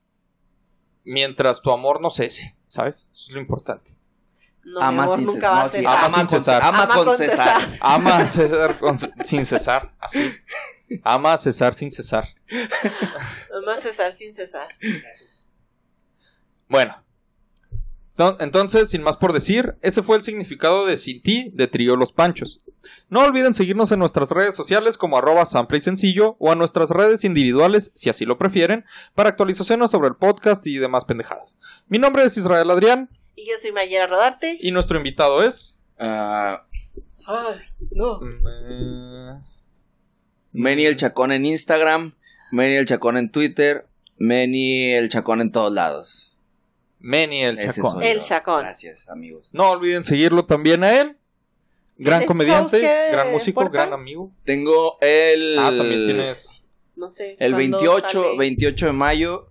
mientras 1.04 1.62
tu 1.62 1.72
amor 1.72 2.02
no 2.02 2.10
cese, 2.10 2.56
¿sabes? 2.68 3.10
Eso 3.12 3.24
es 3.28 3.32
lo 3.32 3.39
importante. 3.41 3.98
No, 4.66 4.80
mi 4.80 4.86
ama 4.86 5.04
amor 5.04 5.18
sin 5.18 5.26
nunca 5.26 5.39
cesar. 5.39 5.52
va 5.54 5.62
a 5.62 5.64
No, 5.66 5.70
sí, 5.70 5.80
ama 5.86 6.00
ama 6.06 6.10
sin 6.10 6.16
con- 6.16 6.28
cesar. 6.28 6.64
Ama 6.64 6.84
Ama 6.84 6.96
con 6.96 7.18
cesar. 7.18 7.62
cesar. 7.62 7.78
Ama 7.82 8.18
a 8.18 8.28
cesar 8.28 8.80
con- 8.80 8.98
sin 9.26 9.46
cesar, 9.46 9.94
así. 10.00 10.32
Ama 11.04 11.34
a 11.34 11.38
cesar 11.38 11.74
sin 11.74 11.91
cesar. 11.91 12.26
Ama 13.54 13.74
a 13.76 13.82
cesar 13.82 14.12
sin 14.12 14.34
cesar. 14.34 14.68
Bueno. 16.68 17.04
Enton- 18.16 18.38
Entonces, 18.39 18.89
sin 18.89 19.02
más 19.02 19.18
por 19.18 19.34
decir, 19.34 19.76
ese 19.82 20.04
fue 20.04 20.18
el 20.18 20.24
significado 20.24 20.86
de 20.86 20.98
Sin 20.98 21.22
ti 21.24 21.50
de 21.54 21.68
Trío 21.68 21.96
Los 21.96 22.14
Panchos. 22.14 22.64
No 23.10 23.22
olviden 23.24 23.54
seguirnos 23.54 23.92
en 23.92 24.00
nuestras 24.00 24.32
redes 24.32 24.56
sociales 24.56 24.98
como 24.98 25.18
arroba 25.18 25.46
sample 25.46 25.78
y 25.78 25.82
sencillo 25.82 26.36
o 26.40 26.52
a 26.52 26.56
nuestras 26.56 26.90
redes 26.90 27.24
individuales, 27.24 27.92
si 27.96 28.10
así 28.10 28.26
lo 28.26 28.38
prefieren, 28.38 28.86
para 29.16 29.30
actualizaciones 29.30 29.92
sobre 29.92 30.10
el 30.10 30.16
podcast 30.16 30.66
y 30.68 30.78
demás 30.78 31.06
pendejadas. 31.06 31.58
Mi 31.88 32.00
nombre 32.00 32.24
es 32.24 32.38
Israel 32.38 32.70
Adrián 32.72 33.10
Y 33.36 33.48
yo 33.48 33.54
soy 33.62 33.72
Mayera 33.72 34.08
Rodarte. 34.08 34.58
y 34.60 34.72
nuestro 34.72 34.98
invitado 34.98 35.44
es... 35.44 35.78
Ah, 36.00 36.66
Ay, 37.26 37.60
no. 37.92 38.20
Meni 40.52 40.86
el 40.86 40.96
Chacón 40.96 41.32
en 41.32 41.46
Instagram, 41.46 42.16
Meni 42.52 42.76
el 42.76 42.86
Chacón 42.86 43.18
en 43.18 43.32
Twitter, 43.32 43.88
Meni 44.18 44.92
el 44.94 45.10
Chacón 45.10 45.42
en 45.42 45.52
todos 45.52 45.72
lados. 45.74 46.38
Manny 47.00 47.44
el 47.44 47.60
Ese 47.60 47.82
Chacón. 47.82 47.92
soy 47.94 48.08
El. 48.08 48.20
Chacón. 48.22 48.60
Gracias, 48.62 49.10
amigos. 49.10 49.50
No 49.52 49.72
olviden 49.72 50.04
seguirlo 50.06 50.46
también 50.46 50.84
a 50.86 51.02
él. 51.02 51.18
Gran 51.98 52.20
¿Tienes 52.20 52.28
comediante, 52.28 52.80
que 52.82 53.12
gran 53.12 53.32
músico, 53.32 53.70
gran 53.70 53.94
amigo. 53.94 54.32
Tengo 54.44 54.98
el. 55.00 55.58
Ah, 55.60 55.72
también 55.76 56.06
tienes... 56.06 56.66
No 56.96 57.10
sé. 57.10 57.36
El 57.39 57.54
¿cuándo 57.54 57.78
28, 57.78 58.24
sale? 58.24 58.38
28 58.38 58.86
de 58.88 58.91
mayo. 58.91 59.50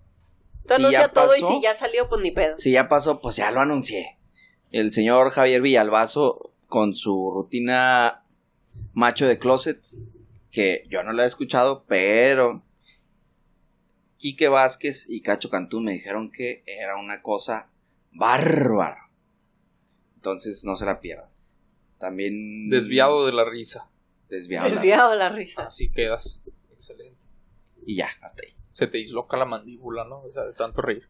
Tú 0.66 0.74
si 0.74 0.80
anuncia 0.82 1.00
ya 1.00 1.08
todo 1.08 1.28
pasó, 1.28 1.50
y 1.50 1.54
si 1.54 1.62
ya 1.62 1.74
salió, 1.74 2.08
pues 2.08 2.20
ni 2.20 2.30
pedo. 2.30 2.58
Si 2.58 2.72
ya 2.72 2.88
pasó, 2.88 3.20
pues 3.20 3.36
ya 3.36 3.50
lo 3.50 3.60
anuncié. 3.60 4.18
El 4.70 4.92
señor 4.92 5.30
Javier 5.30 5.60
Villalbazo 5.60 6.52
con 6.66 6.94
su 6.94 7.30
rutina 7.32 8.24
macho 8.92 9.26
de 9.26 9.38
closet, 9.38 9.80
que 10.50 10.84
yo 10.88 11.02
no 11.02 11.12
la 11.12 11.24
he 11.24 11.26
escuchado, 11.26 11.84
pero 11.86 12.62
Quique 14.16 14.48
Vázquez 14.48 15.06
y 15.08 15.20
Cacho 15.20 15.50
Cantú 15.50 15.80
me 15.80 15.92
dijeron 15.92 16.30
que 16.30 16.62
era 16.66 16.96
una 16.96 17.22
cosa 17.22 17.68
bárbara. 18.12 19.10
Entonces 20.14 20.64
no 20.64 20.76
se 20.76 20.84
la 20.84 21.00
pierdan. 21.00 21.31
También... 22.02 22.68
Desviado 22.68 23.24
de 23.24 23.32
la 23.32 23.44
risa. 23.44 23.90
Desviado. 24.28 24.64
de 24.64 24.70
la- 24.70 24.80
Desviado 24.80 25.10
de 25.12 25.16
la 25.16 25.28
risa. 25.28 25.66
Así 25.66 25.88
quedas. 25.90 26.42
Excelente. 26.72 27.26
Y 27.86 27.94
ya, 27.96 28.08
hasta 28.20 28.42
ahí. 28.44 28.52
Se 28.72 28.88
te 28.88 28.98
disloca 28.98 29.36
la 29.36 29.44
mandíbula, 29.44 30.04
¿no? 30.04 30.22
O 30.22 30.30
sea, 30.32 30.42
de 30.42 30.52
tanto 30.52 30.82
reír. 30.82 31.08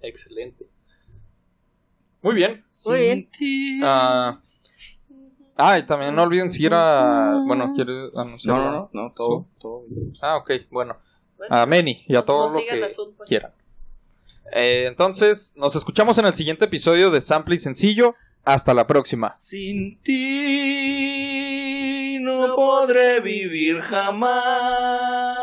Excelente. 0.00 0.66
Muy 2.22 2.34
bien. 2.36 2.64
Muy 2.86 2.98
bien. 3.00 3.28
Ah, 3.82 4.40
ah, 5.56 5.78
y 5.78 5.82
también 5.84 6.14
no 6.14 6.22
olviden 6.22 6.50
seguir 6.52 6.72
a. 6.72 7.42
Bueno, 7.44 7.72
¿quieres 7.74 8.10
anunciar? 8.14 8.56
No, 8.56 8.64
no, 8.64 8.70
no, 8.72 8.90
no, 8.92 9.12
todo, 9.12 9.48
todo 9.58 9.84
bien. 9.88 10.12
Ah, 10.22 10.36
ok, 10.36 10.50
bueno. 10.70 10.98
Bueno, 11.36 11.56
A 11.56 11.66
Meni 11.66 12.04
y 12.06 12.14
a 12.14 12.20
no- 12.20 12.24
todo 12.24 12.48
lo 12.48 12.58
que 12.60 12.76
pues. 13.16 13.28
quieran. 13.28 13.52
Eh, 14.54 14.84
entonces, 14.86 15.54
nos 15.56 15.74
escuchamos 15.74 16.16
en 16.18 16.26
el 16.26 16.34
siguiente 16.34 16.66
episodio 16.66 17.10
de 17.10 17.20
Sample 17.20 17.56
y 17.56 17.58
Sencillo. 17.58 18.14
Hasta 18.44 18.74
la 18.74 18.86
próxima. 18.86 19.34
Sin 19.38 19.98
ti 20.02 21.32
no 22.20 22.54
podré 22.56 23.20
vivir 23.20 23.80
jamás. 23.80 25.41